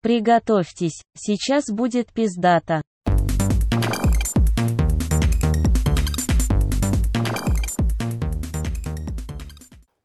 Приготовьтесь, 0.00 1.02
сейчас 1.16 1.68
будет 1.70 2.12
пиздата. 2.12 2.82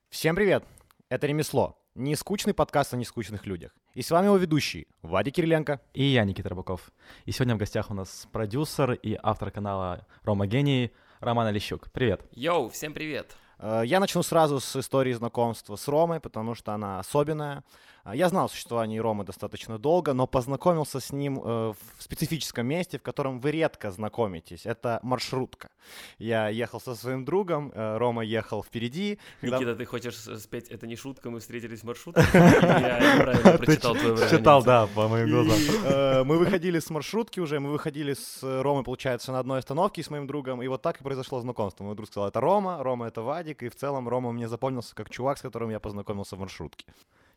Всем 0.09 0.35
привет! 0.35 0.63
Это 1.09 1.27
«Ремесло»— 1.27 1.77
не 1.95 2.15
скучный 2.15 2.53
подкаст 2.53 2.93
о 2.93 2.97
нескучных 2.97 3.45
людях. 3.45 3.71
И 3.93 4.01
с 4.01 4.09
вами 4.09 4.25
его 4.25 4.37
ведущий 4.37 4.87
Вадя 5.03 5.29
Кириленко. 5.31 5.79
И 5.93 6.03
я, 6.03 6.23
Никита 6.23 6.49
Рыбаков. 6.49 6.91
И 7.25 7.31
сегодня 7.31 7.55
в 7.55 7.59
гостях 7.59 7.91
у 7.91 7.93
нас 7.93 8.27
продюсер 8.31 8.93
и 8.93 9.17
автор 9.21 9.51
канала 9.51 10.07
Рома 10.23 10.47
Гений 10.47 10.91
Роман 11.19 11.47
Олещук. 11.47 11.91
Привет. 11.91 12.21
Йоу, 12.31 12.69
всем 12.69 12.93
привет. 12.93 13.35
Э, 13.59 13.83
Я 13.85 13.99
начну 13.99 14.23
сразу 14.23 14.59
с 14.59 14.75
истории 14.75 15.13
знакомства 15.13 15.75
с 15.75 15.87
Ромой, 15.87 16.19
потому 16.19 16.55
что 16.55 16.73
она 16.73 16.99
особенная. 16.99 17.63
А, 18.05 18.15
Я 18.15 18.27
знал 18.27 18.45
о 18.45 18.49
существовании 18.49 18.99
Ромы 18.99 19.23
достаточно 19.23 19.79
долго, 19.79 20.13
но 20.13 20.27
познакомился 20.27 20.99
с 20.99 21.13
ним 21.13 21.39
э, 21.39 21.73
в 21.97 22.03
специфическом 22.03 22.67
месте, 22.67 22.97
в 22.99 23.01
котором 23.01 23.39
вы 23.39 23.51
редко 23.51 23.91
знакомитесь. 23.91 24.65
Это 24.65 24.99
маршрутка. 25.03 25.69
Я 26.17 26.49
ехал 26.49 26.81
со 26.81 26.95
своим 26.95 27.23
другом, 27.23 27.71
э, 27.73 27.97
Рома 27.97 28.23
ехал 28.25 28.61
впереди. 28.61 29.19
Когда- 29.39 29.57
Никита, 29.57 29.75
ты 29.77 29.85
хочешь 29.85 30.15
спеть 30.15 30.67
«Это 30.67 30.85
не 30.85 30.97
шутка, 30.97 31.29
мы 31.29 31.39
встретились 31.39 31.79
в 31.79 31.83
маршруте»? 31.85 32.19
Я 32.33 33.57
прочитал 33.57 33.95
твою 33.95 34.17
Читал, 34.29 34.63
да, 34.63 34.87
по 34.87 35.07
моим 35.07 35.29
глазам. 35.29 35.57
э, 35.85 36.23
мы 36.25 36.37
выходили 36.37 36.79
с 36.79 36.89
маршрутки 36.89 37.39
уже, 37.39 37.61
мы 37.61 37.71
выходили 37.71 38.13
с 38.15 38.39
Ромой, 38.43 38.83
получается, 38.83 39.31
на 39.31 39.39
одной 39.39 39.59
остановке 39.59 40.03
с 40.03 40.09
моим 40.09 40.27
другом, 40.27 40.61
и 40.61 40.67
вот 40.67 40.81
так 40.81 40.99
и 40.99 41.03
произошло 41.03 41.39
знакомство. 41.39 41.85
Мой 41.85 41.95
друг 41.95 42.09
сказал, 42.09 42.27
это 42.27 42.41
Рома, 42.41 42.83
Рома 42.83 43.07
это 43.07 43.21
Вадик, 43.21 43.63
и 43.63 43.69
в 43.69 43.75
целом 43.75 44.09
Рома 44.09 44.33
мне 44.33 44.49
запомнился 44.49 44.93
как 44.93 45.09
чувак, 45.09 45.37
с 45.37 45.41
которым 45.41 45.69
я 45.69 45.79
познакомился 45.79 46.35
в 46.35 46.39
маршрутке. 46.39 46.85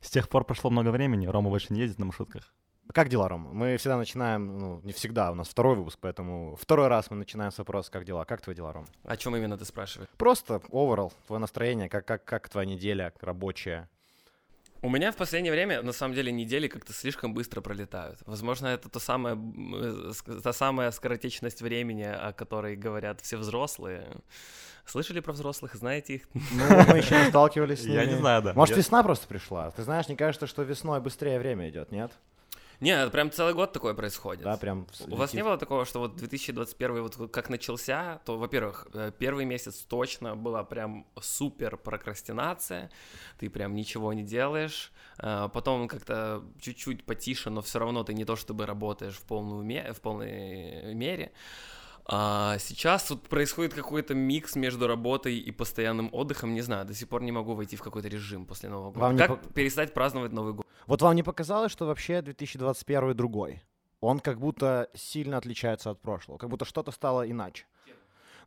С 0.07 0.11
тех 0.11 0.29
пор 0.29 0.45
прошло 0.45 0.71
много 0.71 0.91
времени, 0.91 1.27
Рома 1.27 1.51
больше 1.51 1.73
не 1.73 1.81
ездит 1.81 1.99
на 1.99 2.05
маршрутках. 2.05 2.55
Как 2.95 3.09
дела, 3.09 3.29
Рома? 3.29 3.53
Мы 3.53 3.77
всегда 3.77 3.97
начинаем, 3.97 4.57
ну, 4.57 4.81
не 4.85 4.93
всегда, 4.93 5.33
у 5.33 5.35
нас 5.35 5.49
второй 5.49 5.75
выпуск, 5.75 5.99
поэтому 6.01 6.55
второй 6.55 6.87
раз 6.87 7.11
мы 7.11 7.17
начинаем 7.17 7.51
с 7.51 7.59
вопроса, 7.59 7.91
как 7.91 8.05
дела? 8.05 8.25
Как 8.25 8.41
твои 8.41 8.55
дела, 8.55 8.73
Рома? 8.73 8.87
О 9.03 9.17
чем 9.17 9.35
именно 9.35 9.59
ты 9.59 9.65
спрашиваешь? 9.65 10.09
Просто 10.17 10.63
overall, 10.71 11.13
твое 11.27 11.41
настроение, 11.41 11.89
как, 11.89 12.07
как, 12.07 12.25
как 12.25 12.49
твоя 12.49 12.69
неделя 12.69 13.13
рабочая? 13.21 13.91
У 14.83 14.89
меня 14.91 15.11
в 15.11 15.17
последнее 15.17 15.53
время, 15.53 15.83
на 15.83 15.93
самом 15.93 16.15
деле, 16.15 16.31
недели 16.31 16.69
как-то 16.69 16.93
слишком 16.93 17.35
быстро 17.35 17.61
пролетают. 17.61 18.19
Возможно, 18.27 18.67
это 18.69 18.89
то 18.89 18.99
самое, 19.01 19.37
э, 19.37 20.13
та 20.43 20.53
самая 20.53 20.91
скоротечность 20.91 21.63
времени, 21.63 22.03
о 22.03 22.33
которой 22.33 22.77
говорят 22.77 23.21
все 23.21 23.37
взрослые. 23.37 24.07
Слышали 24.85 25.21
про 25.21 25.33
взрослых? 25.33 25.75
Знаете 25.75 26.15
их? 26.17 26.29
Ну, 26.35 26.43
мы 26.89 26.99
еще 26.99 27.19
не 27.25 27.29
сталкивались 27.31 27.81
с 27.81 27.85
ними. 27.85 27.95
Я 27.95 28.07
не 28.07 28.17
знаю, 28.17 28.43
да. 28.43 28.53
Может, 28.55 28.77
Я- 28.77 28.83
весна 28.83 29.03
просто 29.03 29.27
пришла? 29.27 29.71
Ты 29.73 29.83
знаешь, 29.83 30.09
не 30.09 30.17
кажется, 30.17 30.47
что 30.47 30.63
весной 30.63 31.01
быстрее 31.01 31.39
время 31.39 31.69
идет, 31.69 31.91
нет? 31.91 32.13
Не, 32.81 32.91
это 32.91 33.11
прям 33.11 33.31
целый 33.31 33.55
год 33.55 33.73
такое 33.73 33.95
происходит. 33.95 34.45
Да, 34.45 34.57
прям 34.57 34.87
У 35.09 35.17
вас 35.17 35.31
летит. 35.31 35.35
не 35.35 35.45
было 35.45 35.57
такого, 35.59 35.85
что 35.85 36.01
вот 36.01 36.17
2021 36.17 37.03
вот 37.03 37.31
как 37.33 37.49
начался, 37.49 38.21
то, 38.25 38.37
во-первых, 38.39 38.87
э, 38.93 39.13
первый 39.19 39.45
месяц 39.45 39.79
точно 39.89 40.37
была 40.37 40.63
прям 40.65 41.07
супер 41.21 41.77
прокрастинация, 41.77 42.91
ты 43.39 43.49
прям 43.51 43.75
ничего 43.75 44.13
не 44.13 44.23
делаешь, 44.23 44.93
э, 45.19 45.49
потом 45.53 45.89
как-то 45.89 46.43
чуть-чуть 46.61 47.05
потише, 47.05 47.51
но 47.51 47.63
все 47.63 47.79
равно 47.79 48.05
ты 48.05 48.13
не 48.15 48.25
то 48.25 48.37
чтобы 48.37 48.67
работаешь 48.67 49.15
в, 49.17 49.23
полную 49.23 49.63
ме- 49.65 49.93
в 49.93 50.01
полной 50.01 50.95
мере. 50.95 51.33
А 52.09 52.59
сейчас 52.59 53.05
тут 53.05 53.29
происходит 53.29 53.75
какой-то 53.75 54.15
микс 54.15 54.55
между 54.55 54.87
работой 54.87 55.37
и 55.39 55.51
постоянным 55.51 56.09
отдыхом, 56.13 56.55
не 56.55 56.61
знаю, 56.63 56.85
до 56.87 56.95
сих 56.95 57.09
пор 57.09 57.23
не 57.23 57.33
могу 57.33 57.55
войти 57.55 57.75
в 57.77 57.83
какой-то 57.83 58.07
режим 58.09 58.47
после 58.47 58.69
Нового 58.69 58.91
года. 58.93 59.01
Вам 59.01 59.17
как 59.19 59.41
по- 59.41 59.53
перестать 59.53 59.93
праздновать 59.93 60.33
Новый 60.33 60.53
год? 60.55 60.65
Вот 60.87 61.03
вам 61.03 61.17
не 61.17 61.25
показалось, 61.25 61.73
что 61.73 61.87
вообще 61.87 62.23
2021 62.23 63.15
другой? 63.17 63.63
Он 64.01 64.21
как 64.21 64.39
будто 64.39 64.89
сильно 64.95 65.37
отличается 65.39 65.91
от 65.91 66.01
прошлого, 66.01 66.39
как 66.39 66.49
будто 66.49 66.65
что-то 66.65 66.93
стало 66.93 67.29
иначе. 67.29 67.65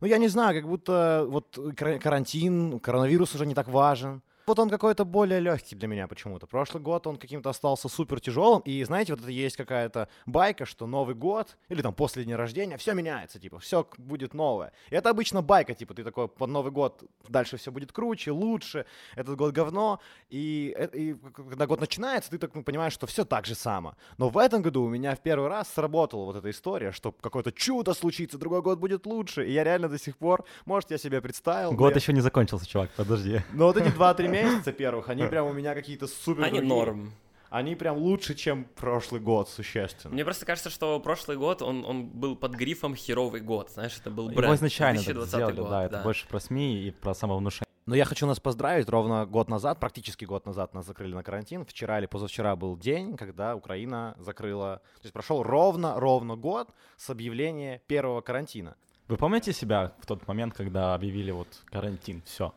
Ну, 0.00 0.06
я 0.06 0.16
не 0.16 0.28
знаю, 0.28 0.54
как 0.58 0.66
будто 0.66 1.26
вот 1.28 1.58
кара- 1.76 1.98
карантин, 1.98 2.80
коронавирус 2.80 3.34
уже 3.34 3.44
не 3.44 3.54
так 3.54 3.68
важен. 3.68 4.22
Вот 4.46 4.58
он 4.58 4.68
какой-то 4.70 5.04
более 5.04 5.40
легкий 5.40 5.76
для 5.76 5.86
меня 5.88 6.08
почему-то. 6.08 6.46
Прошлый 6.46 6.82
год 6.82 7.06
он 7.06 7.16
каким-то 7.16 7.50
остался 7.50 7.88
супер 7.88 8.20
тяжелым. 8.20 8.62
И 8.62 8.82
знаете, 8.84 9.12
вот 9.12 9.22
это 9.22 9.30
есть 9.30 9.56
какая-то 9.56 10.08
байка, 10.26 10.66
что 10.66 10.86
Новый 10.86 11.14
год 11.14 11.56
или 11.68 11.82
там 11.82 11.94
после 11.94 12.24
дня 12.24 12.36
рождения 12.36 12.76
все 12.76 12.94
меняется, 12.94 13.38
типа, 13.38 13.58
все 13.58 13.86
будет 13.98 14.34
новое. 14.34 14.72
И 14.90 14.94
это 14.94 15.10
обычно 15.10 15.42
байка, 15.42 15.74
типа, 15.74 15.94
ты 15.94 16.02
такой 16.04 16.28
под 16.28 16.50
Новый 16.50 16.72
год 16.72 17.02
дальше 17.28 17.56
все 17.56 17.70
будет 17.70 17.92
круче, 17.92 18.30
лучше, 18.32 18.86
этот 19.14 19.36
год 19.36 19.52
говно. 19.52 20.00
И, 20.30 20.74
э- 20.76 20.88
и 20.94 21.14
когда 21.34 21.66
год 21.66 21.80
начинается, 21.80 22.30
ты 22.30 22.38
так 22.38 22.54
ну, 22.54 22.62
понимаешь, 22.64 22.92
что 22.92 23.06
все 23.06 23.24
так 23.24 23.46
же 23.46 23.54
само. 23.54 23.94
Но 24.18 24.28
в 24.30 24.38
этом 24.38 24.62
году 24.62 24.82
у 24.82 24.88
меня 24.88 25.14
в 25.14 25.20
первый 25.20 25.48
раз 25.48 25.68
сработала 25.72 26.24
вот 26.24 26.36
эта 26.36 26.50
история, 26.50 26.92
что 26.92 27.12
какое-то 27.12 27.52
чудо 27.52 27.94
случится, 27.94 28.38
другой 28.38 28.62
год 28.62 28.78
будет 28.78 29.06
лучше. 29.06 29.46
И 29.46 29.52
я 29.52 29.64
реально 29.64 29.88
до 29.88 29.98
сих 29.98 30.16
пор, 30.16 30.44
может, 30.64 30.90
я 30.90 30.98
себе 30.98 31.20
представил. 31.20 31.72
Год 31.72 31.90
я- 31.92 31.96
еще 32.00 32.12
не 32.12 32.20
закончился, 32.20 32.66
чувак, 32.66 32.90
подожди. 32.96 33.40
но 33.52 33.66
вот 33.66 33.76
эти 33.76 33.88
2-3 33.88 34.28
месяца 34.30 34.72
первых, 34.72 35.08
они 35.08 35.26
прям 35.26 35.46
у 35.46 35.52
меня 35.52 35.74
какие-то 35.74 36.06
супер 36.06 36.44
Они 36.44 36.58
другие. 36.58 36.74
норм. 36.74 37.12
Они 37.50 37.74
прям 37.74 37.96
лучше, 37.96 38.34
чем 38.34 38.64
прошлый 38.76 39.20
год, 39.20 39.48
существенно. 39.48 40.14
Мне 40.14 40.24
просто 40.24 40.46
кажется, 40.46 40.70
что 40.70 41.00
прошлый 41.00 41.36
год, 41.36 41.62
он, 41.62 41.84
он 41.84 42.06
был 42.06 42.36
под 42.36 42.54
грифом 42.54 42.94
«Херовый 42.94 43.40
год», 43.40 43.70
знаешь, 43.70 43.98
это 44.00 44.08
был 44.08 44.26
бренд. 44.28 44.42
Его 44.42 44.54
изначально 44.54 45.02
так 45.02 45.14
2020 45.14 45.34
сделали, 45.34 45.56
год, 45.56 45.70
да, 45.70 45.84
это 45.84 46.02
больше 46.04 46.28
про 46.28 46.38
СМИ 46.38 46.86
и 46.86 46.90
про 46.92 47.12
самовнушение. 47.12 47.66
Но 47.86 47.96
я 47.96 48.04
хочу 48.04 48.24
нас 48.24 48.38
поздравить. 48.38 48.88
Ровно 48.88 49.26
год 49.26 49.48
назад, 49.48 49.80
практически 49.80 50.24
год 50.24 50.46
назад 50.46 50.74
нас 50.74 50.86
закрыли 50.86 51.12
на 51.12 51.24
карантин. 51.24 51.64
Вчера 51.64 51.98
или 51.98 52.06
позавчера 52.06 52.54
был 52.54 52.76
день, 52.76 53.16
когда 53.16 53.56
Украина 53.56 54.14
закрыла... 54.18 54.80
То 55.00 55.06
есть 55.06 55.12
прошел 55.12 55.42
ровно-ровно 55.42 56.36
год 56.36 56.68
с 56.96 57.10
объявления 57.10 57.82
первого 57.88 58.20
карантина. 58.20 58.76
Вы 59.08 59.16
помните 59.16 59.52
себя 59.52 59.92
в 60.00 60.06
тот 60.06 60.28
момент, 60.28 60.54
когда 60.54 60.94
объявили 60.94 61.32
вот 61.32 61.48
карантин? 61.64 62.22
Все. 62.24 62.54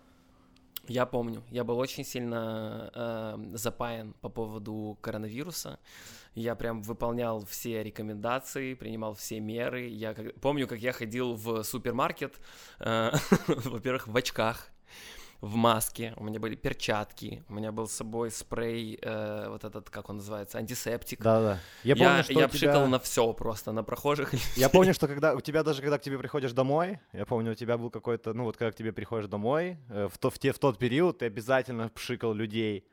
Я 0.87 1.05
помню, 1.05 1.43
я 1.49 1.63
был 1.63 1.77
очень 1.77 2.03
сильно 2.03 2.91
э, 2.93 3.57
запаян 3.57 4.13
по 4.21 4.27
поводу 4.29 4.97
коронавируса. 5.01 5.79
Я 6.35 6.55
прям 6.55 6.81
выполнял 6.81 7.45
все 7.45 7.83
рекомендации, 7.83 8.73
принимал 8.73 9.13
все 9.13 9.39
меры. 9.39 9.87
Я 9.87 10.13
как- 10.13 10.35
помню, 10.41 10.67
как 10.67 10.79
я 10.79 10.91
ходил 10.91 11.35
в 11.35 11.63
супермаркет, 11.63 12.33
э, 12.79 13.11
во-первых, 13.47 14.07
в 14.07 14.17
очках, 14.17 14.67
в 15.43 15.55
маске, 15.55 16.13
у 16.15 16.23
меня 16.23 16.39
были 16.39 16.55
перчатки, 16.55 17.43
у 17.49 17.53
меня 17.53 17.73
был 17.73 17.85
с 17.85 17.91
собой 17.91 18.31
спрей, 18.31 18.97
э, 19.01 19.49
вот 19.49 19.65
этот, 19.65 19.89
как 19.89 20.09
он 20.09 20.17
называется, 20.17 20.57
антисептик. 20.57 21.21
Да-да. 21.21 21.59
Я 21.83 21.95
Я, 21.95 22.05
помню, 22.07 22.23
что 22.23 22.31
я 22.33 22.37
у 22.37 22.41
тебя- 22.41 22.47
пшикал 22.47 22.87
на 22.87 22.97
все 22.99 23.33
просто, 23.33 23.73
на 23.73 23.83
прохожих. 23.83 24.31
Я 24.55 24.69
помню, 24.69 24.93
что 24.93 25.07
когда 25.07 25.33
у 25.33 25.41
тебя 25.41 25.63
даже 25.63 25.81
когда 25.81 25.97
к 25.97 26.01
тебе 26.01 26.17
приходишь 26.17 26.53
домой, 26.53 26.99
я 27.11 27.25
помню, 27.25 27.51
у 27.51 27.55
тебя 27.55 27.77
был 27.77 27.89
какой-то, 27.89 28.33
ну 28.33 28.45
вот 28.45 28.55
когда 28.55 28.71
к 28.71 28.75
тебе 28.75 28.93
приходишь 28.93 29.27
домой, 29.27 29.77
э, 29.89 30.07
в, 30.11 30.17
то, 30.17 30.29
в, 30.29 30.39
те, 30.39 30.53
в 30.53 30.59
тот 30.59 30.77
период 30.77 31.17
ты 31.17 31.25
обязательно 31.25 31.89
пшикал 31.89 32.33
людей, 32.33 32.85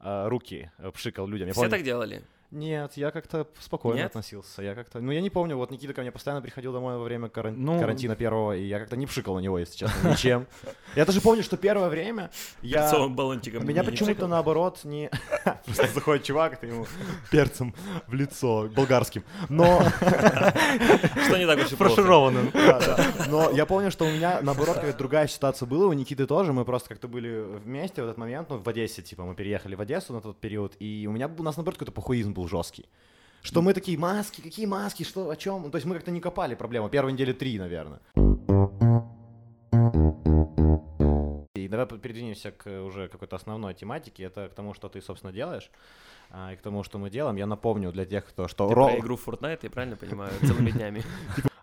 э, 0.00 0.28
руки 0.28 0.70
пшикал 0.94 1.26
людям. 1.26 1.48
Я 1.48 1.52
Все 1.52 1.60
помню- 1.60 1.70
так 1.76 1.82
делали. 1.84 2.22
Нет, 2.50 2.92
я 2.96 3.10
как-то 3.10 3.46
спокойно 3.60 3.98
Нет? 3.98 4.06
относился. 4.06 4.62
Я 4.62 4.74
как-то, 4.74 5.00
ну 5.00 5.12
я 5.12 5.20
не 5.20 5.28
помню, 5.28 5.56
вот 5.56 5.70
Никита 5.70 5.92
ко 5.92 6.00
мне 6.00 6.10
постоянно 6.10 6.40
приходил 6.40 6.72
домой 6.72 6.96
во 6.96 7.04
время 7.04 7.28
каран- 7.28 7.62
Ну- 7.62 7.78
карантина 7.78 8.16
первого, 8.16 8.56
и 8.56 8.64
я 8.64 8.78
как-то 8.78 8.96
не 8.96 9.06
пшикал 9.06 9.34
на 9.34 9.40
него, 9.40 9.58
если 9.58 9.76
честно, 9.76 10.08
ничем. 10.12 10.46
Я 10.96 11.04
даже 11.04 11.20
помню, 11.20 11.42
что 11.42 11.58
первое 11.58 11.90
время 11.90 12.30
я... 12.62 12.84
Перцовым 12.84 13.14
баллончиком. 13.14 13.66
Меня 13.66 13.84
почему-то 13.84 14.26
наоборот 14.26 14.80
не... 14.84 15.10
Просто 15.66 15.88
заходит 15.88 16.24
чувак, 16.24 16.58
ты 16.58 16.68
ему 16.68 16.86
перцем 17.30 17.74
в 18.06 18.14
лицо, 18.14 18.70
болгарским. 18.74 19.24
Но... 19.50 19.82
Что 21.26 21.36
не 21.36 21.46
так 21.46 21.58
уж 21.58 21.70
да. 22.54 23.06
Но 23.28 23.50
я 23.50 23.66
помню, 23.66 23.90
что 23.90 24.06
у 24.06 24.10
меня, 24.10 24.40
наоборот, 24.40 24.76
какая-то 24.76 24.96
другая 24.96 25.26
ситуация 25.28 25.66
была, 25.66 25.86
у 25.86 25.92
Никиты 25.92 26.26
тоже, 26.26 26.54
мы 26.54 26.64
просто 26.64 26.88
как-то 26.88 27.08
были 27.08 27.40
вместе 27.58 28.00
в 28.00 28.06
этот 28.06 28.16
момент, 28.16 28.48
ну, 28.48 28.56
в 28.56 28.66
Одессе, 28.66 29.02
типа, 29.02 29.24
мы 29.24 29.34
переехали 29.34 29.74
в 29.74 29.80
Одессу 29.82 30.14
на 30.14 30.22
тот 30.22 30.40
период, 30.40 30.74
и 30.80 31.06
у 31.06 31.12
меня, 31.12 31.28
у 31.28 31.42
нас, 31.42 31.58
наоборот, 31.58 31.76
какой-то 31.78 31.92
похуизм 31.92 32.37
был 32.38 32.48
жесткий. 32.48 32.86
Что 33.42 33.62
мы 33.62 33.74
такие, 33.74 33.98
маски, 33.98 34.40
какие 34.40 34.66
маски, 34.66 35.04
что, 35.04 35.30
о 35.30 35.36
чем? 35.36 35.62
Ну, 35.62 35.70
то 35.70 35.76
есть 35.76 35.86
мы 35.86 35.94
как-то 35.94 36.10
не 36.10 36.20
копали 36.20 36.54
проблему, 36.54 36.88
первые 36.88 37.12
недели 37.12 37.32
три, 37.32 37.58
наверное. 37.58 38.00
И 41.54 41.68
давай 41.68 41.86
передвинемся 41.86 42.50
к 42.50 42.82
уже 42.82 43.08
какой-то 43.08 43.36
основной 43.36 43.74
тематике, 43.74 44.24
это 44.24 44.48
к 44.48 44.54
тому, 44.54 44.74
что 44.74 44.88
ты, 44.88 45.00
собственно, 45.00 45.32
делаешь, 45.32 45.70
а, 46.30 46.52
и 46.52 46.56
к 46.56 46.62
тому, 46.62 46.84
что 46.84 46.98
мы 46.98 47.10
делаем. 47.10 47.36
Я 47.36 47.46
напомню 47.46 47.92
для 47.92 48.04
тех, 48.04 48.26
кто... 48.26 48.48
Что 48.48 48.68
Ты 48.68 48.74
ро- 48.74 48.90
про 48.90 48.98
игру 48.98 49.16
в 49.16 49.28
Fortnite, 49.28 49.60
я 49.62 49.70
правильно 49.70 49.96
понимаю, 49.96 50.32
целыми 50.46 50.70
днями. 50.70 51.02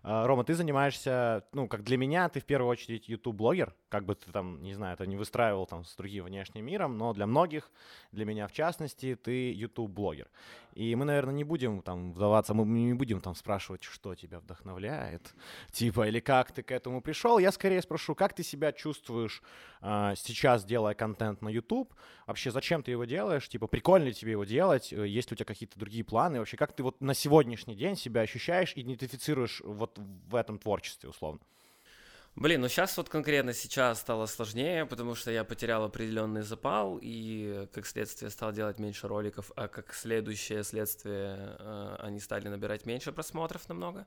А, 0.02 0.26
Рома, 0.26 0.44
ты 0.44 0.54
занимаешься, 0.54 1.42
ну, 1.52 1.66
как 1.66 1.82
для 1.82 1.96
меня, 1.96 2.28
ты 2.28 2.38
в 2.40 2.44
первую 2.44 2.70
очередь 2.70 3.08
YouTube-блогер, 3.08 3.74
как 3.88 4.04
бы 4.04 4.14
ты 4.14 4.30
там, 4.30 4.62
не 4.62 4.74
знаю, 4.74 4.94
это 4.94 5.06
не 5.06 5.16
выстраивал 5.16 5.66
там 5.66 5.84
с 5.84 5.96
другим 5.96 6.26
внешним 6.26 6.64
миром, 6.64 6.96
но 6.96 7.12
для 7.12 7.26
многих, 7.26 7.70
для 8.12 8.24
меня 8.24 8.46
в 8.46 8.52
частности, 8.52 9.16
ты 9.16 9.52
YouTube-блогер. 9.52 10.28
И 10.76 10.94
мы, 10.94 11.06
наверное, 11.06 11.32
не 11.32 11.42
будем 11.42 11.80
там 11.80 12.12
вдаваться, 12.12 12.52
мы 12.52 12.66
не 12.66 12.92
будем 12.92 13.22
там 13.22 13.34
спрашивать, 13.34 13.82
что 13.82 14.14
тебя 14.14 14.40
вдохновляет, 14.40 15.34
типа, 15.72 16.06
или 16.06 16.20
как 16.20 16.52
ты 16.52 16.62
к 16.62 16.70
этому 16.70 17.00
пришел. 17.00 17.38
Я 17.38 17.50
скорее 17.50 17.80
спрошу, 17.80 18.14
как 18.14 18.34
ты 18.34 18.42
себя 18.42 18.72
чувствуешь 18.72 19.42
а, 19.80 20.14
сейчас, 20.16 20.66
делая 20.66 20.94
контент 20.94 21.40
на 21.40 21.48
YouTube? 21.48 21.94
Вообще, 22.26 22.50
зачем 22.50 22.82
ты 22.82 22.90
его 22.90 23.06
делаешь? 23.06 23.48
Типа, 23.48 23.68
прикольно 23.68 24.04
ли 24.04 24.12
тебе 24.12 24.32
его 24.32 24.44
делать? 24.44 24.92
Э, 24.92 25.08
есть 25.08 25.30
ли 25.30 25.34
у 25.34 25.36
тебя 25.36 25.46
какие-то 25.46 25.78
другие 25.78 26.04
планы? 26.04 26.40
Вообще, 26.40 26.58
как 26.58 26.74
ты 26.74 26.82
вот 26.82 27.00
на 27.00 27.14
сегодняшний 27.14 27.74
день 27.74 27.96
себя 27.96 28.20
ощущаешь, 28.20 28.74
идентифицируешь 28.76 29.62
вот 29.64 29.98
в 29.98 30.34
этом 30.34 30.58
творчестве, 30.58 31.08
условно? 31.08 31.40
Блин, 32.36 32.60
ну 32.60 32.68
сейчас 32.68 32.94
вот 32.98 33.08
конкретно 33.08 33.54
сейчас 33.54 33.98
стало 34.00 34.26
сложнее, 34.26 34.84
потому 34.84 35.14
что 35.14 35.30
я 35.30 35.42
потерял 35.42 35.84
определенный 35.84 36.42
запал 36.42 36.98
и, 37.00 37.66
как 37.72 37.86
следствие, 37.86 38.30
стал 38.30 38.52
делать 38.52 38.78
меньше 38.78 39.08
роликов, 39.08 39.50
а 39.56 39.68
как 39.68 39.94
следующее 39.94 40.62
следствие 40.62 41.56
э, 41.58 41.96
они 42.00 42.20
стали 42.20 42.48
набирать 42.48 42.84
меньше 42.84 43.10
просмотров 43.10 43.66
намного. 43.70 44.06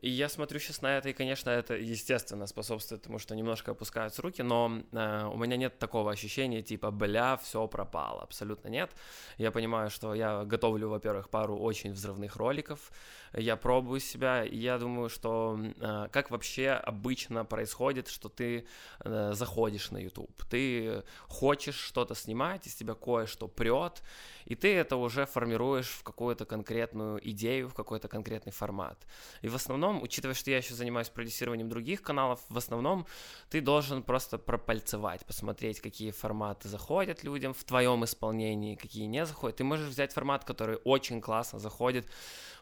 И 0.00 0.08
я 0.08 0.28
смотрю 0.28 0.58
сейчас 0.58 0.82
на 0.82 0.98
это, 0.98 1.10
и, 1.10 1.12
конечно, 1.12 1.50
это, 1.50 1.74
естественно, 1.74 2.46
способствует 2.46 3.02
тому, 3.02 3.18
что 3.18 3.34
немножко 3.34 3.72
опускаются 3.72 4.22
руки, 4.22 4.42
но 4.42 4.82
э, 4.92 5.30
у 5.32 5.36
меня 5.36 5.56
нет 5.56 5.78
такого 5.78 6.10
ощущения, 6.10 6.62
типа, 6.62 6.90
бля, 6.90 7.36
все 7.36 7.66
пропало. 7.68 8.22
Абсолютно 8.22 8.68
нет. 8.68 8.90
Я 9.38 9.50
понимаю, 9.50 9.90
что 9.90 10.14
я 10.14 10.44
готовлю, 10.44 10.88
во-первых, 10.88 11.28
пару 11.28 11.58
очень 11.58 11.92
взрывных 11.92 12.36
роликов, 12.36 12.90
я 13.34 13.56
пробую 13.56 14.00
себя, 14.00 14.44
и 14.44 14.56
я 14.56 14.78
думаю, 14.78 15.08
что 15.08 15.58
э, 15.58 16.08
как 16.10 16.30
вообще 16.30 16.70
обычно 16.70 17.44
происходит, 17.44 18.08
что 18.08 18.28
ты 18.28 18.66
э, 19.04 19.32
заходишь 19.34 19.90
на 19.90 19.98
YouTube, 19.98 20.44
ты 20.50 21.02
хочешь 21.28 21.76
что-то 21.76 22.14
снимать, 22.14 22.66
из 22.66 22.74
тебя 22.74 22.94
кое-что 22.94 23.48
прет, 23.48 24.02
и 24.44 24.54
ты 24.54 24.74
это 24.74 24.96
уже 24.96 25.26
формируешь 25.26 25.88
в 25.88 26.02
какую-то 26.02 26.44
конкретную 26.44 27.20
идею, 27.30 27.68
в 27.68 27.74
какой-то 27.74 28.08
конкретный 28.08 28.52
формат. 28.52 28.98
И 29.42 29.48
в 29.48 29.54
основном, 29.54 30.02
учитывая, 30.02 30.34
что 30.34 30.50
я 30.50 30.58
еще 30.58 30.74
занимаюсь 30.74 31.08
продюсированием 31.08 31.68
других 31.68 32.02
каналов, 32.02 32.40
в 32.48 32.58
основном 32.58 33.06
ты 33.50 33.60
должен 33.60 34.02
просто 34.02 34.38
пропальцевать, 34.38 35.24
посмотреть, 35.26 35.80
какие 35.80 36.10
форматы 36.10 36.68
заходят 36.68 37.24
людям 37.24 37.54
в 37.54 37.64
твоем 37.64 38.04
исполнении, 38.04 38.76
какие 38.76 39.06
не 39.06 39.26
заходят. 39.26 39.56
Ты 39.56 39.64
можешь 39.64 39.88
взять 39.88 40.12
формат, 40.12 40.44
который 40.44 40.76
очень 40.84 41.20
классно 41.20 41.58
заходит 41.58 42.06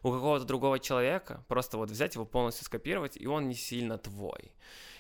у 0.03 0.12
какого-то 0.12 0.44
другого 0.44 0.79
человека, 0.79 1.44
просто 1.49 1.77
вот 1.77 1.91
взять 1.91 2.15
его 2.15 2.25
полностью 2.25 2.65
скопировать, 2.65 3.17
и 3.17 3.27
он 3.27 3.49
не 3.49 3.55
сильно 3.55 3.99
твой. 3.99 4.53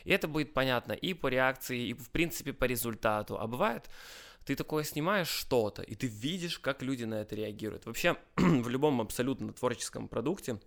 И 0.04 0.12
это 0.12 0.28
будет 0.28 0.54
понятно 0.54 0.92
и 0.92 1.14
по 1.14 1.28
реакции, 1.28 1.88
и 1.88 1.94
в 1.94 2.10
принципе 2.10 2.52
по 2.52 2.64
результату. 2.64 3.38
А 3.38 3.46
бывает, 3.46 3.88
ты 4.44 4.56
такое 4.56 4.84
снимаешь 4.84 5.28
что-то, 5.28 5.82
и 5.82 5.94
ты 5.94 6.06
видишь, 6.06 6.58
как 6.58 6.82
люди 6.82 7.04
на 7.04 7.14
это 7.14 7.34
реагируют. 7.34 7.86
Вообще, 7.86 8.16
в 8.36 8.68
любом 8.68 9.00
абсолютно 9.00 9.52
творческом 9.52 10.08
продукте 10.08 10.58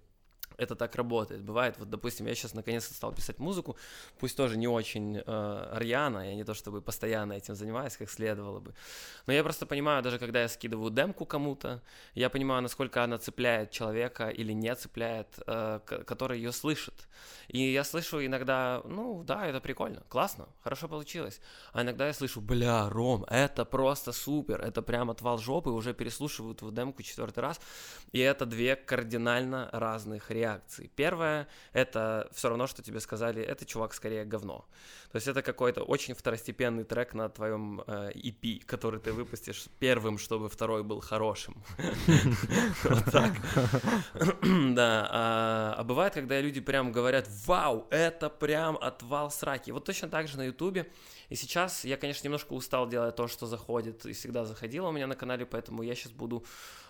это 0.57 0.75
так 0.75 0.95
работает. 0.95 1.43
Бывает, 1.43 1.75
вот, 1.77 1.89
допустим, 1.89 2.27
я 2.27 2.35
сейчас 2.35 2.53
наконец-то 2.53 2.93
стал 2.93 3.13
писать 3.13 3.39
музыку, 3.39 3.77
пусть 4.19 4.37
тоже 4.37 4.57
не 4.57 4.67
очень 4.67 5.21
э, 5.25 5.77
рьяно, 5.77 6.29
я 6.29 6.35
не 6.35 6.43
то 6.43 6.53
чтобы 6.53 6.81
постоянно 6.81 7.33
этим 7.33 7.55
занимаюсь, 7.55 7.97
как 7.97 8.09
следовало 8.09 8.59
бы, 8.59 8.73
но 9.27 9.33
я 9.33 9.43
просто 9.43 9.65
понимаю, 9.65 10.03
даже 10.03 10.19
когда 10.19 10.41
я 10.41 10.47
скидываю 10.47 10.91
демку 10.91 11.25
кому-то, 11.25 11.81
я 12.15 12.29
понимаю, 12.29 12.61
насколько 12.61 13.03
она 13.03 13.17
цепляет 13.17 13.71
человека 13.71 14.29
или 14.29 14.53
не 14.53 14.73
цепляет, 14.75 15.27
э, 15.47 15.79
который 15.85 16.37
ее 16.37 16.51
слышит. 16.51 17.07
И 17.47 17.71
я 17.71 17.83
слышу 17.83 18.25
иногда, 18.25 18.81
ну 18.85 19.23
да, 19.23 19.45
это 19.45 19.59
прикольно, 19.59 20.03
классно, 20.09 20.47
хорошо 20.63 20.87
получилось. 20.87 21.41
А 21.73 21.81
иногда 21.81 22.07
я 22.07 22.13
слышу, 22.13 22.41
бля, 22.41 22.89
Ром, 22.89 23.25
это 23.29 23.65
просто 23.65 24.11
супер, 24.11 24.61
это 24.61 24.81
прям 24.81 25.09
отвал 25.09 25.37
жопы, 25.37 25.69
уже 25.69 25.93
переслушивают 25.93 26.61
в 26.61 26.71
демку 26.71 27.03
четвертый 27.03 27.39
раз, 27.39 27.59
и 28.11 28.19
это 28.19 28.45
две 28.45 28.75
кардинально 28.75 29.69
разных 29.71 30.31
реакции 30.31 30.42
реакции. 30.43 30.89
Первое— 30.95 31.47
это 31.73 32.27
все 32.31 32.49
равно, 32.49 32.67
что 32.67 32.81
тебе 32.83 32.99
сказали, 32.99 33.41
это 33.41 33.65
чувак 33.65 33.93
скорее 33.93 34.25
говно. 34.25 34.65
То 35.11 35.17
есть 35.17 35.27
это 35.27 35.41
какой-то 35.41 35.83
очень 35.83 36.15
второстепенный 36.15 36.83
трек 36.83 37.13
на 37.13 37.29
твоем 37.29 37.81
э, 37.87 38.11
EP, 38.15 38.65
который 38.65 38.99
ты 38.99 39.13
выпустишь 39.13 39.67
первым, 39.79 40.17
чтобы 40.17 40.49
второй 40.49 40.83
был 40.83 41.01
хорошим. 41.01 41.55
Вот 42.83 43.05
так. 43.11 43.31
Да. 44.73 45.07
А, 45.11 45.75
а 45.77 45.83
бывает, 45.83 46.13
когда 46.13 46.41
люди 46.41 46.61
прям 46.61 46.91
говорят, 46.91 47.27
вау, 47.45 47.87
это 47.91 48.29
прям 48.29 48.77
отвал 48.77 49.31
сраки. 49.31 49.71
Вот 49.71 49.85
точно 49.85 50.09
так 50.09 50.27
же 50.27 50.37
на 50.37 50.45
Ютубе. 50.45 50.85
И 51.29 51.35
сейчас 51.35 51.85
я, 51.85 51.97
конечно, 51.97 52.25
немножко 52.25 52.53
устал 52.53 52.87
делать 52.87 53.15
то, 53.15 53.27
что 53.27 53.45
заходит 53.45 54.05
и 54.05 54.13
всегда 54.13 54.45
заходило 54.45 54.89
у 54.89 54.91
меня 54.91 55.07
на 55.07 55.15
канале, 55.15 55.45
поэтому 55.45 55.83
я 55.83 55.95
сейчас 55.95 56.11
буду 56.11 56.45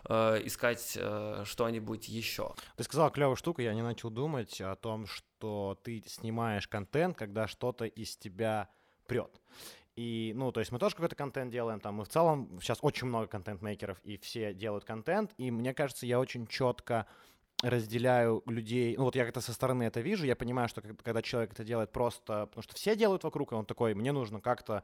э, 0.08 0.42
искать 0.46 0.98
э, 1.00 1.44
что-нибудь 1.46 2.08
еще. 2.08 2.54
Ты 2.78 2.84
сказал 2.84 3.12
клевую 3.12 3.36
штуку, 3.36 3.62
я 3.62 3.74
не 3.74 3.82
начал 3.82 4.10
думать 4.10 4.60
о 4.62 4.76
том, 4.76 5.06
что 5.08 5.80
ты 5.84 6.04
снимаешь 6.08 6.68
контент, 6.68 7.18
когда 7.18 7.48
что-то 7.48 7.86
из 7.86 8.18
тебя 8.18 8.70
прет. 9.08 9.42
И, 9.96 10.34
ну, 10.36 10.52
то 10.52 10.60
есть 10.60 10.72
мы 10.72 10.80
тоже 10.80 10.96
какой-то 10.96 11.16
контент 11.16 11.52
делаем, 11.52 11.80
там, 11.80 11.96
мы 11.96 12.06
в 12.06 12.10
целом, 12.10 12.60
сейчас 12.62 12.80
очень 12.82 13.08
много 13.08 13.28
контент-мейкеров, 13.28 14.00
и 14.04 14.18
все 14.18 14.54
делают 14.54 14.86
контент, 14.86 15.32
и 15.38 15.52
мне 15.52 15.74
кажется, 15.74 16.08
я 16.08 16.20
очень 16.20 16.48
четко 16.48 17.06
разделяю 17.64 18.44
людей, 18.46 18.96
ну 18.98 19.06
вот 19.06 19.16
я 19.16 19.24
как-то 19.24 19.42
со 19.42 19.54
стороны 19.54 19.84
это 19.84 20.02
вижу, 20.02 20.26
я 20.26 20.36
понимаю, 20.36 20.68
что 20.68 20.82
когда 20.82 21.22
человек 21.22 21.54
это 21.54 21.64
делает 21.64 21.92
просто, 21.92 22.48
потому 22.48 22.62
что 22.62 22.76
все 22.76 22.96
делают 22.96 23.24
вокруг, 23.24 23.54
и 23.54 23.56
он 23.56 23.66
такой, 23.66 23.94
мне 23.94 24.12
нужно 24.12 24.42
как-то 24.42 24.84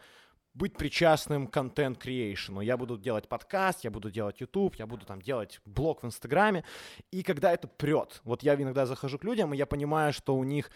быть 0.59 0.75
причастным 0.75 1.47
к 1.47 1.53
контент-креейшену. 1.53 2.59
Я 2.59 2.75
буду 2.75 2.97
делать 2.97 3.29
подкаст, 3.29 3.85
я 3.85 3.91
буду 3.91 4.11
делать 4.11 4.41
YouTube, 4.41 4.75
я 4.75 4.85
буду 4.85 5.05
там 5.05 5.21
делать 5.21 5.61
блог 5.65 6.03
в 6.03 6.05
Инстаграме. 6.05 6.65
И 7.11 7.23
когда 7.23 7.53
это 7.53 7.67
прет, 7.67 8.19
вот 8.25 8.43
я 8.43 8.55
иногда 8.55 8.85
захожу 8.85 9.17
к 9.17 9.23
людям, 9.23 9.53
и 9.53 9.57
я 9.57 9.65
понимаю, 9.65 10.11
что 10.11 10.35
у 10.35 10.43
них 10.43 10.69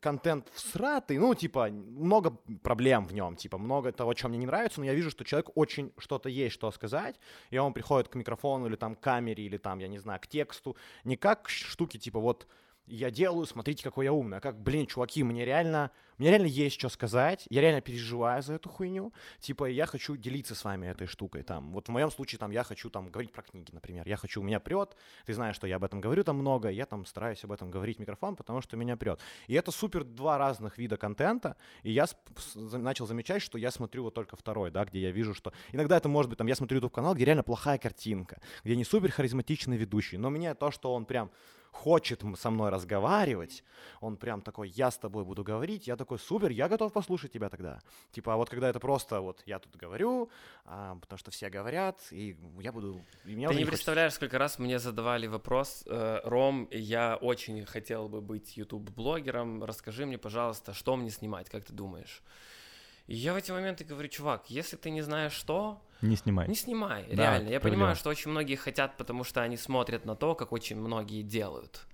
контент 0.00 0.48
всратый, 0.54 1.18
ну, 1.18 1.34
типа, 1.34 1.68
много 1.68 2.30
проблем 2.62 3.06
в 3.06 3.12
нем, 3.12 3.36
типа, 3.36 3.58
много 3.58 3.92
того, 3.92 4.14
чем 4.14 4.30
мне 4.30 4.38
не 4.38 4.46
нравится, 4.46 4.80
но 4.80 4.86
я 4.86 4.94
вижу, 4.94 5.10
что 5.10 5.22
человек 5.24 5.50
очень 5.54 5.92
что-то 5.98 6.30
есть, 6.30 6.54
что 6.54 6.70
сказать, 6.70 7.20
и 7.50 7.58
он 7.58 7.74
приходит 7.74 8.08
к 8.08 8.14
микрофону 8.14 8.66
или 8.66 8.76
там 8.76 8.94
к 8.94 9.00
камере, 9.00 9.44
или 9.44 9.58
там, 9.58 9.80
я 9.80 9.88
не 9.88 9.98
знаю, 9.98 10.18
к 10.20 10.26
тексту, 10.26 10.76
не 11.04 11.16
как 11.16 11.42
к 11.42 11.48
штуке, 11.50 11.98
типа, 11.98 12.18
вот, 12.20 12.46
я 12.86 13.10
делаю, 13.10 13.46
смотрите, 13.46 13.82
какой 13.82 14.04
я 14.04 14.12
умный. 14.12 14.38
А 14.38 14.40
как, 14.40 14.60
блин, 14.60 14.86
чуваки, 14.86 15.22
мне 15.22 15.44
реально, 15.44 15.90
мне 16.18 16.30
реально 16.30 16.46
есть 16.46 16.78
что 16.78 16.88
сказать, 16.88 17.46
я 17.50 17.60
реально 17.60 17.80
переживаю 17.80 18.42
за 18.42 18.54
эту 18.54 18.68
хуйню. 18.68 19.12
Типа, 19.40 19.64
я 19.64 19.86
хочу 19.86 20.16
делиться 20.16 20.54
с 20.54 20.64
вами 20.64 20.86
этой 20.86 21.06
штукой. 21.06 21.42
Там, 21.42 21.72
вот 21.72 21.88
в 21.88 21.90
моем 21.90 22.10
случае, 22.10 22.38
там, 22.38 22.50
я 22.50 22.62
хочу 22.62 22.88
там 22.90 23.08
говорить 23.08 23.32
про 23.32 23.42
книги, 23.42 23.70
например. 23.72 24.06
Я 24.06 24.16
хочу, 24.16 24.40
у 24.40 24.44
меня 24.44 24.60
прет, 24.60 24.96
ты 25.24 25.34
знаешь, 25.34 25.56
что 25.56 25.66
я 25.66 25.76
об 25.76 25.84
этом 25.84 26.00
говорю 26.00 26.22
там 26.22 26.36
много, 26.36 26.68
я 26.68 26.86
там 26.86 27.04
стараюсь 27.06 27.42
об 27.44 27.52
этом 27.52 27.70
говорить 27.70 27.96
в 27.96 28.00
микрофон, 28.00 28.36
потому 28.36 28.60
что 28.60 28.76
меня 28.76 28.96
прет. 28.96 29.20
И 29.48 29.54
это 29.54 29.70
супер 29.70 30.04
два 30.04 30.38
разных 30.38 30.78
вида 30.78 30.96
контента, 30.96 31.56
и 31.82 31.90
я 31.90 32.06
начал 32.54 33.06
замечать, 33.06 33.42
что 33.42 33.58
я 33.58 33.70
смотрю 33.70 34.04
вот 34.04 34.14
только 34.14 34.36
второй, 34.36 34.70
да, 34.70 34.84
где 34.84 35.00
я 35.00 35.10
вижу, 35.10 35.34
что... 35.34 35.52
Иногда 35.72 35.96
это 35.96 36.08
может 36.08 36.28
быть, 36.28 36.38
там, 36.38 36.46
я 36.46 36.54
смотрю 36.54 36.76
YouTube 36.76 36.94
канал, 36.94 37.14
где 37.14 37.24
реально 37.24 37.42
плохая 37.42 37.78
картинка, 37.78 38.40
где 38.64 38.76
не 38.76 38.84
супер 38.84 39.10
харизматичный 39.10 39.76
ведущий, 39.76 40.18
но 40.18 40.30
мне 40.30 40.54
то, 40.54 40.70
что 40.70 40.94
он 40.94 41.04
прям 41.04 41.30
хочет 41.76 42.22
со 42.36 42.50
мной 42.50 42.70
разговаривать, 42.70 43.64
он 44.00 44.16
прям 44.16 44.40
такой, 44.40 44.68
я 44.68 44.90
с 44.90 44.98
тобой 44.98 45.24
буду 45.24 45.44
говорить, 45.44 45.86
я 45.86 45.96
такой, 45.96 46.18
супер, 46.18 46.50
я 46.50 46.68
готов 46.68 46.92
послушать 46.92 47.32
тебя 47.32 47.48
тогда. 47.48 47.80
Типа, 48.12 48.32
а 48.32 48.36
вот 48.36 48.50
когда 48.50 48.68
это 48.68 48.80
просто 48.80 49.20
вот 49.20 49.42
я 49.46 49.58
тут 49.58 49.76
говорю, 49.76 50.28
а, 50.64 50.96
потому 50.96 51.18
что 51.18 51.30
все 51.30 51.50
говорят, 51.50 52.00
и 52.10 52.36
я 52.60 52.72
буду... 52.72 53.00
И 53.24 53.34
Ты 53.34 53.34
не, 53.34 53.46
не 53.46 53.64
представляешь, 53.64 54.14
сколько 54.14 54.38
раз 54.38 54.58
мне 54.58 54.78
задавали 54.78 55.26
вопрос, 55.28 55.84
э, 55.86 56.20
Ром, 56.24 56.68
я 56.70 57.16
очень 57.16 57.64
хотел 57.66 58.08
бы 58.08 58.20
быть 58.20 58.56
YouTube-блогером, 58.56 59.64
расскажи 59.64 60.06
мне, 60.06 60.18
пожалуйста, 60.18 60.72
что 60.72 60.96
мне 60.96 61.10
снимать, 61.10 61.48
как 61.50 61.64
ты 61.64 61.72
думаешь? 61.72 62.22
И 63.06 63.14
я 63.14 63.34
в 63.34 63.36
эти 63.36 63.52
моменты 63.52 63.84
говорю, 63.84 64.08
чувак, 64.08 64.46
если 64.48 64.76
ты 64.76 64.90
не 64.90 65.02
знаешь 65.02 65.32
что, 65.32 65.80
не 66.02 66.16
снимай. 66.16 66.48
Не 66.48 66.54
снимай, 66.54 67.06
да, 67.08 67.14
реально. 67.14 67.48
Я 67.48 67.60
понимаю, 67.60 67.96
что 67.96 68.10
очень 68.10 68.30
многие 68.30 68.56
хотят, 68.56 68.96
потому 68.96 69.24
что 69.24 69.42
они 69.42 69.56
смотрят 69.56 70.04
на 70.04 70.14
то, 70.14 70.34
как 70.34 70.52
очень 70.52 70.76
многие 70.76 71.22
делают. 71.22 71.86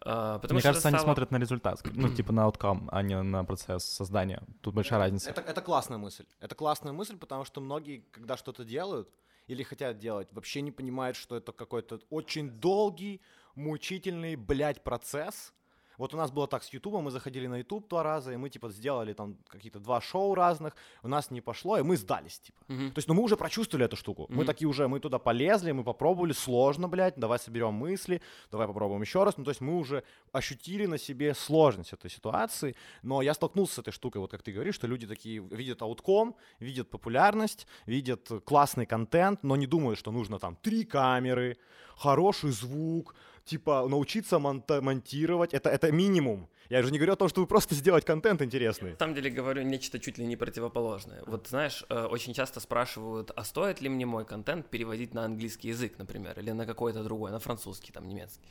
Uh, 0.00 0.38
потому 0.38 0.54
Мне 0.54 0.60
что 0.60 0.68
кажется, 0.68 0.88
стало... 0.88 0.96
они 0.96 1.04
смотрят 1.04 1.30
на 1.30 1.36
результат, 1.38 1.80
ну, 1.94 2.08
типа 2.12 2.32
на 2.32 2.46
outcome, 2.46 2.88
а 2.90 3.00
не 3.00 3.22
на 3.22 3.44
процесс 3.44 3.84
создания. 3.84 4.42
Тут 4.60 4.74
большая 4.74 4.98
разница. 4.98 5.30
Это, 5.30 5.40
это 5.40 5.62
классная 5.62 5.96
мысль. 5.98 6.26
Это 6.40 6.54
классная 6.54 6.92
мысль, 6.92 7.16
потому 7.16 7.44
что 7.44 7.60
многие, 7.62 8.04
когда 8.10 8.36
что-то 8.36 8.64
делают 8.64 9.08
или 9.46 9.62
хотят 9.62 9.98
делать, 9.98 10.28
вообще 10.32 10.60
не 10.60 10.72
понимают, 10.72 11.16
что 11.16 11.36
это 11.36 11.52
какой-то 11.52 12.00
очень 12.10 12.50
долгий, 12.50 13.22
мучительный, 13.54 14.36
блядь, 14.36 14.82
процесс, 14.82 15.54
Вот 15.98 16.14
у 16.14 16.16
нас 16.16 16.30
было 16.30 16.46
так 16.46 16.62
с 16.64 16.72
Ютубом, 16.72 17.04
мы 17.04 17.10
заходили 17.10 17.46
на 17.46 17.58
Ютуб 17.58 17.88
два 17.88 18.02
раза, 18.02 18.32
и 18.32 18.36
мы, 18.36 18.50
типа, 18.50 18.68
сделали 18.70 19.12
там 19.12 19.36
какие-то 19.48 19.78
два 19.78 20.00
шоу 20.00 20.34
разных, 20.34 20.74
у 21.02 21.08
нас 21.08 21.30
не 21.30 21.40
пошло, 21.40 21.78
и 21.78 21.82
мы 21.82 21.96
сдались, 21.96 22.40
типа. 22.40 22.58
Мгм. 22.68 22.90
То 22.92 22.98
есть, 22.98 23.08
ну, 23.08 23.14
мы 23.14 23.22
уже 23.22 23.36
прочувствовали 23.36 23.84
эту 23.86 23.96
штуку. 23.96 24.26
Мы 24.28 24.36
Мгм. 24.38 24.46
такие 24.46 24.68
уже, 24.68 24.88
мы 24.88 25.00
туда 25.00 25.18
полезли, 25.18 25.72
мы 25.72 25.84
попробовали, 25.84 26.32
сложно, 26.32 26.88
блядь, 26.88 27.16
давай 27.16 27.38
соберем 27.38 27.74
мысли, 27.74 28.20
давай 28.50 28.66
попробуем 28.66 29.02
еще 29.02 29.24
раз. 29.24 29.36
Ну, 29.36 29.44
то 29.44 29.50
есть 29.50 29.60
мы 29.60 29.78
уже 29.78 30.02
ощутили 30.32 30.86
на 30.86 30.98
себе 30.98 31.34
сложность 31.34 31.92
этой 31.92 32.10
ситуации, 32.10 32.74
но 33.02 33.22
я 33.22 33.34
столкнулся 33.34 33.74
с 33.74 33.78
этой 33.78 33.92
штукой, 33.92 34.20
вот 34.20 34.30
как 34.30 34.42
ты 34.42 34.52
говоришь, 34.52 34.74
что 34.74 34.86
люди 34.86 35.06
такие 35.06 35.40
видят 35.40 35.82
аутком, 35.82 36.34
видят 36.60 36.90
популярность, 36.90 37.66
видят 37.86 38.28
классный 38.44 38.86
контент, 38.86 39.42
но 39.42 39.56
не 39.56 39.66
думают, 39.66 39.98
что 39.98 40.10
нужно 40.10 40.38
там 40.38 40.56
три 40.56 40.84
камеры, 40.84 41.56
хороший 41.96 42.50
звук, 42.50 43.14
типа 43.44 43.86
научиться 43.88 44.38
монта- 44.38 44.80
монтировать, 44.80 45.54
это, 45.54 45.70
это 45.70 45.92
минимум. 45.92 46.48
Я 46.70 46.82
же 46.82 46.90
не 46.90 46.98
говорю 46.98 47.12
о 47.12 47.16
том, 47.16 47.28
чтобы 47.28 47.46
просто 47.46 47.74
сделать 47.74 48.04
контент 48.04 48.40
интересный. 48.42 48.92
На 48.92 48.98
самом 48.98 49.14
деле 49.14 49.30
говорю 49.30 49.62
нечто 49.62 49.98
чуть 49.98 50.18
ли 50.18 50.26
не 50.26 50.36
противоположное. 50.36 51.22
Вот 51.26 51.46
знаешь, 51.48 51.84
э, 51.90 52.04
очень 52.06 52.32
часто 52.32 52.60
спрашивают, 52.60 53.30
а 53.36 53.44
стоит 53.44 53.82
ли 53.82 53.88
мне 53.88 54.06
мой 54.06 54.24
контент 54.24 54.70
переводить 54.70 55.14
на 55.14 55.24
английский 55.24 55.68
язык, 55.68 55.98
например, 55.98 56.38
или 56.40 56.52
на 56.52 56.64
какой-то 56.66 57.02
другой, 57.04 57.30
на 57.30 57.38
французский, 57.38 57.92
там, 57.92 58.08
немецкий. 58.08 58.48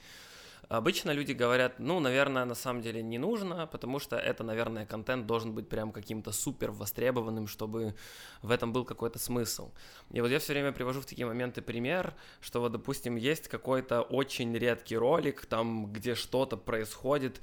Обычно 0.73 1.11
люди 1.11 1.33
говорят, 1.33 1.77
ну, 1.77 1.99
наверное, 1.99 2.45
на 2.45 2.55
самом 2.55 2.81
деле 2.81 3.03
не 3.03 3.19
нужно, 3.19 3.67
потому 3.67 3.99
что 3.99 4.15
это, 4.15 4.43
наверное, 4.43 4.87
контент 4.87 5.27
должен 5.27 5.53
быть 5.53 5.69
прям 5.69 5.91
каким-то 5.91 6.31
супер 6.31 6.71
востребованным, 6.71 7.45
чтобы 7.45 7.93
в 8.41 8.49
этом 8.49 8.73
был 8.73 8.83
какой-то 8.83 9.19
смысл. 9.19 9.71
И 10.09 10.19
вот 10.19 10.31
я 10.31 10.39
все 10.39 10.53
время 10.53 10.71
привожу 10.71 11.01
в 11.01 11.05
такие 11.05 11.27
моменты 11.27 11.61
пример, 11.61 12.15
что 12.41 12.59
вот, 12.59 12.71
допустим, 12.71 13.17
есть 13.17 13.49
какой-то 13.49 14.01
очень 14.01 14.57
редкий 14.57 14.97
ролик, 14.97 15.45
там, 15.45 15.93
где 15.93 16.15
что-то 16.15 16.57
происходит, 16.57 17.39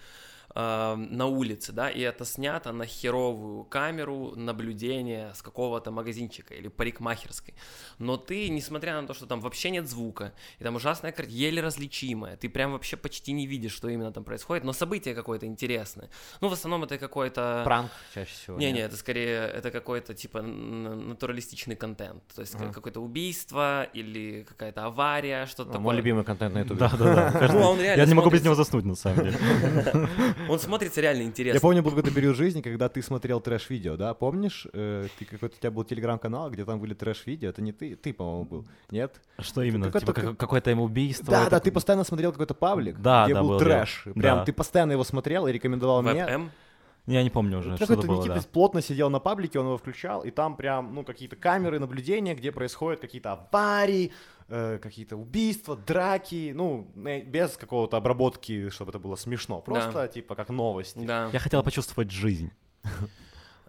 э, 0.55 0.95
на 0.97 1.27
улице, 1.27 1.73
да, 1.73 1.91
и 1.91 2.01
это 2.01 2.25
снято 2.25 2.73
на 2.73 2.87
херовую 2.87 3.65
камеру 3.65 4.33
наблюдения 4.37 5.33
с 5.35 5.43
какого-то 5.43 5.91
магазинчика 5.91 6.55
или 6.55 6.69
парикмахерской. 6.69 7.55
Но 7.99 8.17
ты, 8.17 8.49
несмотря 8.49 9.01
на 9.01 9.07
то, 9.07 9.15
что 9.15 9.27
там 9.27 9.41
вообще 9.41 9.71
нет 9.71 9.89
звука, 9.89 10.33
и 10.59 10.65
там 10.65 10.77
ужасная 10.77 11.13
картина, 11.13 11.39
еле 11.39 11.63
различимая, 11.63 12.37
ты 12.37 12.49
прям 12.49 12.73
вообще 12.73 12.97
почти 12.97 13.33
не 13.33 13.47
видишь, 13.47 13.73
что 13.73 13.89
именно 13.89 14.13
там 14.13 14.25
происходит, 14.25 14.65
но 14.65 14.73
событие 14.73 15.15
какое-то 15.15 15.47
интересное. 15.47 16.09
Ну, 16.41 16.49
в 16.49 16.53
основном 16.53 16.85
это 16.85 16.99
какой-то... 16.99 17.63
Пранк 17.65 17.91
чаще 18.15 18.33
всего. 18.33 18.59
Не, 18.59 18.67
нет? 18.67 18.75
не, 18.75 18.81
это 18.81 18.97
скорее 18.97 19.41
это 19.47 19.71
какой-то 19.71 20.15
типа 20.15 20.43
натуралистичный 20.43 21.77
контент, 21.77 22.23
то 22.35 22.41
есть 22.41 22.55
Ага. 22.55 22.73
какое-то 22.73 23.01
убийство 23.01 23.85
или 23.95 24.45
какая-то 24.49 24.87
авария, 24.87 25.47
что-то 25.47 25.71
А, 25.71 25.73
такое. 25.73 25.81
Мой 25.81 25.97
любимый 25.97 26.25
контент 26.25 26.55
на 26.55 26.61
ютубе. 26.61 26.81
Да-да-да. 26.81 27.49
Ну, 27.53 27.63
а 27.63 27.69
он 27.69 27.81
реально 27.81 28.01
Я 28.01 28.07
не 28.07 28.15
могу 28.15 28.31
без 28.31 28.43
него 28.43 28.55
заснуть, 28.55 28.85
на 28.85 28.95
самом 28.95 29.25
деле. 29.25 29.39
Он 30.49 30.59
смотрится 30.59 31.01
реально 31.01 31.23
интересно. 31.23 31.57
Я 31.57 31.61
помню 31.61 31.83
был 31.83 31.91
какой-то 31.91 32.15
период 32.15 32.37
жизни, 32.37 32.61
когда 32.63 32.89
ты 32.89 33.03
смотрел 33.03 33.41
трэш-видео, 33.41 33.97
да? 33.97 34.15
Помнишь? 34.15 34.67
Э, 34.73 35.07
ты 35.19 35.25
какой-то 35.25 35.57
у 35.57 35.59
тебя 35.59 35.71
был 35.71 35.85
телеграм-канал, 35.85 36.51
где 36.51 36.65
там 36.65 36.81
были 36.81 36.95
трэш-видео. 36.95 37.49
Это 37.51 37.63
не 37.63 37.73
ты, 37.73 37.97
ты, 37.97 38.13
по-моему, 38.13 38.45
был. 38.45 38.67
Нет? 38.91 39.21
Что 39.39 39.63
именно? 39.63 39.87
какое-то- 39.87 40.07
Типа 40.07 40.21
как- 40.29 40.37
какое-то 40.39 40.71
ему 40.71 40.85
убийство? 40.85 41.27
Да, 41.31 41.43
это- 41.43 41.51
да, 41.53 41.61
ты 41.61 41.73
постоянно 41.73 42.05
смотрел 42.05 42.33
какой-то 42.33 42.55
паблик, 42.55 42.99
Да, 43.01 43.25
где 43.25 43.35
да, 43.35 43.41
был 43.43 43.49
был, 43.51 43.59
трэш. 43.59 44.03
да. 44.07 44.13
Прям 44.13 44.39
Да. 44.39 44.45
ты 44.45 44.53
постоянно 44.53 44.93
его 44.93 45.05
смотрел 45.05 45.47
и 45.47 45.53
рекомендовал 45.53 46.03
мне. 46.03 46.25
Веб-М? 46.25 46.51
Я 47.07 47.23
не 47.23 47.31
помню 47.31 47.59
уже, 47.59 47.75
что 47.77 47.85
это 47.85 47.87
Какой-то 47.95 48.07
было, 48.09 48.19
Никита 48.23 48.35
да. 48.37 48.43
плотно 48.53 48.83
сидел 48.83 49.09
на 49.11 49.19
паблике, 49.21 49.59
он 49.59 49.67
его 49.67 49.79
включал, 49.79 50.21
и 50.23 50.31
там 50.31 50.55
прям, 50.55 50.95
ну, 50.95 51.03
какие-то 51.03 51.35
камеры 51.35 51.79
наблюдения, 51.81 52.35
где 52.35 52.53
происходят 52.53 53.01
какие-то 53.01 53.33
аварии, 53.33 54.13
э, 54.51 54.79
какие-то 54.79 55.17
убийства, 55.17 55.77
драки, 55.77 56.53
ну, 56.55 56.91
не- 56.95 57.23
без 57.23 57.57
какого-то 57.57 57.97
обработки, 57.97 58.69
чтобы 58.71 58.91
это 58.91 58.99
было 58.99 59.17
смешно. 59.17 59.61
Просто, 59.61 60.09
типа, 60.09 60.35
как 60.35 60.51
новости. 60.51 60.99
Да. 61.07 61.31
Я 61.33 61.39
хотел 61.39 61.63
почувствовать 61.63 62.11
жизнь. 62.11 62.51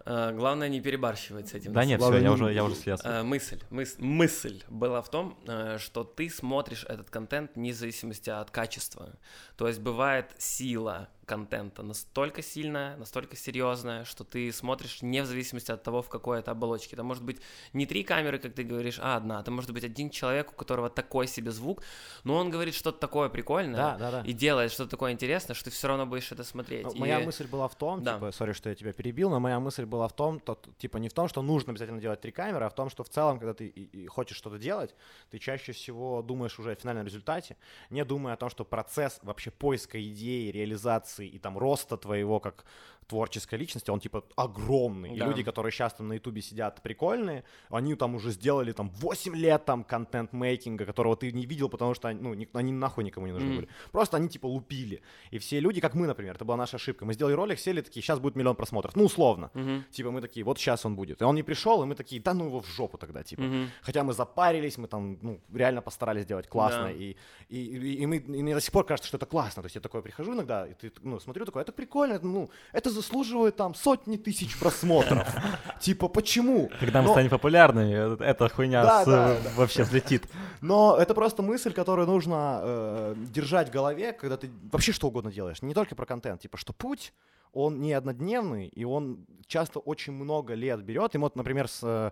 Э, 0.04 0.32
Главное 0.34 0.68
не 0.68 0.80
перебарщивать 0.80 1.48
с 1.48 1.54
этим. 1.54 1.72
Да 1.72 1.84
нет, 1.84 2.00
все, 2.00 2.18
я 2.18 2.32
уже, 2.32 2.52
я 2.52 2.64
уже 2.64 2.74
слез. 2.82 3.00
Э, 3.04 3.22
Мысль, 3.22 3.60
мыс- 3.70 3.94
мысль 3.98 4.62
была 4.68 5.00
в 5.00 5.08
том, 5.08 5.38
э, 5.46 5.78
что 5.78 6.02
ты 6.02 6.28
смотришь 6.28 6.84
этот 6.88 7.08
контент 7.10 7.52
вне 7.54 7.72
зависимости 7.72 8.28
от 8.28 8.50
качества. 8.50 9.10
То 9.56 9.68
есть 9.68 9.80
бывает 9.80 10.26
сила 10.38 11.08
контента 11.26 11.82
настолько 11.82 12.42
сильная, 12.42 12.96
настолько 12.96 13.36
серьезная, 13.36 14.04
что 14.04 14.24
ты 14.24 14.50
смотришь 14.52 15.02
не 15.02 15.22
в 15.22 15.26
зависимости 15.26 15.70
от 15.70 15.82
того, 15.82 16.02
в 16.02 16.08
какой 16.08 16.40
это 16.40 16.50
оболочке. 16.50 16.96
Это 16.96 17.02
может 17.04 17.22
быть 17.22 17.40
не 17.72 17.86
три 17.86 18.02
камеры, 18.02 18.38
как 18.38 18.54
ты 18.54 18.64
говоришь, 18.64 18.98
а 19.00 19.16
одна. 19.16 19.40
Это 19.40 19.50
может 19.50 19.70
быть 19.72 19.84
один 19.84 20.10
человек, 20.10 20.52
у 20.52 20.54
которого 20.54 20.90
такой 20.90 21.26
себе 21.26 21.50
звук, 21.52 21.82
но 22.24 22.36
он 22.36 22.50
говорит 22.50 22.74
что-то 22.74 22.98
такое 22.98 23.28
прикольное 23.28 23.76
Да, 23.80 23.96
да, 23.98 24.10
да. 24.10 24.20
и 24.22 24.32
делает 24.32 24.72
что-то 24.72 24.90
такое 24.90 25.12
интересное, 25.12 25.54
что 25.54 25.66
ты 25.66 25.70
все 25.70 25.88
равно 25.88 26.06
будешь 26.06 26.30
это 26.32 26.44
смотреть. 26.44 26.84
Ну, 26.84 26.92
И- 26.92 26.98
Моя 26.98 27.20
мысль 27.20 27.46
была 27.46 27.68
в 27.68 27.76
том, 27.76 28.02
Да. 28.02 28.14
типа, 28.14 28.32
сори, 28.32 28.52
что 28.52 28.68
я 28.68 28.74
тебя 28.74 28.92
перебил, 28.92 29.30
но 29.30 29.38
моя 29.40 29.60
мысль 29.60 29.84
была 29.84 30.08
в 30.08 30.12
том, 30.16 30.40
то, 30.40 30.58
типа, 30.78 30.98
не 30.98 31.08
в 31.08 31.12
том, 31.12 31.28
что 31.28 31.42
нужно 31.42 31.70
обязательно 31.72 32.00
делать 32.00 32.20
три 32.20 32.32
камеры, 32.32 32.64
а 32.64 32.68
в 32.68 32.74
том, 32.74 32.90
что 32.90 33.04
в 33.04 33.08
целом, 33.08 33.38
когда 33.38 33.54
ты 33.54 33.66
и- 33.66 34.02
и 34.02 34.06
хочешь 34.06 34.36
что-то 34.36 34.58
делать, 34.58 34.94
ты 35.30 35.38
чаще 35.38 35.72
всего 35.72 36.22
думаешь 36.22 36.58
уже 36.58 36.72
о 36.72 36.74
финальном 36.74 37.06
результате, 37.06 37.56
не 37.90 38.04
думая 38.04 38.34
о 38.34 38.36
том, 38.36 38.50
что 38.50 38.64
процесс 38.64 39.18
вообще 39.22 39.50
поиска 39.50 40.02
идеи, 40.02 40.50
реализации 40.50 41.11
и 41.20 41.38
там 41.38 41.58
роста 41.58 41.96
твоего 41.96 42.40
как 42.40 42.64
творческой 43.08 43.56
личности, 43.58 43.90
он 43.90 43.98
типа 44.00 44.24
огромный. 44.36 45.14
И 45.16 45.18
Да. 45.18 45.26
люди, 45.26 45.42
которые 45.42 45.72
сейчас 45.72 45.92
там 45.94 46.08
на 46.08 46.14
ютубе 46.14 46.40
сидят 46.40 46.80
прикольные, 46.82 47.42
они 47.68 47.94
там 47.96 48.14
уже 48.14 48.30
сделали 48.30 48.72
там 48.72 48.90
8 48.90 49.34
лет 49.36 49.64
там 49.64 49.84
контент-мейкинга, 49.84 50.86
которого 50.86 51.16
ты 51.16 51.32
не 51.32 51.44
видел, 51.46 51.68
потому 51.68 51.94
что 51.94 52.12
ну, 52.12 52.34
ни- 52.34 52.48
они 52.52 52.72
нахуй 52.72 53.04
никому 53.04 53.26
не 53.26 53.32
нужны 53.32 53.48
Мгм. 53.48 53.56
были. 53.56 53.68
Просто 53.90 54.16
они 54.16 54.28
типа 54.28 54.46
лупили. 54.46 55.02
И 55.32 55.38
все 55.38 55.60
люди, 55.60 55.80
как 55.80 55.94
мы, 55.94 56.06
например, 56.06 56.36
это 56.36 56.44
была 56.44 56.56
наша 56.56 56.76
ошибка. 56.76 57.04
Мы 57.04 57.12
сделали 57.14 57.34
ролик, 57.34 57.58
сели 57.58 57.80
такие, 57.82 58.02
сейчас 58.02 58.18
будет 58.20 58.36
миллион 58.36 58.54
просмотров. 58.56 58.94
Ну, 58.96 59.04
условно. 59.04 59.50
Мгм. 59.54 59.84
Типа 59.90 60.10
мы 60.10 60.20
такие, 60.20 60.44
вот 60.44 60.58
сейчас 60.58 60.86
он 60.86 60.94
будет. 60.94 61.20
И 61.20 61.24
он 61.24 61.34
не 61.34 61.42
пришел, 61.42 61.82
и 61.82 61.86
мы 61.86 61.94
такие, 61.96 62.22
да 62.22 62.34
ну 62.34 62.46
его 62.46 62.60
в 62.60 62.66
жопу 62.66 62.98
тогда, 62.98 63.22
типа. 63.24 63.42
Мгм. 63.42 63.68
Хотя 63.82 64.04
мы 64.04 64.12
запарились, 64.12 64.78
мы 64.78 64.86
там, 64.88 65.18
ну, 65.22 65.40
реально 65.52 65.82
постарались 65.82 66.22
сделать 66.22 66.46
классно. 66.48 66.84
Да. 66.84 66.90
И, 66.92 67.16
и, 67.48 67.56
и, 67.58 67.94
и 68.02 68.06
мы, 68.06 68.16
и 68.16 68.42
мне 68.42 68.54
до 68.54 68.60
сих 68.60 68.72
пор 68.72 68.84
кажется, 68.86 69.08
что 69.08 69.16
это 69.16 69.26
классно. 69.26 69.62
То 69.62 69.66
есть 69.66 69.74
я 69.76 69.80
такое 69.80 70.02
прихожу 70.02 70.32
иногда, 70.34 70.66
и 70.66 70.74
ты, 70.74 70.92
ну, 71.02 71.20
смотрю 71.20 71.44
такое, 71.44 71.62
это 71.62 71.72
прикольно, 71.72 72.18
ну, 72.22 72.50
это 72.72 72.90
заслуживает 72.90 73.56
там 73.56 73.74
сотни 73.74 74.16
тысяч 74.16 74.58
просмотров. 74.58 75.26
Типа, 75.80 76.08
почему? 76.08 76.70
Когда 76.80 77.02
мы 77.02 77.10
станем 77.10 77.30
популярными, 77.30 77.92
э- 77.92 78.24
эта 78.24 78.48
хуйня 78.48 78.82
да, 78.82 79.36
вообще 79.56 79.82
взлетит. 79.82 80.28
Но 80.60 80.96
это 80.96 81.14
просто 81.14 81.42
мысль, 81.42 81.72
которую 81.72 82.06
нужно 82.06 82.60
э, 82.62 83.14
держать 83.16 83.68
в 83.68 83.72
голове, 83.72 84.12
когда 84.12 84.36
ты 84.36 84.50
вообще 84.70 84.92
что 84.92 85.08
угодно 85.08 85.32
делаешь. 85.32 85.62
Не 85.62 85.74
только 85.74 85.94
про 85.94 86.06
контент. 86.06 86.40
Типа, 86.40 86.56
что 86.56 86.72
путь, 86.72 87.12
он 87.52 87.80
не 87.80 87.92
однодневный, 87.92 88.68
и 88.68 88.84
он 88.84 89.26
часто 89.46 89.78
очень 89.78 90.12
много 90.12 90.54
лет 90.54 90.82
берет. 90.82 91.14
И 91.14 91.18
вот, 91.18 91.36
например, 91.36 91.68
с 91.68 91.80
э, 91.82 92.10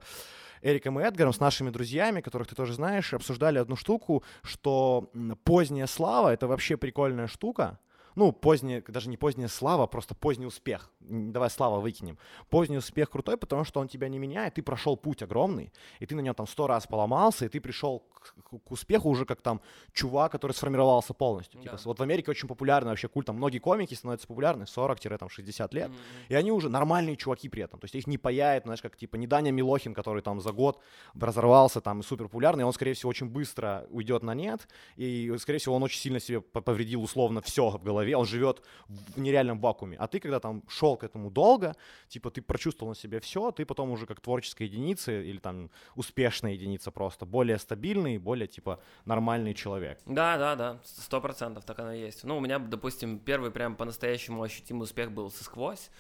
Эриком 0.63 1.01
и 1.01 1.03
Эдгаром, 1.03 1.33
с 1.33 1.41
нашими 1.41 1.71
друзьями, 1.71 2.21
которых 2.21 2.49
ты 2.49 2.55
тоже 2.55 2.75
знаешь, 2.75 3.15
обсуждали 3.15 3.59
одну 3.59 3.77
штуку, 3.77 4.23
что 4.43 5.11
поздняя 5.45 5.87
слава— 5.87 6.29
это 6.33 6.47
вообще 6.47 6.77
прикольная 6.77 7.27
штука. 7.27 7.79
Ну, 8.15 8.33
поздняя, 8.33 8.83
даже 8.87 9.09
не 9.09 9.17
поздняя 9.17 9.49
слава, 9.49 9.85
а 9.85 9.87
просто 9.87 10.15
поздний 10.15 10.47
успех. 10.47 10.91
Давай 11.11 11.51
слава 11.51 11.81
выкинем. 11.81 12.19
Поздний 12.51 12.77
успех 12.79 13.11
крутой, 13.11 13.37
потому 13.37 13.65
что 13.65 13.81
он 13.81 13.89
тебя 13.89 14.09
не 14.09 14.19
меняет, 14.19 14.55
ты 14.55 14.63
прошел 14.63 14.97
путь 14.97 15.23
огромный, 15.23 15.73
и 15.99 16.07
ты 16.07 16.15
на 16.15 16.21
нем 16.21 16.35
там 16.35 16.47
сто 16.47 16.69
раз 16.69 16.87
поломался, 16.87 17.47
и 17.47 17.49
ты 17.49 17.61
пришел 17.61 18.01
к, 18.01 18.35
к- 18.45 18.71
успеху 18.71 19.09
уже 19.09 19.25
как 19.25 19.41
там 19.43 19.61
чувак, 19.93 20.31
который 20.33 20.53
сформировался 20.53 21.13
полностью. 21.13 21.61
Типа, 21.61 21.77
Да. 21.77 21.83
вот 21.85 21.99
в 21.99 22.03
Америке 22.03 22.31
очень 22.31 22.47
популярный 22.47 22.91
вообще 22.91 23.09
культ, 23.09 23.27
там 23.27 23.37
многие 23.37 23.59
комики 23.59 23.95
становятся 23.95 24.29
популярны 24.29 24.65
40-60 24.67 25.75
лет, 25.75 25.89
Мгм. 25.89 25.99
и 26.29 26.35
они 26.35 26.53
уже 26.53 26.69
нормальные 26.69 27.17
чуваки 27.17 27.49
при 27.49 27.63
этом. 27.65 27.81
То 27.81 27.87
есть 27.87 27.95
их 27.97 28.07
не 28.07 28.19
паяет, 28.19 28.65
знаешь, 28.65 28.81
как 28.83 28.97
типа 28.97 29.17
не 29.17 29.27
Даня 29.27 29.51
Милохин, 29.51 29.95
который 29.95 30.23
там 30.23 30.41
за 30.41 30.53
год 30.53 30.81
разорвался 31.19 31.81
там 31.81 32.01
и 32.01 32.03
супер 32.03 32.25
популярный, 32.27 32.65
он, 32.65 32.73
скорее 32.73 32.95
всего, 32.95 33.11
очень 33.11 33.29
быстро 33.29 33.87
уйдет 33.91 34.23
на 34.23 34.35
нет, 34.35 34.69
и, 34.97 35.35
скорее 35.39 35.59
всего, 35.59 35.75
он 35.75 35.83
очень 35.83 35.99
сильно 36.01 36.21
себе 36.21 36.41
по- 36.41 36.61
повредил 36.61 37.03
условно 37.03 37.41
все 37.43 37.71
в 37.71 37.83
голове, 37.83 38.17
он 38.17 38.27
живет 38.27 38.63
в 38.89 39.21
нереальном 39.21 39.61
вакууме. 39.61 39.97
А 39.99 40.07
ты, 40.07 40.21
когда 40.21 40.39
там 40.41 40.63
шел 40.69 40.97
к 41.01 41.05
этому 41.05 41.31
долго, 41.31 41.75
типа 42.09 42.31
ты 42.31 42.43
прочувствовал 42.43 42.91
на 42.91 42.97
себе 42.97 43.19
все, 43.21 43.51
ты 43.51 43.65
потом 43.65 43.91
уже 43.91 44.07
как 44.07 44.21
творческая 44.21 44.67
единица 44.67 45.13
или 45.13 45.39
там 45.39 45.71
успешная 45.97 46.53
единица 46.53 46.91
просто, 46.91 47.27
более 47.27 47.59
стабильный, 47.59 48.19
более 48.19 48.47
типа 48.47 48.81
нормальный 49.05 49.55
человек. 49.55 49.99
Да, 50.07 50.37
да, 50.39 50.55
да, 50.57 50.81
сто 50.85 51.21
процентов 51.21 51.65
так 51.65 51.79
оно 51.79 51.93
и 51.93 52.01
есть. 52.01 52.25
Ну, 52.25 52.37
у 52.37 52.41
меня, 52.41 52.59
допустим, 52.59 53.19
первый 53.19 53.51
прям 53.51 53.77
по-настоящему 53.77 54.43
ощутимый 54.43 54.85
успех 54.85 55.11
был 55.13 55.31
со 55.31 55.45
сквозь. 55.45 55.91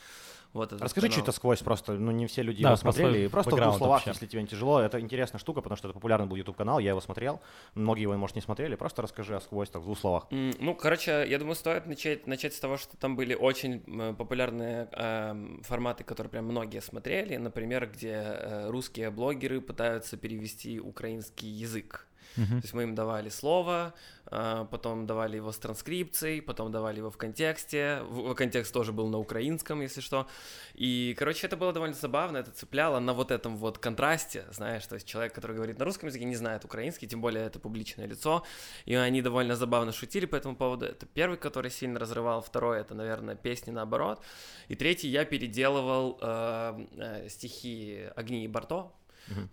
Вот 0.52 0.72
Расскажи 0.72 1.06
канал. 1.06 1.22
что-то 1.22 1.32
сквозь 1.32 1.60
просто, 1.60 1.92
ну 1.92 2.10
не 2.10 2.26
все 2.26 2.42
люди 2.42 2.62
Да, 2.62 2.70
его 2.70 2.76
смотрели. 2.76 3.28
Просто 3.28 3.54
в 3.54 3.60
двух 3.60 3.76
словах, 3.78 3.98
вообще. 4.06 4.10
если 4.10 4.26
тебе 4.26 4.42
не 4.42 4.48
тяжело, 4.48 4.80
это 4.80 4.98
интересная 5.00 5.38
штука, 5.38 5.60
потому 5.60 5.76
что 5.76 5.86
это 5.88 5.94
популярный 5.94 6.26
был 6.26 6.34
YouTube 6.36 6.56
канал, 6.56 6.80
я 6.80 6.90
его 6.90 7.00
смотрел, 7.00 7.40
многие 7.74 8.02
его, 8.02 8.16
может, 8.16 8.34
не 8.34 8.42
смотрели, 8.42 8.74
просто 8.74 9.02
расскажи 9.02 9.36
о 9.36 9.40
сквозь 9.40 9.70
так 9.70 9.82
в 9.82 9.84
двух 9.84 9.98
словах. 9.98 10.26
М, 10.30 10.52
Ну, 10.58 10.74
короче, 10.74 11.24
я 11.28 11.38
думаю, 11.38 11.54
стоит 11.54 11.86
начать, 11.86 12.26
начать 12.26 12.52
с 12.54 12.58
того, 12.58 12.76
что 12.78 12.96
там 12.96 13.14
были 13.14 13.34
очень 13.34 13.82
м, 13.86 14.16
популярные 14.16 14.88
эм, 14.92 15.62
форматы, 15.62 16.02
которые 16.02 16.30
прям 16.30 16.46
многие 16.46 16.80
смотрели. 16.82 17.36
Например, 17.36 17.86
где 17.86 18.08
э, 18.12 18.68
русские 18.70 19.10
блогеры 19.10 19.60
пытаются 19.60 20.16
перевести 20.16 20.80
украинский 20.80 21.48
язык. 21.48 22.06
Мгм. 22.36 22.60
То 22.60 22.64
есть 22.64 22.74
мы 22.74 22.82
им 22.84 22.94
давали 22.94 23.28
слово, 23.28 23.94
а, 24.26 24.64
потом 24.64 25.06
давали 25.06 25.36
его 25.36 25.50
с 25.50 25.58
транскрипцией, 25.58 26.40
потом 26.40 26.70
давали 26.70 26.98
его 26.98 27.10
в 27.10 27.16
контексте. 27.16 28.00
В- 28.08 28.34
Контекст 28.34 28.72
тоже 28.72 28.92
был 28.92 29.08
на 29.08 29.18
украинском, 29.18 29.80
если 29.80 30.00
что. 30.00 30.26
И, 30.74 31.14
короче, 31.18 31.46
это 31.46 31.56
было 31.56 31.72
довольно 31.72 31.94
забавно, 31.94 32.38
это 32.38 32.50
цепляло 32.52 33.00
на 33.00 33.12
вот 33.12 33.30
этом 33.30 33.56
вот 33.56 33.78
контрасте, 33.78 34.44
знаешь, 34.52 34.86
то 34.86 34.94
есть 34.94 35.06
человек, 35.06 35.34
который 35.34 35.56
говорит 35.56 35.78
на 35.78 35.84
русском 35.84 36.08
языке, 36.08 36.24
не 36.24 36.36
знает 36.36 36.64
украинский, 36.64 37.08
тем 37.08 37.20
более 37.20 37.44
это 37.44 37.58
публичное 37.58 38.06
лицо, 38.06 38.44
и 38.84 38.94
они 38.94 39.22
довольно 39.22 39.56
забавно 39.56 39.92
шутили 39.92 40.26
по 40.26 40.36
этому 40.36 40.56
поводу. 40.56 40.86
Это 40.86 41.06
первый, 41.06 41.36
который 41.38 41.70
сильно 41.70 41.98
разрывал, 41.98 42.40
второй, 42.40 42.80
это, 42.80 42.94
наверное, 42.94 43.34
песни 43.34 43.72
наоборот, 43.72 44.22
и 44.68 44.76
третий, 44.76 45.08
я 45.08 45.24
переделывал 45.24 46.18
э, 46.22 46.86
э, 46.96 47.28
стихи 47.28 48.08
Огни 48.16 48.44
и 48.44 48.48
Барто, 48.48 48.92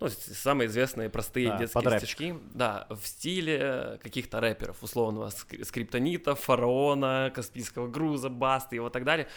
Ну, 0.00 0.08
самые 0.08 0.66
известные 0.68 1.08
простые 1.08 1.48
Да, 1.50 1.58
детские 1.58 1.82
под 1.82 1.92
рэпчик. 1.92 2.08
стишки, 2.08 2.34
да, 2.54 2.86
в 2.90 3.06
стиле 3.06 3.98
каких-то 4.02 4.40
рэперов, 4.40 4.82
условного 4.82 5.28
ск- 5.28 5.64
скриптонита, 5.64 6.34
фараона, 6.34 7.32
Каспийского 7.34 7.88
груза, 7.88 8.28
Басты 8.28 8.76
и 8.76 8.78
вот 8.78 8.92
так 8.92 9.04
далее. 9.04 9.28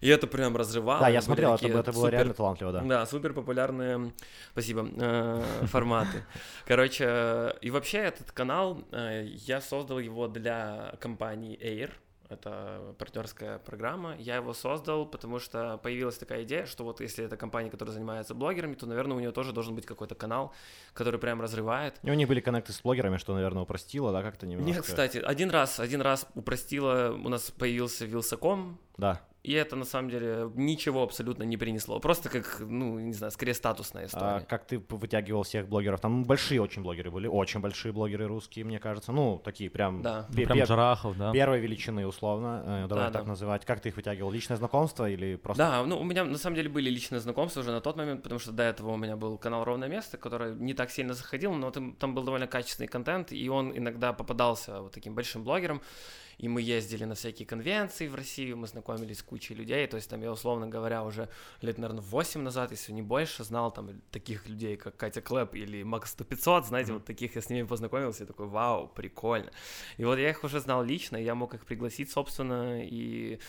И 0.00 0.08
это 0.08 0.26
прям 0.26 0.56
разрывало. 0.56 1.00
Да, 1.00 1.08
я 1.08 1.22
смотрел, 1.22 1.54
это, 1.54 1.66
это 1.66 1.92
было 1.92 2.06
супер- 2.06 2.10
реально 2.12 2.34
талантливо, 2.34 2.72
да. 2.72 2.80
да, 2.82 3.06
супер 3.06 3.32
популярные, 3.32 4.12
спасибо, 4.52 4.88
э, 4.96 5.42
форматы. 5.66 6.24
Короче, 6.66 7.04
э, 7.08 7.52
и 7.60 7.70
вообще 7.70 7.98
этот 7.98 8.32
канал, 8.32 8.84
э, 8.92 9.24
я 9.46 9.60
создал 9.60 9.98
его 9.98 10.28
для 10.28 10.94
компании 11.00 11.58
Air, 11.62 11.90
это 12.34 12.94
партнерская 12.98 13.58
программа. 13.58 14.16
Я 14.16 14.36
его 14.36 14.52
создал, 14.52 15.06
потому 15.06 15.38
что 15.38 15.78
появилась 15.78 16.18
такая 16.18 16.42
идея, 16.44 16.66
что 16.66 16.84
вот 16.84 17.00
если 17.00 17.24
это 17.24 17.36
компания, 17.36 17.70
которая 17.70 17.94
занимается 17.94 18.34
блогерами, 18.34 18.74
то, 18.74 18.86
наверное, 18.86 19.16
у 19.16 19.20
нее 19.20 19.32
тоже 19.32 19.52
должен 19.52 19.74
быть 19.74 19.86
какой-то 19.86 20.14
канал, 20.14 20.52
который 20.92 21.18
прям 21.18 21.40
разрывает. 21.40 21.94
И 22.02 22.10
у 22.10 22.14
них 22.14 22.28
были 22.28 22.40
коннекты 22.40 22.72
с 22.72 22.82
блогерами, 22.82 23.16
что, 23.16 23.34
наверное, 23.34 23.62
упростило, 23.62 24.12
да, 24.12 24.22
как-то 24.22 24.46
немножко. 24.46 24.72
Нет, 24.72 24.84
кстати, 24.84 25.18
один 25.18 25.50
раз, 25.50 25.80
один 25.80 26.00
раз 26.00 26.26
упростило, 26.34 27.12
у 27.12 27.28
нас 27.28 27.50
появился 27.50 28.04
Вилсаком, 28.04 28.78
Да. 28.96 29.20
И 29.44 29.52
это 29.52 29.76
на 29.76 29.84
самом 29.84 30.08
деле 30.10 30.50
ничего 30.54 31.02
абсолютно 31.02 31.42
не 31.44 31.56
принесло. 31.56 32.00
Просто 32.00 32.30
как, 32.30 32.60
ну, 32.60 32.98
не 32.98 33.12
знаю, 33.12 33.30
скорее 33.30 33.54
статусная 33.54 34.06
история. 34.06 34.26
А 34.26 34.40
как 34.40 34.66
ты 34.66 34.78
вытягивал 34.88 35.42
всех 35.42 35.68
блогеров? 35.68 36.00
Там 36.00 36.24
большие 36.24 36.60
очень 36.62 36.82
блогеры 36.82 37.10
были, 37.10 37.26
очень 37.26 37.60
большие 37.60 37.92
блогеры 37.92 38.26
русские, 38.26 38.64
мне 38.64 38.78
кажется. 38.78 39.12
Ну, 39.12 39.38
такие 39.44 39.68
прям, 39.70 40.00
Да. 40.02 40.26
пе- 40.34 40.46
Прям 40.46 40.58
Джарахов, 40.66 41.16
да. 41.18 41.30
первой 41.32 41.60
величины, 41.60 42.06
условно, 42.06 42.62
э, 42.84 42.86
давай 42.88 43.04
Да, 43.06 43.10
так 43.12 43.22
да. 43.24 43.28
называть. 43.28 43.64
Как 43.66 43.80
ты 43.80 43.90
их 43.90 43.96
вытягивал? 43.96 44.30
Личное 44.30 44.56
знакомство 44.56 45.08
или 45.08 45.36
просто... 45.36 45.62
Да, 45.62 45.84
ну 45.84 46.00
у 46.00 46.04
меня 46.04 46.24
на 46.24 46.38
самом 46.38 46.56
деле 46.56 46.70
были 46.70 46.88
личные 46.88 47.20
знакомства 47.20 47.60
уже 47.60 47.70
на 47.70 47.80
тот 47.82 47.96
момент, 47.96 48.22
потому 48.22 48.38
что 48.40 48.50
до 48.52 48.62
этого 48.62 48.92
у 48.92 48.96
меня 48.96 49.16
был 49.16 49.36
канал 49.36 49.64
Ровное 49.64 49.88
место, 49.88 50.16
который 50.16 50.54
не 50.54 50.72
так 50.72 50.90
сильно 50.90 51.12
заходил, 51.12 51.52
но 51.52 51.70
там, 51.70 51.92
там 51.96 52.14
был 52.14 52.22
довольно 52.24 52.46
качественный 52.46 52.88
контент, 52.88 53.30
и 53.30 53.48
он 53.50 53.76
иногда 53.76 54.12
попадался 54.14 54.80
вот 54.80 54.92
таким 54.92 55.14
большим 55.14 55.44
блогером. 55.44 55.82
И 56.36 56.48
мы 56.48 56.62
ездили 56.62 57.04
на 57.04 57.14
всякие 57.14 57.46
конвенции 57.46 58.08
в 58.08 58.14
Россию, 58.16 58.56
мы 58.56 58.66
знакомились 58.66 59.18
с 59.18 59.22
кучей 59.34 59.56
людей. 59.56 59.86
То 59.88 59.96
есть 59.96 60.10
там 60.10 60.22
я, 60.22 60.30
условно 60.30 60.68
говоря, 60.68 61.02
уже 61.02 61.28
лет, 61.60 61.78
наверное, 61.78 62.02
8 62.02 62.40
назад, 62.42 62.70
если 62.70 62.92
не 62.92 63.02
больше, 63.02 63.42
знал 63.42 63.72
там 63.72 63.90
таких 64.10 64.48
людей, 64.48 64.76
как 64.76 64.96
Катя 64.96 65.20
Клэп 65.20 65.54
или 65.54 65.82
Макс 65.82 66.10
100 66.10 66.62
знаете, 66.62 66.92
вот 66.92 67.04
таких 67.04 67.34
я 67.34 67.40
с 67.40 67.50
ними 67.50 67.66
познакомился, 67.66 68.22
и 68.22 68.26
такой, 68.26 68.46
вау, 68.46 68.86
прикольно. 68.86 69.50
И 69.98 70.04
вот 70.04 70.18
я 70.18 70.30
их 70.30 70.44
уже 70.44 70.60
знал 70.60 70.84
лично, 70.84 71.16
я 71.16 71.34
мог 71.34 71.54
их 71.54 71.64
пригласить, 71.66 72.10
собственно, 72.10 72.80
и 72.84 73.40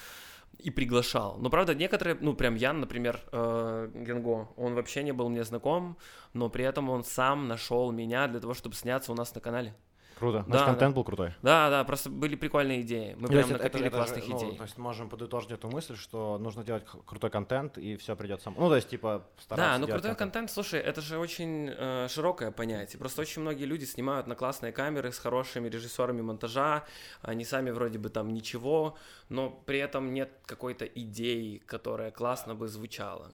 и 0.66 0.72
приглашал. 0.72 1.38
Но 1.40 1.50
правда, 1.50 1.76
некоторые, 1.76 2.18
ну 2.22 2.34
прям 2.34 2.56
Ян, 2.56 2.80
например, 2.80 3.20
э, 3.32 3.90
Генго, 3.94 4.48
он 4.56 4.74
вообще 4.74 5.04
не 5.04 5.14
был 5.14 5.30
мне 5.30 5.44
знаком, 5.44 5.98
но 6.34 6.50
при 6.50 6.64
этом 6.64 6.90
он 6.90 7.04
сам 7.04 7.48
нашел 7.48 7.92
меня 7.92 8.28
для 8.28 8.40
того, 8.40 8.54
чтобы 8.54 8.76
сняться 8.76 9.12
у 9.12 9.16
нас 9.16 9.36
на 9.36 9.42
канале. 9.42 9.74
Круто. 10.20 10.44
Значит, 10.48 10.52
Да, 10.62 10.66
контент 10.66 10.96
был 10.96 11.04
крутой. 11.04 11.34
Да, 11.42 11.70
да, 11.70 11.84
просто 11.84 12.10
были 12.10 12.36
прикольные 12.36 12.82
идеи. 12.82 13.16
Мы 13.18 13.28
То 13.28 13.34
прям 13.34 13.40
это- 13.46 13.54
накопили 13.54 13.86
это 13.88 13.96
же, 13.96 14.04
классных 14.04 14.28
ну, 14.28 14.38
идей. 14.38 14.58
То 14.58 14.64
есть 14.64 14.78
можем 14.78 15.10
подытожить 15.10 15.52
эту 15.52 15.68
мысль, 15.70 15.96
что 15.98 16.38
нужно 16.38 16.64
делать 16.64 16.84
крутой 17.06 17.30
контент, 17.30 17.78
и 17.78 17.98
все 17.98 18.16
придет 18.16 18.42
само. 18.42 18.56
Ну, 18.60 18.70
то 18.70 18.76
есть, 18.76 18.90
типа, 18.90 19.26
стараться 19.40 19.74
Да, 19.74 19.78
ну 19.78 19.88
крутой 19.88 20.16
контент, 20.16 20.50
слушай, 20.52 20.80
это 20.80 21.02
же 21.02 21.18
очень 21.18 21.70
э, 21.70 22.08
широкое 22.10 22.52
понятие. 22.52 23.00
Просто 23.00 23.22
очень 23.22 23.42
многие 23.42 23.66
люди 23.66 23.84
снимают 23.86 24.28
на 24.28 24.36
классные 24.36 24.72
камеры 24.72 25.12
с 25.12 25.20
хорошими 25.20 25.68
режиссерами 25.70 26.22
монтажа, 26.22 26.84
они 27.22 27.44
сами 27.44 27.72
вроде 27.72 28.00
бы 28.00 28.10
там 28.10 28.34
ничего, 28.34 28.96
но 29.30 29.50
при 29.50 29.80
этом 29.80 30.14
нет 30.14 30.32
какой-то 30.46 30.86
идеи, 30.86 31.62
которая 31.66 32.12
классно 32.12 32.56
бы 32.56 32.68
звучала. 32.68 33.32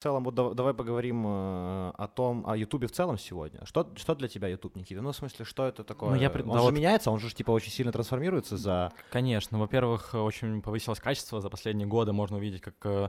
В 0.00 0.02
целом, 0.02 0.24
вот 0.24 0.34
дав- 0.34 0.54
давай 0.54 0.72
поговорим 0.72 1.26
э, 1.26 1.90
о 1.94 2.08
том, 2.08 2.48
о 2.48 2.56
Ютубе 2.56 2.86
в 2.86 2.90
целом 2.90 3.18
сегодня. 3.18 3.66
Что, 3.66 3.86
что 3.96 4.14
для 4.14 4.28
тебя 4.28 4.48
Ютуб, 4.48 4.74
Никита? 4.74 5.02
Ну, 5.02 5.12
в 5.12 5.16
смысле, 5.16 5.44
что 5.44 5.66
это 5.66 5.84
такое? 5.84 6.08
Ну, 6.08 6.16
я 6.16 6.30
пред- 6.30 6.46
Он 6.46 6.52
да 6.52 6.58
же 6.60 6.64
вот- 6.64 6.72
меняется, 6.74 7.10
он 7.10 7.18
же, 7.18 7.28
типа, 7.34 7.50
очень 7.50 7.70
сильно 7.70 7.92
трансформируется 7.92 8.56
за... 8.56 8.94
Конечно, 9.10 9.58
во-первых, 9.58 10.14
очень 10.14 10.62
повысилось 10.62 11.00
качество 11.00 11.42
за 11.42 11.50
последние 11.50 11.86
годы, 11.86 12.14
можно 12.14 12.38
увидеть, 12.38 12.62
как 12.62 12.76
э, 12.84 13.08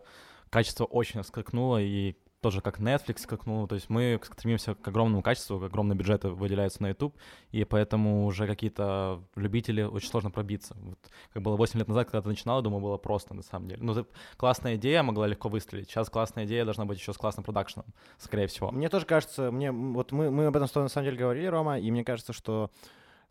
качество 0.50 0.84
очень 0.84 1.24
скакнуло, 1.24 1.82
и 1.82 2.18
тоже 2.42 2.62
как 2.62 2.80
Netflix 2.80 3.20
скакнул, 3.20 3.68
то 3.68 3.76
есть 3.76 3.90
мы 3.90 4.20
стремимся 4.24 4.74
к 4.74 4.88
огромному 4.88 5.22
качеству, 5.22 5.60
к 5.60 5.64
огромные 5.64 5.96
бюджеты 5.96 6.30
выделяются 6.30 6.82
на 6.82 6.90
YouTube, 6.90 7.16
и 7.52 7.64
поэтому 7.64 8.26
уже 8.26 8.48
какие-то 8.48 9.24
любители 9.36 9.84
очень 9.84 10.10
сложно 10.10 10.32
пробиться. 10.32 10.76
Вот, 10.80 10.98
как 11.34 11.44
было 11.44 11.56
8 11.56 11.80
лет 11.80 11.88
назад, 11.88 12.08
когда 12.08 12.24
ты 12.24 12.30
начинал, 12.30 12.62
думаю, 12.62 12.82
было 12.82 12.98
просто 12.98 13.36
на 13.36 13.44
самом 13.44 13.68
деле. 13.68 13.84
Ну, 13.84 13.94
ты- 13.94 14.06
классная 14.38 14.76
идея 14.76 15.04
могла 15.04 15.28
легко 15.28 15.50
выстрелить, 15.50 15.90
сейчас 15.90 16.10
классная 16.10 16.46
идея 16.46 16.66
должна 16.66 16.86
быть 16.86 17.00
еще 17.00 17.14
с 17.14 17.18
классным 17.18 17.44
продакшеном, 17.44 17.86
скорее 18.18 18.48
всего. 18.48 18.72
Мне 18.72 18.90
тоже 18.90 19.06
кажется, 19.06 19.52
мне 19.52 19.72
вот 19.72 20.12
мы, 20.12 20.32
мы 20.32 20.48
об 20.48 20.56
этом 20.56 20.68
на 20.84 20.90
самом 20.90 21.06
деле 21.06 21.18
говорили, 21.18 21.46
Рома, 21.46 21.80
и 21.80 21.92
мне 21.92 22.04
кажется, 22.04 22.34
что 22.34 22.72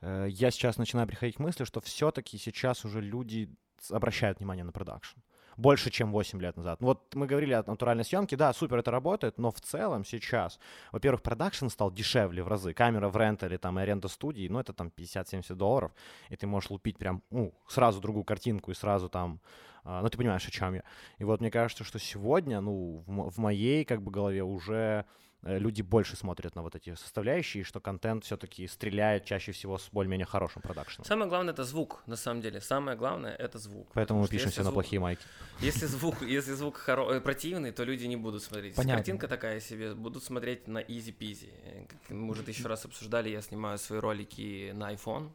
э, 0.01 0.29
я 0.31 0.53
сейчас 0.53 0.79
начинаю 0.79 1.09
приходить 1.09 1.37
к 1.37 1.41
мысли, 1.41 1.65
что 1.65 1.81
все-таки 1.81 2.39
сейчас 2.39 2.85
уже 2.85 3.01
люди 3.01 3.51
обращают 3.91 4.39
внимание 4.39 4.65
на 4.65 4.73
продакшн. 4.73 5.19
Больше, 5.61 5.91
чем 5.91 6.11
8 6.11 6.41
лет 6.41 6.57
назад. 6.57 6.81
Вот 6.81 7.15
мы 7.15 7.27
говорили 7.27 7.53
о 7.53 7.63
натуральной 7.63 8.03
съемке, 8.03 8.35
да, 8.35 8.51
супер, 8.55 8.79
это 8.79 8.91
работает, 8.91 9.37
но 9.37 9.51
в 9.51 9.61
целом 9.61 10.07
сейчас, 10.07 10.59
во-первых, 10.91 11.21
продакшн 11.21 11.69
стал 11.69 11.93
дешевле 11.93 12.43
в 12.43 12.49
разы. 12.49 12.73
Камера 12.73 13.11
в 13.11 13.17
рентале, 13.19 13.59
там, 13.59 13.79
и 13.79 13.83
аренда 13.83 14.09
студии, 14.09 14.49
ну, 14.49 14.59
это 14.59 14.73
там 14.73 14.91
50-70 14.97 15.55
долларов, 15.55 15.93
и 16.31 16.37
ты 16.37 16.47
можешь 16.47 16.71
лупить 16.71 16.97
прям, 16.97 17.23
ну, 17.29 17.53
сразу 17.69 18.01
другую 18.01 18.25
картинку 18.25 18.71
и 18.71 18.75
сразу 18.75 19.11
там, 19.11 19.39
а, 19.85 20.01
ну, 20.01 20.09
ты 20.09 20.17
понимаешь, 20.17 20.49
о 20.49 20.51
чем 20.51 20.73
я. 20.73 20.83
И 21.19 21.25
вот 21.25 21.41
мне 21.41 21.51
кажется, 21.51 21.85
что 21.85 21.99
сегодня, 21.99 22.63
ну, 22.63 23.05
в, 23.07 23.11
мо- 23.11 23.31
в 23.31 23.37
моей, 23.37 23.85
как 23.85 24.01
бы, 24.01 24.11
голове 24.11 24.43
уже 24.43 25.05
люди 25.43 25.83
больше 25.83 26.17
смотрят 26.17 26.55
на 26.57 26.63
вот 26.63 26.75
эти 26.75 26.95
составляющие, 26.95 27.63
и 27.63 27.65
что 27.65 27.81
контент 27.81 28.25
все-таки 28.25 28.67
стреляет 28.67 29.25
чаще 29.25 29.53
всего 29.53 29.79
с 29.79 29.89
более-менее 29.93 30.27
хорошим 30.27 30.63
продакшеном. 30.63 31.05
Самое 31.07 31.29
главное 31.29 31.53
это 31.55 31.65
звук, 31.65 32.03
на 32.07 32.17
самом 32.17 32.43
деле. 32.43 32.61
Самое 32.61 32.97
главное 32.97 33.35
это 33.35 33.59
звук. 33.59 33.89
Поэтому 33.95 34.21
мы 34.21 34.29
пишемся 34.29 34.61
на 34.61 34.65
звук- 34.65 34.75
плохие 34.75 35.01
майки. 35.01 35.23
Если 35.61 35.87
звук, 35.87 36.23
если 36.23 36.55
звук 36.55 36.79
хоро- 36.89 37.11
э, 37.13 37.21
противный, 37.21 37.71
то 37.73 37.85
люди 37.85 38.07
не 38.07 38.17
будут 38.17 38.43
смотреть. 38.43 38.71
Если 38.73 38.77
Понятно. 38.83 38.97
картинка 38.99 39.29
такая 39.29 39.61
себе, 39.61 39.95
будут 39.95 40.25
смотреть 40.25 40.69
на. 40.69 40.79
Э, 40.81 41.85
Как 41.87 42.11
мы 42.11 42.31
уже 42.31 42.43
тысячу 42.43 42.67
раз 42.69 42.85
обсуждали, 42.85 43.29
я 43.31 43.43
снимаю 43.43 43.79
свои 43.79 43.99
ролики 44.01 44.73
на 44.75 44.93
iPhone 44.93 45.31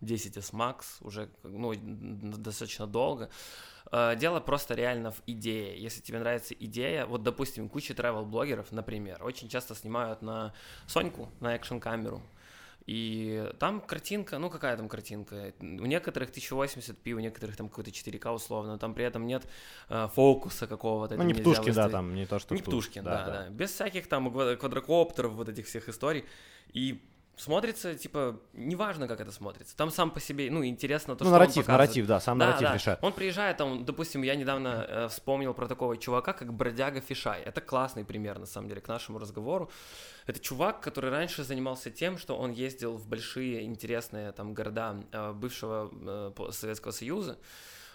10s 0.00 0.52
Max 0.52 0.84
уже 1.00 1.28
ну, 1.42 1.72
достаточно 1.74 2.86
долго. 2.86 3.30
Э, 3.92 4.14
Дело 4.16 4.40
просто 4.40 4.74
реально 4.74 5.10
в 5.10 5.22
идее. 5.26 5.80
Если 5.80 6.00
тебе 6.00 6.18
нравится 6.18 6.54
идея, 6.54 7.06
вот, 7.06 7.22
допустим, 7.22 7.68
куча 7.68 7.92
travel-блогеров, 7.92 8.72
например, 8.72 9.22
очень 9.22 9.48
часто 9.48 9.74
снимают 9.74 10.22
на 10.22 10.54
Соньку, 10.86 11.28
на 11.40 11.54
экшн-камеру. 11.54 12.22
И 12.86 13.48
там 13.60 13.80
картинка, 13.80 14.38
ну 14.38 14.50
какая 14.50 14.76
там 14.76 14.88
картинка? 14.88 15.52
У 15.60 15.64
некоторых 15.86 16.30
1080p, 16.30 17.12
у 17.12 17.20
некоторых 17.20 17.56
там 17.56 17.68
какой-то 17.68 17.90
4К 17.90 18.34
условно, 18.34 18.78
там 18.78 18.94
при 18.94 19.04
этом 19.04 19.26
нет 19.26 19.46
э, 19.90 20.08
фокуса 20.14 20.66
какого-то. 20.66 21.16
Ну, 21.16 21.22
не 21.22 21.28
нельзя 21.34 21.42
Птушкин, 21.42 21.64
да, 21.74 21.82
выставить. 21.84 21.92
там, 21.92 22.14
не 22.14 22.26
то, 22.26 22.38
что 22.38 22.54
Не 22.54 22.62
тут. 22.62 22.68
Птушкин, 22.68 23.04
да, 23.04 23.26
да, 23.26 23.48
Без 23.50 23.70
всяких 23.70 24.08
там 24.08 24.28
ква- 24.28 24.56
квадрокоптеров, 24.56 25.32
вот 25.32 25.48
этих 25.48 25.66
всех 25.66 25.88
историй. 25.88 26.24
И 26.72 27.00
смотрится, 27.40 27.94
типа, 27.94 28.38
неважно, 28.52 29.08
как 29.08 29.20
это 29.20 29.32
смотрится. 29.32 29.76
Там 29.76 29.90
сам 29.90 30.10
по 30.10 30.20
себе, 30.20 30.50
ну, 30.50 30.64
интересно 30.64 31.16
то, 31.16 31.24
Ну, 31.24 31.30
что 31.30 31.34
он 31.34 31.40
нарратив, 31.40 31.64
показывает. 31.64 31.78
нарратив, 31.88 32.06
да, 32.06 32.20
сам 32.20 32.38
Да, 32.38 32.46
нарратив 32.46 32.68
да. 32.68 32.74
решает. 32.74 32.98
Он 33.02 33.12
приезжает, 33.12 33.56
там, 33.56 33.84
допустим, 33.84 34.22
я 34.22 34.34
недавно 34.34 34.86
э, 34.88 35.08
вспомнил 35.08 35.54
про 35.54 35.66
такого 35.66 35.96
чувака, 35.96 36.32
как 36.32 36.52
Бродяга 36.52 37.00
Фишай. 37.00 37.40
Это 37.42 37.60
классный 37.60 38.04
пример, 38.04 38.38
на 38.38 38.46
самом 38.46 38.68
деле, 38.68 38.80
к 38.80 38.88
нашему 38.88 39.18
разговору. 39.18 39.70
Это 40.26 40.38
чувак, 40.38 40.80
который 40.80 41.10
раньше 41.10 41.42
занимался 41.42 41.90
тем, 41.90 42.18
что 42.18 42.36
он 42.36 42.52
ездил 42.52 42.96
в 42.96 43.08
большие 43.08 43.64
интересные 43.64 44.32
там 44.32 44.54
города 44.54 44.96
э, 45.10 45.32
бывшего 45.32 45.90
э, 46.38 46.52
Советского 46.52 46.92
Союза 46.92 47.38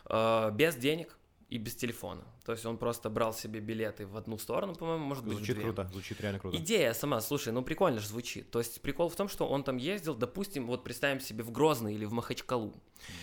э, 0.09 0.51
без 0.53 0.75
денег 0.75 1.17
и 1.55 1.57
без 1.57 1.75
телефона. 1.75 2.23
То 2.45 2.51
есть 2.51 2.65
он 2.65 2.77
просто 2.77 3.09
брал 3.09 3.33
себе 3.33 3.59
билеты 3.61 4.05
в 4.05 4.17
одну 4.17 4.37
сторону, 4.37 4.75
по-моему, 4.75 5.05
может 5.05 5.23
быть, 5.23 5.35
в 5.35 5.37
Звучит 5.37 5.59
круто, 5.59 5.89
звучит 5.91 6.21
реально 6.21 6.39
круто. 6.39 6.57
Идея 6.57 6.93
сама, 6.93 7.21
слушай, 7.21 7.53
ну 7.53 7.63
прикольно 7.63 7.99
же 7.99 8.07
звучит. 8.07 8.51
То 8.51 8.59
есть 8.59 8.81
прикол 8.81 9.09
в 9.09 9.15
том, 9.15 9.29
что 9.29 9.47
он 9.47 9.63
там 9.63 9.77
ездил, 9.77 10.15
допустим, 10.15 10.67
вот 10.67 10.83
представим 10.83 11.21
себе 11.21 11.43
в 11.43 11.51
Грозный 11.51 11.95
или 11.95 12.05
в 12.05 12.11
Махачкалу 12.11 12.73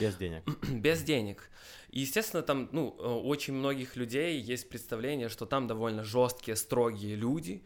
Без 0.01 0.17
денег. 0.17 0.43
без 0.71 1.03
денег. 1.03 1.51
И, 1.91 2.01
естественно, 2.01 2.43
там, 2.43 2.69
ну, 2.73 2.97
э, 2.99 3.07
у 3.07 3.29
очень 3.29 3.53
многих 3.53 3.97
людей 3.97 4.41
есть 4.41 4.69
представление, 4.69 5.29
что 5.29 5.45
там 5.45 5.67
довольно 5.67 6.03
жесткие, 6.03 6.57
строгие 6.57 7.17
люди, 7.17 7.63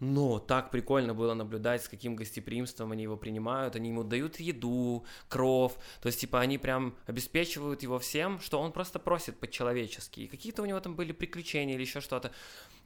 Но 0.00 0.38
так 0.38 0.70
прикольно 0.70 1.14
было 1.14 1.34
наблюдать, 1.34 1.82
с 1.82 1.88
каким 1.88 2.14
гостеприимством 2.14 2.92
они 2.92 3.02
его 3.02 3.16
принимают. 3.16 3.74
Они 3.74 3.88
ему 3.88 4.04
дают 4.04 4.38
еду, 4.38 5.04
кров. 5.28 5.76
То 6.00 6.06
есть, 6.06 6.20
типа, 6.20 6.40
они 6.40 6.58
прям 6.58 6.94
обеспечивают 7.06 7.82
его 7.82 7.98
всем, 7.98 8.40
что 8.40 8.60
он 8.60 8.72
просто 8.72 8.98
просит 8.98 9.38
по-человечески. 9.38 10.20
И 10.20 10.28
какие-то 10.28 10.62
у 10.62 10.66
него 10.66 10.78
там 10.80 10.94
были 10.94 11.12
приключения 11.12 11.74
или 11.74 11.82
еще 11.82 12.00
что-то. 12.00 12.32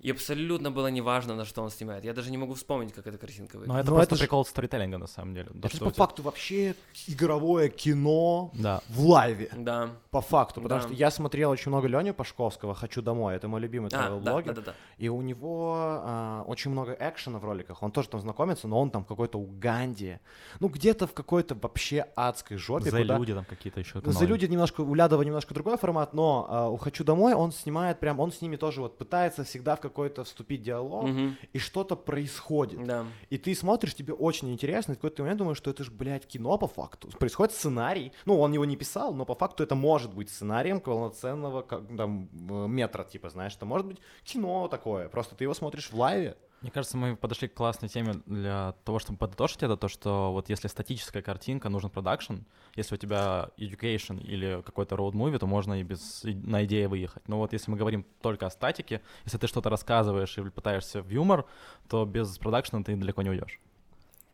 И 0.03 0.11
абсолютно 0.11 0.71
было 0.73 0.89
неважно, 0.91 1.35
на 1.37 1.45
что 1.45 1.63
он 1.63 1.71
снимает. 1.71 2.05
Я 2.05 2.13
даже 2.13 2.31
не 2.31 2.37
могу 2.39 2.55
вспомнить, 2.55 2.93
как 2.93 3.07
эта 3.07 3.19
картинка 3.19 3.57
выглядит. 3.57 3.69
Но 3.73 3.79
это 3.81 3.91
Ну, 3.91 3.97
просто 3.97 4.15
это 4.15 4.17
ж- 4.17 4.21
прикол 4.27 4.45
сторителлинга, 4.45 4.99
на 4.99 5.07
самом 5.07 5.35
деле. 5.35 5.49
То, 5.51 5.59
Это 5.59 5.69
же 5.69 5.79
по 5.79 5.91
тебя- 5.91 5.93
факту 5.95 6.23
вообще 6.23 6.75
игровое 7.09 7.69
кино 7.69 8.51
Да. 8.55 8.81
в 8.89 9.07
лайве. 9.07 9.49
Да. 9.57 9.91
По 10.11 10.21
факту. 10.21 10.61
Потому 10.61 10.81
Да. 10.81 10.87
что 10.89 10.95
я 10.97 11.11
смотрел 11.11 11.51
очень 11.51 11.71
много 11.71 11.87
Лени 11.89 12.11
Пашковского 12.11 12.75
«Хочу 12.75 13.01
домой». 13.03 13.37
Это 13.37 13.47
мой 13.49 13.61
любимый 13.61 13.87
А, 13.87 13.91
да, 13.91 14.09
travel-блогер. 14.09 14.55
да, 14.55 14.61
да, 14.61 14.61
да. 14.73 14.75
И 14.99 15.09
у 15.09 15.23
него 15.23 15.75
а, 15.77 16.43
очень 16.49 16.71
много 16.73 16.97
экшена 16.99 17.39
в 17.39 17.45
роликах. 17.45 17.83
Он 17.83 17.93
тоже 17.93 18.09
там 18.09 18.21
знакомится, 18.21 18.67
но 18.69 18.81
он 18.81 18.91
там 18.91 19.05
в 19.05 19.07
какой-то 19.07 19.39
Уганде. 19.39 20.21
Ну, 20.61 20.69
где-то 20.69 21.07
в 21.07 21.13
какой-то 21.15 21.55
вообще 21.55 22.07
адской 22.17 22.57
жопе. 22.57 22.91
За 22.91 22.99
куда- 22.99 23.17
люди 23.19 23.35
там 23.35 23.45
какие-то 23.45 23.81
еще. 23.81 24.01
Ну, 24.05 24.11
За 24.13 24.25
люди 24.25 24.47
немножко, 24.47 24.81
у 24.81 24.95
Лядова 24.95 25.23
немножко 25.23 25.55
другой 25.55 25.77
формат, 25.77 26.13
но 26.13 26.47
а, 26.49 26.69
у 26.69 26.77
«Хочу 26.77 27.05
домой» 27.05 27.35
он 27.35 27.53
снимает 27.53 28.01
прям, 28.01 28.19
он 28.19 28.33
с 28.33 28.41
ними 28.43 28.57
тоже 28.57 28.81
вот 28.81 28.99
пытается 28.99 29.45
всегда 29.45 29.77
в 29.77 29.81
какой-то 29.93 30.25
вступить 30.25 30.63
диалог, 30.63 31.05
Мгм. 31.05 31.37
и 31.53 31.59
что-то 31.59 31.95
происходит. 31.97 32.85
Да. 32.87 33.07
И 33.31 33.39
ты 33.39 33.55
смотришь, 33.55 33.95
тебе 33.95 34.13
очень 34.15 34.51
интересно, 34.53 34.93
и 34.93 34.95
в 34.95 34.99
какой-то 34.99 35.23
момент 35.23 35.39
думаешь, 35.39 35.59
что 35.59 35.71
это 35.71 35.85
же, 35.85 35.91
блядь, 35.91 36.27
кино 36.27 36.59
по 36.59 36.67
факту. 36.67 37.09
Происходит 37.19 37.55
сценарий, 37.55 38.13
ну, 38.27 38.41
он 38.41 38.53
его 38.53 38.65
не 38.65 38.77
писал, 38.77 39.15
но 39.15 39.25
по 39.25 39.35
факту 39.35 39.63
это 39.63 39.75
может 39.75 40.15
быть 40.15 40.31
сценарием 40.31 40.81
полноценного 40.81 41.63
как, 41.63 41.83
там, 41.97 42.29
э, 42.51 42.67
метра, 42.69 43.05
типа, 43.05 43.29
знаешь, 43.31 43.55
это 43.55 43.67
может 43.67 43.87
быть 43.87 43.99
кино 44.25 44.69
такое, 44.69 45.09
просто 45.09 45.35
ты 45.35 45.45
его 45.45 45.55
смотришь 45.55 45.91
в 45.91 45.95
лайве. 45.99 46.37
Мне 46.63 46.71
кажется, 46.71 46.97
мы 46.97 47.17
подошли 47.17 47.49
к 47.49 47.55
классной 47.55 47.89
теме 47.89 48.23
для 48.25 48.75
того, 48.85 49.01
чтобы 49.01 49.19
подытожить 49.19 49.65
это, 49.65 49.77
то, 49.77 49.89
что 49.89 50.33
вот 50.33 50.49
если 50.49 50.69
статическая 50.69 51.21
картинка, 51.21 51.69
нужен 51.69 51.91
продакшн, 51.91 52.37
если 52.77 52.95
у 52.95 52.99
тебя 52.99 53.51
education 53.59 54.21
или 54.23 54.63
какой-то 54.65 54.95
road 54.95 55.13
movie, 55.13 55.39
то 55.39 55.47
можно 55.49 55.81
и 55.81 55.83
без 55.83 56.25
и- 56.25 56.35
на 56.35 56.65
идее 56.65 56.87
выехать. 56.87 57.27
Но 57.29 57.39
вот 57.39 57.53
если 57.53 57.69
мы 57.71 57.77
говорим 57.77 58.07
только 58.21 58.47
о 58.47 58.51
статике, 58.51 59.03
если 59.25 59.39
ты 59.39 59.49
что-то 59.49 59.71
рассказываешь 59.71 60.39
или 60.39 60.51
пытаешься 60.51 61.03
в 61.03 61.09
юмор, 61.11 61.47
то 61.89 62.05
без 62.05 62.39
продакшна 62.39 62.85
ты 62.85 62.95
далеко 62.95 63.23
не 63.23 63.31
уйдешь. 63.31 63.59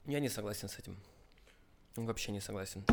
Я 0.05 0.21
не 0.21 0.29
согласен 0.29 0.69
с 0.69 0.79
этим. 0.79 0.97
Вообще 2.07 2.33
не 2.33 2.41
согласен. 2.41 2.85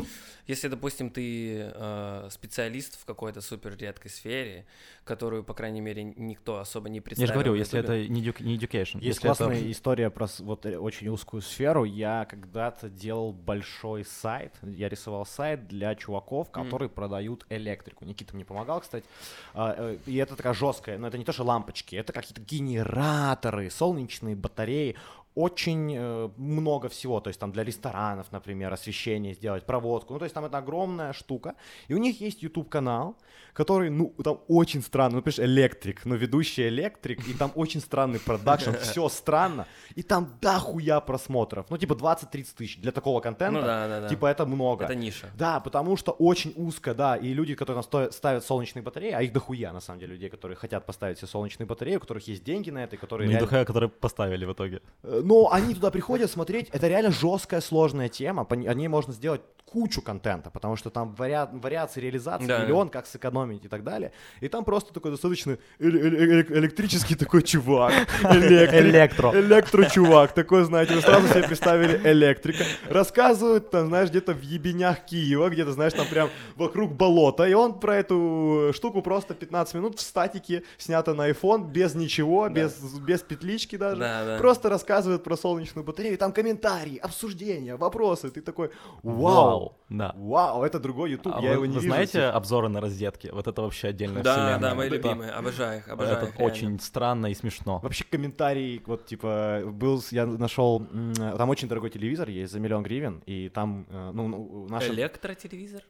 Если, 0.46 0.68
допустим, 0.68 1.10
ты 1.10 1.70
э, 1.74 2.28
специалист 2.30 3.00
в 3.00 3.04
какой-то 3.04 3.40
супер 3.40 3.76
редкой 3.76 4.10
сфере, 4.10 4.66
которую, 5.04 5.44
по 5.44 5.54
крайней 5.54 5.80
мере, 5.80 6.02
никто 6.02 6.58
особо 6.58 6.88
не 6.88 6.96
Я 6.98 7.02
представил. 7.02 7.26
же 7.28 7.32
говорю, 7.34 7.54
если 7.54 7.80
это 7.80 8.06
не, 8.08 8.20
не 8.20 8.56
education. 8.58 8.96
Есть 9.00 9.22
если 9.22 9.30
это- 9.30 9.44
классная 9.44 9.70
история 9.70 10.10
про 10.10 10.26
вот 10.40 10.66
э, 10.66 10.76
очень 10.76 11.08
узкую 11.08 11.42
сферу. 11.42 11.84
Я 11.84 12.24
когда-то 12.28 12.88
делал 12.90 13.32
большой 13.32 14.04
сайт, 14.04 14.52
я 14.62 14.88
рисовал 14.88 15.24
сайт 15.24 15.68
для 15.68 15.94
чуваков, 15.94 16.50
которые 16.50 16.88
продают 16.88 17.46
электрику. 17.48 18.04
Никита 18.04 18.34
мне 18.34 18.44
помогал, 18.44 18.80
кстати. 18.80 19.06
А, 19.54 19.74
э, 19.76 19.98
И 20.06 20.16
это 20.16 20.34
такая 20.36 20.52
жесткая, 20.54 20.98
но 20.98 21.06
это 21.08 21.16
не 21.18 21.24
то, 21.24 21.32
что 21.32 21.44
лампочки, 21.44 21.94
это 21.96 22.12
какие-то 22.12 22.40
генераторы, 22.40 23.70
солнечные 23.70 24.34
батареи. 24.36 24.96
Очень 25.36 25.94
э, 25.94 26.30
много 26.38 26.88
всего, 26.88 27.20
то 27.20 27.28
есть 27.28 27.38
там 27.38 27.52
для 27.52 27.62
ресторанов, 27.62 28.32
например, 28.32 28.72
освещение 28.72 29.34
сделать, 29.34 29.66
проводку. 29.66 30.14
Ну, 30.14 30.18
то 30.18 30.24
есть 30.24 30.34
там 30.34 30.44
это 30.46 30.58
огромная 30.58 31.12
штука. 31.12 31.54
И 31.90 31.94
у 31.94 31.98
них 31.98 32.20
есть 32.22 32.42
YouTube 32.42 32.70
канал, 32.70 33.16
который, 33.52 33.90
ну, 33.90 34.14
там 34.24 34.40
очень 34.48 34.82
странно, 34.82 35.16
ну, 35.16 35.22
понимаешь, 35.22 35.40
электрик, 35.40 36.06
но 36.06 36.14
ведущий 36.14 36.68
электрик, 36.68 37.28
и 37.28 37.34
там 37.34 37.52
очень 37.54 37.80
странный 37.80 38.18
продакшн, 38.18 38.70
все 38.80 39.08
странно, 39.08 39.66
и 39.94 40.02
там 40.02 40.28
дохуя 40.40 41.00
просмотров, 41.00 41.66
ну, 41.70 41.78
типа 41.78 41.92
20-30 41.94 42.46
тысяч 42.56 42.78
для 42.80 42.92
такого 42.92 43.20
контента, 43.20 43.60
Ну 43.60 43.66
да, 43.66 43.88
да, 43.88 44.00
да. 44.00 44.08
типа 44.08 44.26
это 44.26 44.46
много. 44.46 44.84
Это 44.84 44.94
ниша. 44.94 45.26
Да, 45.38 45.60
потому 45.60 45.96
что 45.98 46.12
очень 46.12 46.52
узко, 46.56 46.94
да, 46.94 47.16
и 47.16 47.34
люди, 47.34 47.54
которые 47.54 47.82
ставят 48.12 48.44
солнечные 48.44 48.82
батареи, 48.82 49.12
а 49.12 49.20
их 49.22 49.32
дохуя, 49.32 49.72
на 49.72 49.80
самом 49.80 50.00
деле, 50.00 50.12
людей, 50.14 50.30
которые 50.30 50.56
хотят 50.56 50.86
поставить 50.86 51.18
себе 51.18 51.28
солнечные 51.28 51.66
батареи, 51.66 51.96
у 51.96 52.00
которых 52.00 52.26
есть 52.28 52.42
деньги 52.44 52.70
на 52.70 52.84
это, 52.84 52.96
и 52.96 52.98
которые 52.98 53.26
Ну, 53.26 53.32
реально- 53.32 53.44
недухая, 53.44 53.64
которые 53.64 53.88
поставили 53.90 54.44
в 54.46 54.52
итоге. 54.52 54.80
Но 55.26 55.52
они 55.52 55.74
туда 55.74 55.90
приходят 55.90 56.30
смотреть, 56.30 56.68
это 56.70 56.86
реально 56.86 57.10
жесткая, 57.10 57.60
сложная 57.60 58.08
тема, 58.08 58.46
о 58.48 58.54
ней 58.74 58.86
можно 58.86 59.12
сделать 59.12 59.40
кучу 59.64 60.00
контента, 60.00 60.48
потому 60.50 60.76
что 60.76 60.90
там 60.90 61.12
вариа- 61.18 61.48
вариации 61.60 62.00
реализации, 62.00 62.46
Да. 62.46 62.62
миллион, 62.62 62.88
как 62.88 63.04
сэкономить 63.06 63.64
и 63.64 63.68
так 63.68 63.82
далее. 63.82 64.12
И 64.40 64.46
там 64.48 64.64
просто 64.64 64.94
такой 64.94 65.10
достаточно 65.10 65.58
эле- 65.80 66.00
эле- 66.00 66.18
эле- 66.18 66.58
электрический 66.58 67.16
такой 67.16 67.42
чувак. 67.42 67.92
Электрик. 68.22 68.80
Электро. 68.80 69.32
Электро-чувак. 69.34 70.32
Такой, 70.34 70.62
знаете, 70.62 70.94
вы 70.94 71.00
сразу 71.00 71.26
себе 71.28 71.42
представили 71.42 72.00
электрика. 72.04 72.62
Рассказывают, 72.88 73.70
там, 73.70 73.88
знаешь, 73.88 74.10
где-то 74.10 74.34
в 74.34 74.40
ебенях 74.40 75.04
Киева, 75.04 75.48
где-то, 75.50 75.72
знаешь, 75.72 75.92
там 75.94 76.06
прям 76.06 76.30
вокруг 76.54 76.92
болота. 76.92 77.44
И 77.48 77.52
он 77.54 77.80
про 77.80 77.96
эту 77.96 78.70
штуку 78.72 79.02
просто 79.02 79.34
15 79.34 79.74
минут 79.74 79.98
в 79.98 80.00
статике 80.00 80.62
снято 80.78 81.12
на 81.12 81.28
iPhone, 81.28 81.68
без 81.68 81.96
ничего, 81.96 82.48
без, 82.48 82.72
без 83.00 83.20
петлички 83.22 83.74
даже. 83.76 84.00
Да, 84.00 84.24
да. 84.24 84.38
Просто 84.38 84.68
рассказывает 84.68 85.15
про 85.24 85.36
солнечную 85.36 85.84
батарею. 85.84 86.14
и 86.14 86.16
Там 86.16 86.32
комментарии, 86.32 86.96
обсуждения, 86.98 87.76
вопросы. 87.76 88.30
Ты 88.30 88.40
такой, 88.42 88.70
вау. 89.02 89.76
Да. 89.88 90.12
Вау, 90.16 90.62
это 90.64 90.78
другой 90.80 91.12
YouTube, 91.12 91.34
А 91.36 91.40
я 91.40 91.50
вы, 91.50 91.54
его 91.54 91.66
не 91.66 91.72
вы 91.74 91.80
вижу. 91.80 91.88
знаете 91.94 92.22
обзоры 92.24 92.68
на 92.68 92.80
розетки? 92.80 93.30
Вот 93.32 93.46
это 93.46 93.62
вообще 93.62 93.88
отдельная 93.88 94.22
Да, 94.22 94.32
вселенная. 94.32 94.58
да, 94.58 94.74
мои 94.74 94.86
Это- 94.88 94.96
любимые. 94.96 95.30
Обожаю 95.32 95.78
их, 95.78 95.88
обожаю 95.88 96.16
Это 96.16 96.26
их, 96.26 96.38
реально. 96.38 96.52
очень 96.54 96.80
странно 96.80 97.26
и 97.26 97.34
смешно. 97.34 97.78
Вообще 97.82 98.04
комментарий, 98.04 98.82
вот 98.86 99.06
типа, 99.06 99.62
был, 99.66 100.02
я 100.10 100.26
нашел, 100.26 100.86
там 101.14 101.48
очень 101.50 101.68
дорогой 101.68 101.90
телевизор 101.90 102.28
есть 102.28 102.52
за 102.52 102.60
миллион 102.60 102.82
гривен, 102.82 103.22
и 103.26 103.48
там, 103.48 103.86
э, 103.90 104.10
ну, 104.14 104.28
ну 104.28 104.66
наш 104.68 104.88
Электротелевизор? 104.88 105.82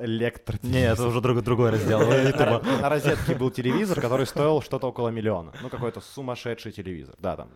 электро 0.00 0.56
Не, 0.62 0.82
это 0.92 1.06
уже 1.08 1.20
друг- 1.20 1.42
другой 1.42 1.70
раздел 1.70 1.98
на, 2.00 2.14
Ютуба. 2.14 2.62
на 2.80 2.88
розетке 2.88 3.34
был 3.34 3.50
телевизор, 3.50 4.00
который 4.00 4.24
стоил 4.26 4.62
что-то 4.62 4.86
около 4.88 5.08
миллиона. 5.08 5.52
Ну, 5.62 5.68
какой-то 5.68 6.00
сумасшедший 6.00 6.70
телевизор, 6.72 7.16
да, 7.18 7.36
там. 7.36 7.48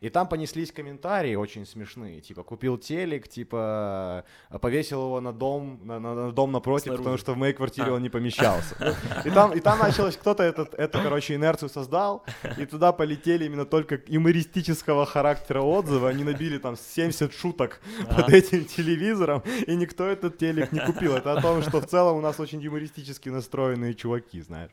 И 0.00 0.08
там 0.08 0.26
понеслись 0.28 0.72
комментарии 0.72 1.34
очень 1.34 1.66
смешные, 1.66 2.22
типа, 2.22 2.42
купил 2.42 2.78
телек, 2.78 3.28
типа, 3.28 4.24
повесил 4.62 5.04
его 5.04 5.20
на 5.20 5.32
дом, 5.32 5.78
на, 5.84 6.00
на- 6.00 6.14
на 6.14 6.32
дом 6.32 6.52
напротив, 6.52 6.84
Снаружи. 6.84 7.02
потому 7.02 7.18
что 7.18 7.34
в 7.34 7.36
моей 7.36 7.52
квартире 7.52 7.88
А. 7.90 7.92
он 7.94 8.02
не 8.02 8.08
помещался. 8.08 8.74
И 9.26 9.30
там, 9.30 9.52
и 9.52 9.60
там 9.60 9.78
началось, 9.78 10.16
кто-то 10.16 10.42
этот, 10.42 10.72
эту, 10.72 11.02
короче, 11.02 11.34
инерцию 11.34 11.68
создал, 11.68 12.24
и 12.56 12.64
туда 12.64 12.92
полетели 12.92 13.44
именно 13.44 13.66
только 13.66 14.00
юмористического 14.06 15.04
характера 15.04 15.60
отзывы, 15.60 16.08
они 16.08 16.24
набили 16.24 16.56
там 16.56 16.76
70 16.78 17.34
шуток 17.34 17.82
под 18.08 18.30
этим 18.30 18.64
телевизором, 18.64 19.42
и 19.66 19.76
никто 19.76 20.06
этот 20.06 20.38
телек 20.38 20.72
не 20.72 20.80
купил. 20.80 21.14
Это 21.14 21.34
о 21.34 21.42
том, 21.42 21.60
что 21.60 21.82
в 21.82 21.86
целом 21.86 22.16
у 22.16 22.20
нас 22.22 22.40
очень 22.40 22.62
юмористически 22.62 23.28
настроенные 23.28 23.92
чуваки, 23.94 24.40
знаешь. 24.40 24.70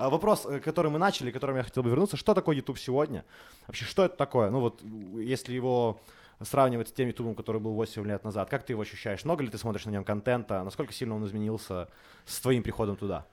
А 0.00 0.08
вопрос, 0.08 0.46
э, 0.46 0.60
который 0.60 0.90
мы 0.90 0.98
начали, 0.98 1.30
к 1.30 1.34
которому 1.34 1.58
я 1.58 1.62
хотел 1.62 1.82
бы 1.82 1.90
вернуться, 1.90 2.16
что 2.16 2.32
такое 2.32 2.56
YouTube 2.56 2.78
сегодня? 2.78 3.22
Вообще, 3.66 3.84
что 3.84 4.06
это 4.06 4.16
такое? 4.16 4.48
Ну 4.48 4.60
вот, 4.60 4.80
если 4.82 5.52
его 5.52 6.00
сравнивать 6.40 6.88
с 6.88 6.92
тем 6.92 7.08
YouTube, 7.08 7.36
который 7.36 7.60
был 7.60 7.74
8 7.74 8.06
лет 8.06 8.24
назад, 8.24 8.48
как 8.48 8.62
ты 8.62 8.72
его 8.72 8.80
ощущаешь? 8.80 9.26
Много 9.26 9.44
ли 9.44 9.50
ты 9.50 9.58
смотришь 9.58 9.84
на 9.84 9.90
нем 9.90 10.04
контента? 10.04 10.64
Насколько 10.64 10.94
сильно 10.94 11.14
он 11.16 11.26
изменился 11.26 11.88
с 12.24 12.40
твоим 12.40 12.62
приходом 12.62 12.96
туда? 12.96 13.26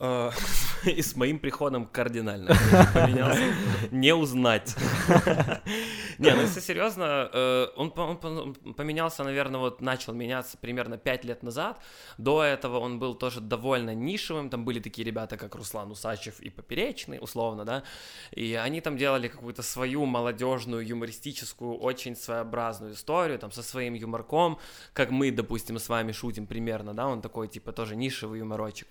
Э, 0.00 0.30
И 0.86 1.02
с 1.02 1.16
моим 1.16 1.38
приходом 1.40 1.86
кардинально 1.86 2.48
поменялся. 2.94 3.42
Не 3.90 4.14
узнать. 4.14 4.76
Не, 6.18 6.34
ну 6.34 6.42
если 6.42 6.60
серьезно, 6.60 7.28
э, 7.32 7.66
он 7.76 7.90
по- 7.90 8.02
он 8.02 8.16
по- 8.16 8.26
он 8.28 8.54
поменялся, 8.74 9.24
наверное, 9.24 9.60
вот 9.60 9.80
начал 9.80 10.12
меняться 10.14 10.56
примерно 10.58 10.98
5 10.98 11.24
лет 11.24 11.42
назад. 11.42 11.80
До 12.16 12.42
этого 12.42 12.78
он 12.78 12.98
был 13.00 13.14
тоже 13.14 13.40
довольно 13.40 13.94
нишевым. 13.94 14.50
Там 14.50 14.64
были 14.64 14.80
такие 14.80 15.04
ребята, 15.04 15.36
как 15.36 15.54
Руслан 15.56 15.90
Усачев 15.90 16.40
и 16.40 16.50
Поперечный, 16.50 17.18
условно, 17.20 17.64
да. 17.64 17.82
И 18.30 18.54
они 18.54 18.80
там 18.80 18.96
делали 18.96 19.28
какую-то 19.28 19.62
свою 19.62 20.06
молодежную, 20.06 20.86
юмористическую, 20.86 21.76
очень 21.76 22.14
своеобразную 22.14 22.92
историю, 22.94 23.38
там 23.38 23.50
со 23.52 23.62
своим 23.62 23.94
юморком, 23.94 24.58
как 24.92 25.10
мы, 25.10 25.30
допустим, 25.32 25.78
с 25.78 25.88
вами 25.88 26.12
шутим 26.12 26.46
примерно, 26.46 26.94
да, 26.94 27.06
он 27.08 27.20
такой, 27.20 27.48
типа, 27.48 27.72
тоже 27.72 27.96
нишевый 27.96 28.38
юморочек. 28.40 28.88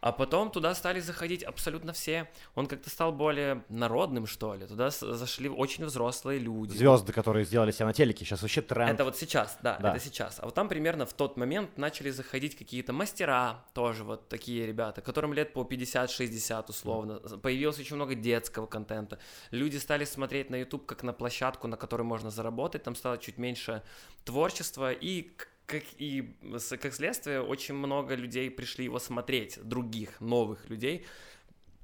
А 0.00 0.12
потом 0.12 0.50
туда 0.50 0.74
стали 0.74 1.00
заходить 1.00 1.42
абсолютно 1.42 1.92
все. 1.92 2.28
Он 2.54 2.66
как-то 2.66 2.90
стал 2.90 3.12
более 3.12 3.64
народным, 3.68 4.26
что 4.26 4.54
ли. 4.54 4.66
Туда 4.66 4.90
зашли 4.90 5.48
очень 5.48 5.84
взрослые 5.86 6.38
люди. 6.38 6.76
Звезды, 6.76 7.12
которые 7.12 7.44
сделали 7.44 7.70
себя 7.72 7.86
на 7.86 7.92
телеке, 7.92 8.24
сейчас 8.24 8.42
вообще 8.42 8.62
тренд. 8.62 8.90
Это 8.92 9.04
вот 9.04 9.16
сейчас, 9.16 9.58
да, 9.62 9.78
Да. 9.80 9.90
это 9.94 10.04
сейчас. 10.04 10.38
А 10.40 10.44
вот 10.46 10.54
там 10.54 10.68
примерно 10.68 11.06
в 11.06 11.12
тот 11.12 11.36
момент 11.36 11.78
начали 11.78 12.10
заходить 12.10 12.56
какие-то 12.56 12.92
мастера, 12.92 13.64
тоже 13.74 14.04
вот 14.04 14.28
такие 14.28 14.66
ребята, 14.66 15.00
которым 15.00 15.32
лет 15.32 15.52
по 15.52 15.62
50-60 15.62 16.68
условно. 16.68 17.18
Появилось 17.38 17.78
очень 17.78 17.96
много 17.96 18.14
детского 18.14 18.66
контента. 18.66 19.18
Люди 19.50 19.76
стали 19.78 20.04
смотреть 20.04 20.50
на 20.50 20.56
YouTube 20.56 20.86
как 20.86 21.02
на 21.02 21.12
площадку, 21.12 21.66
на 21.68 21.76
которой 21.76 22.02
можно 22.02 22.30
заработать. 22.30 22.82
Там 22.82 22.94
стало 22.94 23.18
чуть 23.18 23.38
меньше 23.38 23.82
творчества 24.24 24.92
и 24.92 25.30
как 25.66 25.82
и 25.98 26.36
как 26.80 26.94
следствие 26.94 27.42
очень 27.42 27.74
много 27.74 28.14
людей 28.14 28.50
пришли 28.50 28.84
его 28.84 28.98
смотреть, 28.98 29.58
других 29.62 30.20
новых 30.20 30.70
людей, 30.70 31.04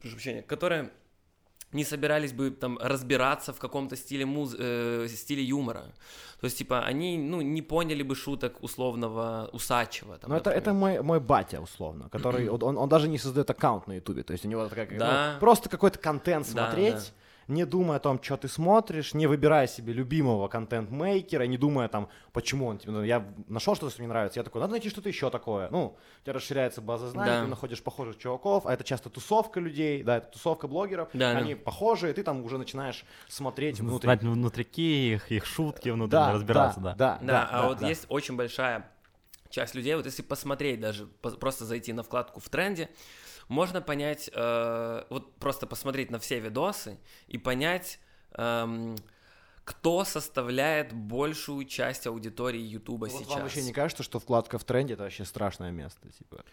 прошу 0.01 0.15
прощения, 0.17 0.43
которые 0.43 0.91
не 1.73 1.85
собирались 1.85 2.33
бы 2.33 2.51
там 2.51 2.79
разбираться 2.79 3.53
в 3.53 3.59
каком-то 3.59 3.97
стиле, 3.97 4.27
муз... 4.27 4.55
э, 4.59 5.07
стиле 5.09 5.43
юмора. 5.43 5.85
То 6.41 6.47
есть, 6.47 6.59
типа, 6.59 6.81
они, 6.81 7.17
ну, 7.19 7.41
не 7.41 7.63
поняли 7.63 8.03
бы 8.03 8.15
шуток 8.15 8.63
условного 8.63 9.49
Усачева. 9.53 10.19
Там, 10.19 10.31
Ну, 10.31 10.37
это, 10.37 10.51
это 10.51 10.75
мой, 10.75 11.01
мой 11.03 11.21
батя, 11.21 11.61
условно, 11.61 12.09
который, 12.11 12.49
он, 12.63 12.77
он 12.77 12.89
даже 12.89 13.09
не 13.09 13.19
создает 13.19 13.49
аккаунт 13.49 13.87
на 13.87 13.95
Ютубе, 13.95 14.23
то 14.23 14.33
есть 14.33 14.45
у 14.45 14.49
него 14.49 14.69
такая, 14.69 14.87
как, 14.87 14.99
Да. 14.99 15.33
ну, 15.35 15.41
просто 15.41 15.69
какой-то 15.69 15.99
контент 15.99 16.47
Да, 16.47 16.53
смотреть, 16.53 16.95
да. 16.95 17.22
Не 17.53 17.65
думая 17.65 17.99
о 17.99 18.01
том, 18.01 18.23
что 18.23 18.37
ты 18.37 18.49
смотришь, 18.49 19.15
не 19.15 19.27
выбирая 19.27 19.67
себе 19.67 19.93
любимого 19.93 20.49
контент-мейкера, 20.49 21.45
не 21.45 21.59
думая 21.59 21.89
там, 21.89 22.09
почему 22.33 22.67
он 22.67 22.79
тебе, 22.79 22.93
ну, 22.93 23.03
я 23.03 23.25
нашел 23.49 23.75
что-то, 23.75 23.93
что 23.93 24.03
мне 24.03 24.09
нравится, 24.09 24.41
я 24.41 24.45
такой, 24.45 24.61
надо 24.61 24.73
найти 24.73 24.89
что-то 24.89 25.09
еще 25.09 25.31
такое, 25.31 25.69
ну, 25.71 25.97
у 26.21 26.25
тебя 26.25 26.33
расширяется 26.35 26.81
база 26.81 27.09
знаний, 27.11 27.31
Да. 27.31 27.43
ты 27.45 27.49
находишь 27.51 27.83
похожих 27.83 28.19
чуваков, 28.19 28.67
а 28.67 28.73
это 28.73 28.85
часто 28.85 29.11
тусовка 29.11 29.61
людей, 29.61 30.03
да, 30.03 30.19
это 30.19 30.29
тусовка 30.29 30.67
блогеров, 30.69 31.09
Да, 31.13 31.33
да. 31.33 31.39
они 31.39 31.55
похожие, 31.55 32.13
ты 32.15 32.23
там 32.23 32.43
уже 32.45 32.59
начинаешь 32.59 33.05
смотреть 33.29 33.79
внутри. 33.81 34.07
Знать 34.07 34.23
внутрики 34.23 34.81
их, 34.81 35.31
их 35.31 35.47
шутки 35.47 35.91
внутренне, 35.91 36.33
разбираться, 36.33 36.81
да. 36.81 36.95
да, 36.95 37.19
Да, 37.23 37.49
а 37.51 37.69
вот 37.69 37.79
да. 37.79 37.89
есть 37.89 38.07
очень 38.09 38.37
большая 38.37 38.89
часть 39.53 39.75
людей, 39.75 39.95
вот 39.95 40.07
если 40.07 40.23
посмотреть 40.23 40.81
даже, 40.81 41.07
просто 41.07 41.65
зайти 41.65 41.93
на 41.93 42.03
вкладку 42.03 42.41
в 42.41 42.49
тренде, 42.49 42.89
можно 43.49 43.81
понять, 43.81 44.31
э, 44.33 45.05
вот 45.11 45.35
просто 45.37 45.67
посмотреть 45.67 46.11
на 46.11 46.19
все 46.19 46.41
видосы 46.41 46.99
и 47.29 47.39
понять, 47.39 48.01
эм, 48.33 48.97
кто 49.65 50.05
составляет 50.05 50.93
большую 50.93 51.67
часть 51.67 52.07
аудитории 52.07 52.61
Ютуба 52.61 53.07
Вот 53.07 53.13
сейчас. 53.13 53.29
вам 53.29 53.43
вообще 53.43 53.63
не 53.63 53.73
кажется, 53.73 54.03
что 54.03 54.19
вкладка 54.19 54.59
в 54.59 54.65
тренде 54.65 54.95
это 54.95 55.05
вообще 55.05 55.25
страшное 55.25 55.71
место, 55.71 56.11
типа? 56.11 56.45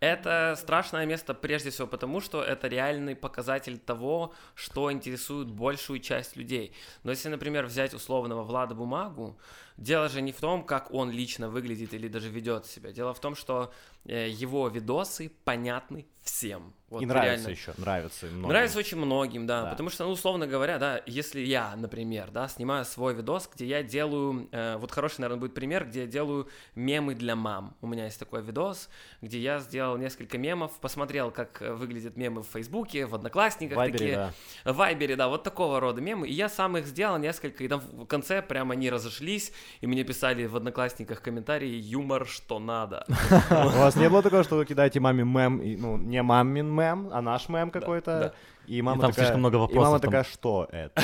Это 0.00 0.54
страшное 0.58 1.06
место 1.06 1.32
прежде 1.32 1.70
всего 1.70 1.86
потому, 1.86 2.20
что 2.20 2.42
это 2.42 2.68
реальный 2.68 3.16
показатель 3.16 3.78
того, 3.78 4.34
что 4.54 4.92
интересует 4.92 5.48
большую 5.50 6.00
часть 6.00 6.36
людей. 6.36 6.74
Но 7.04 7.10
если, 7.10 7.30
например, 7.30 7.66
взять 7.66 7.94
условного 7.94 8.42
Влада 8.42 8.74
Бумагу, 8.74 9.38
дело 9.78 10.08
же 10.08 10.20
не 10.20 10.32
в 10.32 10.40
том, 10.40 10.64
как 10.64 10.92
он 10.92 11.10
лично 11.10 11.48
выглядит 11.48 11.94
или 11.94 12.08
даже 12.08 12.28
ведет 12.28 12.66
себя. 12.66 12.92
Дело 12.92 13.14
в 13.14 13.20
том, 13.20 13.34
что 13.34 13.72
э, 14.04 14.28
его 14.28 14.68
видосы 14.68 15.30
понятны 15.44 16.06
всем. 16.22 16.74
Вот 16.90 17.02
и 17.02 17.06
нравится 17.06 17.48
реально. 17.48 17.58
еще, 17.58 17.74
нравится 17.78 18.26
им 18.26 18.32
многим. 18.34 18.48
Нравится 18.48 18.78
очень 18.78 18.96
многим, 18.98 19.46
да, 19.46 19.62
Да. 19.62 19.70
потому 19.70 19.90
что, 19.90 20.04
ну, 20.04 20.10
условно 20.10 20.46
говоря, 20.46 20.78
да, 20.78 21.02
если 21.06 21.40
я, 21.40 21.74
например, 21.76 22.30
да, 22.30 22.48
снимаю 22.48 22.84
свой 22.86 23.14
видос, 23.14 23.48
где 23.54 23.66
я 23.66 23.82
делаю, 23.82 24.48
э, 24.52 24.76
вот 24.78 24.90
хороший, 24.90 25.20
наверное, 25.20 25.40
будет 25.40 25.54
пример, 25.54 25.86
где 25.86 26.02
я 26.02 26.06
делаю 26.06 26.48
мемы 26.74 27.14
для 27.14 27.36
мам. 27.36 27.76
У 27.82 27.86
меня 27.86 28.04
есть 28.06 28.18
такой 28.18 28.42
видос, 28.42 28.88
где 29.20 29.38
я 29.38 29.58
сделал 29.58 29.96
несколько 29.98 30.38
мемов, 30.38 30.72
посмотрел, 30.80 31.30
как 31.30 31.60
выглядят 31.60 32.16
мемы 32.16 32.42
в 32.42 32.46
Фейсбуке, 32.48 33.06
в 33.06 33.14
Одноклассниках, 33.14 33.76
Вайбере, 33.76 33.98
такие, 33.98 34.16
да. 34.64 34.72
в 34.72 34.76
Вайбере, 34.76 35.16
да, 35.16 35.28
вот 35.28 35.42
такого 35.44 35.80
рода 35.80 36.00
мемы, 36.00 36.26
и 36.28 36.32
я 36.32 36.48
сам 36.48 36.76
их 36.78 36.86
сделал 36.86 37.18
несколько, 37.18 37.64
и 37.64 37.68
там 37.68 37.80
в 37.80 38.06
конце 38.06 38.40
прямо 38.42 38.72
они 38.72 38.88
разошлись, 38.90 39.52
и 39.80 39.86
мне 39.86 40.04
писали 40.04 40.46
в 40.46 40.56
Одноклассниках 40.56 41.22
комментарии 41.22 41.68
«юмор, 41.68 42.26
что 42.26 42.58
надо». 42.58 43.04
У 43.50 43.78
вас 43.78 43.96
не 43.96 44.08
было 44.08 44.22
такого, 44.22 44.44
что 44.44 44.56
вы 44.56 44.64
кидаете 44.64 45.00
маме 45.00 45.24
мем, 45.24 45.62
ну, 45.80 45.96
не 45.96 46.22
мамин 46.22 46.66
мем, 46.74 47.10
а 47.12 47.22
наш 47.22 47.48
мем 47.48 47.70
какой-то. 47.70 48.34
И 48.68 48.82
мама 48.82 49.00
там 49.00 49.10
такая, 49.10 49.24
слишком 49.26 49.40
много 49.40 49.56
и 49.56 49.60
вопросов, 49.60 49.84
мама 49.84 49.98
там. 50.00 50.10
такая, 50.10 50.24
что 50.24 50.68
это? 50.70 51.02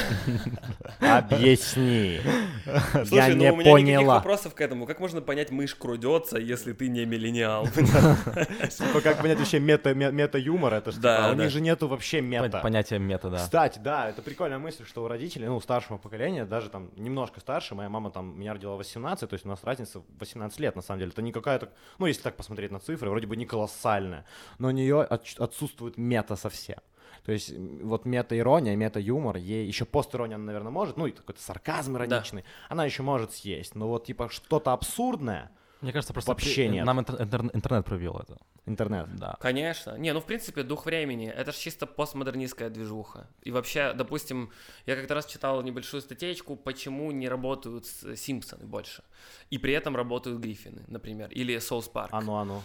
Объясни. 1.01 2.21
Я 2.67 3.05
Слушай, 3.05 3.35
не 3.35 3.49
ну 3.51 3.55
у 3.55 3.57
меня 3.57 3.73
никаких 3.73 3.73
поняла. 3.73 4.15
вопросов 4.17 4.55
к 4.55 4.61
этому. 4.61 4.87
Как 4.87 5.01
можно 5.01 5.21
понять, 5.21 5.51
мышь 5.51 5.75
крудется, 5.75 6.39
если 6.39 6.73
ты 6.73 6.89
не 6.89 7.05
миллениал? 7.05 7.67
Типа, 7.75 9.01
как 9.03 9.21
понять 9.21 9.39
вообще 9.39 9.61
мета, 9.61 9.95
ме- 9.95 10.13
мета-юмор, 10.13 10.75
это 10.75 10.93
же, 10.93 11.01
Да, 11.01 11.17
типа, 11.17 11.33
у 11.33 11.37
да. 11.37 11.43
них 11.45 11.53
же 11.53 11.61
нету 11.61 11.89
вообще 11.89 12.21
мета. 12.21 12.61
Понятие 12.61 12.99
метода. 12.99 13.37
Кстати, 13.37 13.79
да, 13.79 14.09
это 14.11 14.23
прикольная 14.23 14.59
мысль, 14.59 14.85
что 14.87 15.05
у 15.05 15.09
родителей, 15.09 15.47
ну, 15.47 15.61
старшего 15.61 15.97
поколения, 15.99 16.45
даже 16.45 16.71
там 16.71 16.91
немножко 16.97 17.41
старше, 17.41 17.75
моя 17.75 17.89
мама 17.89 18.11
там 18.11 18.39
меня 18.39 18.55
родила 18.55 18.75
в 18.75 18.79
18, 18.79 19.29
то 19.29 19.35
есть 19.35 19.45
у 19.45 19.49
нас 19.49 19.61
разница 19.65 20.01
в 20.01 20.05
18 20.21 20.59
лет, 20.61 20.77
на 20.77 20.83
самом 20.83 21.01
деле. 21.01 21.11
Это 21.13 21.23
не 21.23 21.33
какая-то, 21.33 21.69
ну, 21.99 22.07
если 22.07 22.23
так 22.23 22.37
посмотреть 22.37 22.71
на 22.71 22.79
цифры, 22.81 23.11
вроде 23.11 23.27
бы 23.27 23.37
не 23.37 23.47
колоссальная, 23.47 24.25
но 24.59 24.69
у 24.69 24.71
нее 24.73 25.03
от- 25.03 25.35
отсутствует 25.39 25.97
мета 25.99 26.37
совсем. 26.37 26.79
То 27.25 27.33
есть 27.33 27.53
вот 27.83 28.05
мета-ирония, 28.05 28.77
мета-юмор, 28.77 29.37
ей 29.37 29.67
еще 29.67 29.85
пост-ирония 29.85 30.37
она, 30.37 30.45
наверное, 30.45 30.71
может, 30.73 30.97
ну, 30.97 31.07
и 31.07 31.13
какой-то 31.13 31.41
сарказм 31.43 31.97
ироничный, 31.97 32.45
она 32.69 32.85
еще 32.85 33.03
может 33.03 33.33
съесть, 33.33 33.75
но 33.75 33.89
вот 33.89 34.07
типа 34.07 34.29
что-то 34.29 34.73
абсурдное, 34.73 35.51
Мне 35.81 35.93
кажется, 35.93 36.13
просто 36.15 36.31
Вообще 36.31 36.69
нет. 36.69 36.87
нам 36.87 37.01
интер- 37.01 37.19
интер- 37.21 37.51
интернет 37.55 37.85
провел 37.85 38.17
это. 38.19 38.39
интернет. 38.67 39.15
Да. 39.17 39.37
Конечно. 39.41 39.99
Не, 39.99 40.15
ну 40.15 40.21
в 40.21 40.25
принципе, 40.25 40.63
дух 40.63 40.87
времени. 40.87 41.29
Это 41.29 41.53
же 41.53 41.59
чисто 41.59 41.87
постмодернистская 41.87 42.71
движуха. 42.71 43.27
И 43.43 43.51
вообще, 43.51 43.93
допустим, 43.93 44.51
я 44.87 44.97
как-то 44.97 45.15
раз 45.15 45.27
читал 45.27 45.63
небольшую 45.63 46.01
статейку, 46.01 46.57
почему 46.57 47.11
не 47.13 47.29
работают 47.29 47.85
с- 47.85 48.17
Симпсоны 48.17 48.65
больше. 48.67 49.03
И 49.51 49.59
при 49.59 49.75
этом 49.75 49.95
работают 49.97 50.41
Гриффины, 50.41 50.83
например, 50.89 51.29
или 51.31 51.59
Соус 51.59 51.89
Парк. 51.89 52.09
А 52.13 52.23
ну, 52.23 52.37
а 52.37 52.45
ну. 52.47 52.63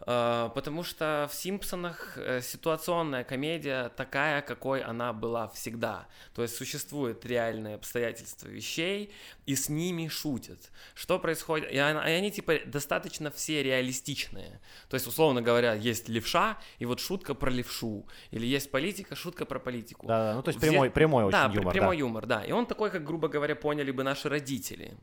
А, 0.00 0.48
Потому 0.50 0.84
что 0.84 1.28
в 1.30 1.34
Симпсонах 1.34 2.16
э, 2.16 2.40
ситуационная 2.40 3.24
комедия 3.24 3.88
такая, 3.90 4.42
какой 4.42 4.80
она 4.80 5.12
была 5.12 5.48
всегда. 5.48 6.06
То 6.34 6.42
есть 6.42 6.56
существуют 6.56 7.26
реальные 7.26 7.74
обстоятельства 7.74 8.48
вещей, 8.48 9.12
и 9.46 9.54
с 9.54 9.68
ними 9.68 10.08
шутят. 10.08 10.70
Что 10.94 11.18
происходит? 11.18 11.72
И, 11.72 11.78
они 11.78 12.30
типа 12.30 12.60
достаточно 12.66 13.30
все 13.30 13.62
реалистичные. 13.62 14.60
То 14.88 14.94
есть, 14.94 15.06
условно 15.06 15.42
говоря, 15.42 15.74
есть 15.74 16.08
левша, 16.08 16.58
и 16.78 16.86
вот 16.86 17.00
шутка 17.00 17.34
про 17.34 17.50
левшу. 17.50 18.06
Или 18.30 18.46
есть 18.46 18.70
политика, 18.70 19.16
шутка 19.16 19.46
про 19.46 19.58
политику. 19.58 20.06
Да, 20.06 20.30
да, 20.30 20.34
ну 20.34 20.42
то 20.42 20.50
есть 20.50 20.60
прямой, 20.60 20.90
прямой 20.90 21.24
очень 21.24 21.32
да, 21.32 21.50
юмор, 21.52 21.72
прямой 21.72 21.96
да. 21.96 22.00
юмор, 22.00 22.26
да. 22.26 22.44
И 22.44 22.52
он 22.52 22.66
такой, 22.66 22.90
как, 22.90 23.04
грубо 23.04 23.28
говоря, 23.28 23.56
поняли 23.56 23.90
бы 23.90 24.04
наши 24.04 24.28
родители. 24.28 24.96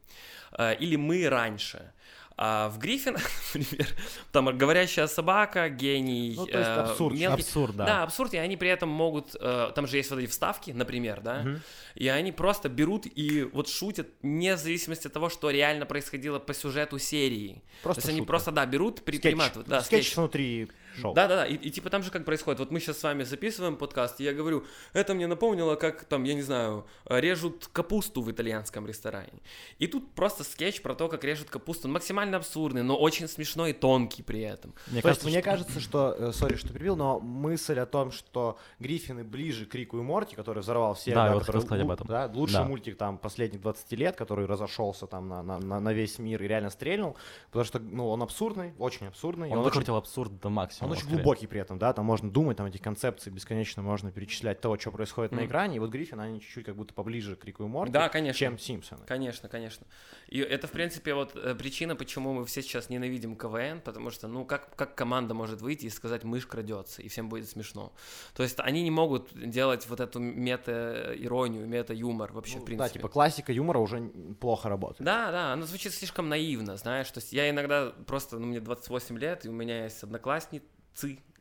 Э, 0.57 0.75
Или 0.75 0.95
мы 0.95 1.27
раньше. 1.29 1.91
А 2.37 2.67
в 2.69 2.79
Гриффин, 2.79 3.13
например, 3.53 3.87
там 4.33 4.57
говорящая 4.57 5.07
собака, 5.07 5.69
гений, 5.69 6.33
Ну, 6.35 6.45
то 6.45 6.57
есть 6.57 6.69
э, 6.69 6.73
абсурд, 6.73 7.15
мелкий- 7.15 7.41
Абсурд, 7.43 7.75
да. 7.77 7.85
Да, 7.85 8.03
абсурд, 8.03 8.33
и 8.33 8.37
они 8.37 8.57
при 8.57 8.67
этом 8.69 8.89
могут, 8.89 9.35
э, 9.39 9.71
там 9.73 9.87
же 9.87 9.95
есть 9.97 10.09
вот 10.11 10.19
эти 10.19 10.27
вставки, 10.29 10.71
например, 10.71 11.21
да, 11.21 11.39
Мгм. 11.43 11.61
и 11.95 12.07
они 12.09 12.33
просто 12.33 12.67
берут 12.67 13.05
и 13.05 13.43
вот 13.43 13.69
шутят, 13.69 14.09
не 14.21 14.53
в 14.55 14.59
зависимости 14.59 15.07
от 15.07 15.13
того, 15.13 15.29
что 15.29 15.49
реально 15.49 15.85
происходило 15.85 16.39
по 16.39 16.53
сюжету 16.53 16.99
серии. 16.99 17.63
Просто 17.83 18.01
То 18.01 18.05
есть 18.07 18.09
они 18.09 18.19
шутка. 18.19 18.27
просто, 18.31 18.51
да, 18.51 18.65
берут, 18.65 19.03
приматывают, 19.05 19.69
да, 19.69 19.81
скетч, 19.81 20.03
скетч. 20.07 20.17
внутри 20.17 20.67
шоу. 20.99 21.13
Да, 21.13 21.27
да, 21.27 21.35
да. 21.37 21.45
И, 21.45 21.55
и 21.55 21.69
типа 21.71 21.89
там 21.89 22.03
же 22.03 22.11
как 22.11 22.25
происходит. 22.25 22.59
Вот 22.59 22.71
мы 22.71 22.79
сейчас 22.79 22.97
с 22.99 23.03
вами 23.03 23.23
записываем 23.23 23.75
подкаст, 23.77 24.19
и 24.21 24.23
я 24.23 24.33
говорю, 24.33 24.63
это 24.93 25.13
мне 25.13 25.27
напомнило, 25.27 25.75
как 25.75 26.05
там, 26.05 26.23
я 26.23 26.33
не 26.33 26.41
знаю, 26.41 26.85
режут 27.05 27.67
капусту 27.71 28.21
в 28.21 28.31
итальянском 28.31 28.85
ресторане. 28.87 29.41
И 29.79 29.87
тут 29.87 30.13
просто 30.13 30.43
скетч 30.43 30.81
про 30.81 30.95
то, 30.95 31.07
как 31.09 31.23
режут 31.23 31.49
капусту. 31.49 31.87
Он 31.87 31.93
максимально 31.93 32.37
абсурдный, 32.37 32.83
но 32.83 32.95
очень 32.97 33.27
смешной 33.27 33.71
и 33.71 33.73
тонкий 33.73 34.23
при 34.23 34.41
этом. 34.41 34.73
Мне 34.87 35.01
То 35.01 35.09
есть 35.09 35.21
кажется, 35.21 35.27
мне 35.27 35.39
что- 35.41 35.49
кажется, 35.49 35.79
что, 35.79 36.15
э, 36.17 36.31
сори, 36.33 36.55
что 36.55 36.73
перебил, 36.73 36.95
но 36.95 37.19
мысль 37.19 37.79
о 37.79 37.85
том, 37.85 38.11
что 38.11 38.57
Гриффины 38.79 39.23
ближе 39.23 39.65
к 39.65 39.75
Рику 39.75 39.97
и 39.97 40.01
Морти, 40.01 40.35
который 40.35 40.59
взорвал 40.59 40.93
все, 40.93 41.13
Да, 41.13 41.33
вот 41.33 41.39
который 41.41 41.57
хотел 41.57 41.61
сказать 41.67 41.83
об 41.85 41.91
этом. 41.91 42.07
да, 42.07 42.31
лучший 42.33 42.53
Да. 42.55 42.63
мультик 42.63 42.97
там 42.97 43.17
последних 43.17 43.61
20 43.61 43.95
лет, 43.95 44.15
который 44.15 44.45
разошелся 44.45 45.07
там 45.07 45.27
на, 45.27 45.43
на, 45.43 45.59
на- 45.59 45.79
на 45.79 45.93
весь 45.93 46.19
мир 46.19 46.41
и 46.43 46.47
реально 46.47 46.69
стрельнул, 46.69 47.15
потому 47.47 47.65
что, 47.65 47.79
ну, 47.79 48.09
он 48.09 48.21
абсурдный, 48.23 48.73
очень 48.79 49.07
абсурдный, 49.07 49.47
Он 49.49 49.53
он, 49.53 49.59
очень, 49.59 49.65
выкрутил 49.65 49.95
абсурд 49.95 50.39
до 50.39 50.49
максимума. 50.49 50.84
Он 50.85 50.91
очень 50.91 51.07
глубокий 51.09 51.47
при 51.47 51.59
этом, 51.61 51.77
да, 51.77 51.93
там 51.93 52.05
можно 52.05 52.29
думать, 52.31 52.57
там 52.57 52.65
эти 52.67 52.77
концепции 52.77 53.29
бесконечно 53.29 53.81
можно 53.83 54.11
перечислять 54.11 54.61
того, 54.61 54.77
что 54.77 54.91
происходит 54.91 55.31
на 55.31 55.37
Мгм. 55.37 55.47
экране, 55.47 55.75
и 55.77 55.79
вот 55.79 55.89
Гриффины, 55.91 56.21
они 56.21 56.39
чуть-чуть 56.41 56.65
как 56.65 56.75
будто 56.75 56.93
поближе 56.93 57.35
к 57.35 57.43
Рику 57.45 57.63
и 57.63 57.67
Морти, 57.67 57.91
Да, 57.93 58.09
конечно. 58.09 58.37
чем 58.39 58.57
Симпсоны. 58.57 59.05
Конечно, 59.05 59.49
конечно. 59.49 59.85
И 60.27 60.39
это, 60.39 60.67
в 60.67 60.71
принципе, 60.71 61.13
вот 61.13 61.35
э, 61.35 61.55
причина, 61.55 61.95
почему 61.95 62.33
мы 62.33 62.45
все 62.45 62.61
сейчас 62.61 62.89
ненавидим 62.89 63.35
КВН, 63.35 63.81
потому 63.81 64.09
что, 64.11 64.27
ну, 64.27 64.45
как, 64.45 64.75
как 64.75 64.95
команда 64.95 65.33
может 65.33 65.61
выйти 65.61 65.85
и 65.85 65.89
сказать 65.89 66.23
«мышь 66.23 66.45
крадется», 66.47 67.01
и 67.01 67.07
всем 67.07 67.29
будет 67.29 67.49
смешно. 67.49 67.93
То 68.33 68.43
есть 68.43 68.59
они 68.59 68.83
не 68.83 68.91
могут 68.91 69.29
делать 69.33 69.87
вот 69.87 69.99
эту 69.99 70.19
мета-иронию, 70.19 71.67
мета-юмор 71.67 72.31
вообще, 72.33 72.55
Ну, 72.57 72.61
в 72.61 72.65
принципе. 72.65 72.87
Да, 72.87 72.93
типа 72.93 73.07
классика 73.09 73.51
юмора 73.51 73.79
уже 73.79 74.01
плохо 74.39 74.69
работает. 74.69 75.05
Да, 75.05 75.31
да, 75.31 75.53
оно 75.53 75.65
звучит 75.65 75.93
слишком 75.93 76.29
наивно, 76.29 76.77
знаешь, 76.77 77.09
то 77.11 77.19
есть 77.19 77.33
я 77.33 77.49
иногда 77.49 77.91
просто, 78.07 78.39
ну, 78.39 78.47
мне 78.47 78.59
28 78.59 79.17
лет, 79.17 79.45
и 79.45 79.49
у 79.49 79.53
меня 79.53 79.83
есть 79.83 80.03
одноклассницы, 80.03 80.65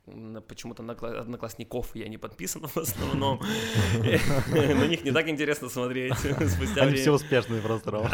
на- 0.07 0.41
почему-то 0.43 0.83
однокла- 0.83 1.17
одноклассников 1.19 1.91
я 1.95 2.09
не 2.09 2.19
подписан 2.19 2.67
в 2.67 2.77
основном, 2.77 3.41
на 3.95 4.87
них 4.87 5.05
не 5.05 5.13
так 5.13 5.29
интересно 5.29 5.69
смотреть 5.69 6.15
спустя 6.19 6.83
Они 6.83 6.97
все 6.97 7.13
успешные 7.13 7.63
просто. 7.63 8.11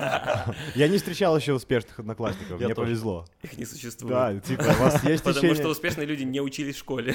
Я 0.74 0.88
не 0.88 0.96
встречал 0.96 1.36
еще 1.36 1.52
успешных 1.52 1.98
одноклассников, 1.98 2.60
мне 2.60 2.74
повезло. 2.74 3.26
Их 3.42 3.58
не 3.58 3.66
существует. 3.66 4.14
Да, 4.14 4.40
типа, 4.40 4.62
у 4.62 4.82
вас 4.82 5.04
есть 5.04 5.22
Потому 5.22 5.54
что 5.54 5.68
успешные 5.68 6.06
люди 6.06 6.22
не 6.22 6.40
учились 6.40 6.76
в 6.76 6.78
школе. 6.78 7.14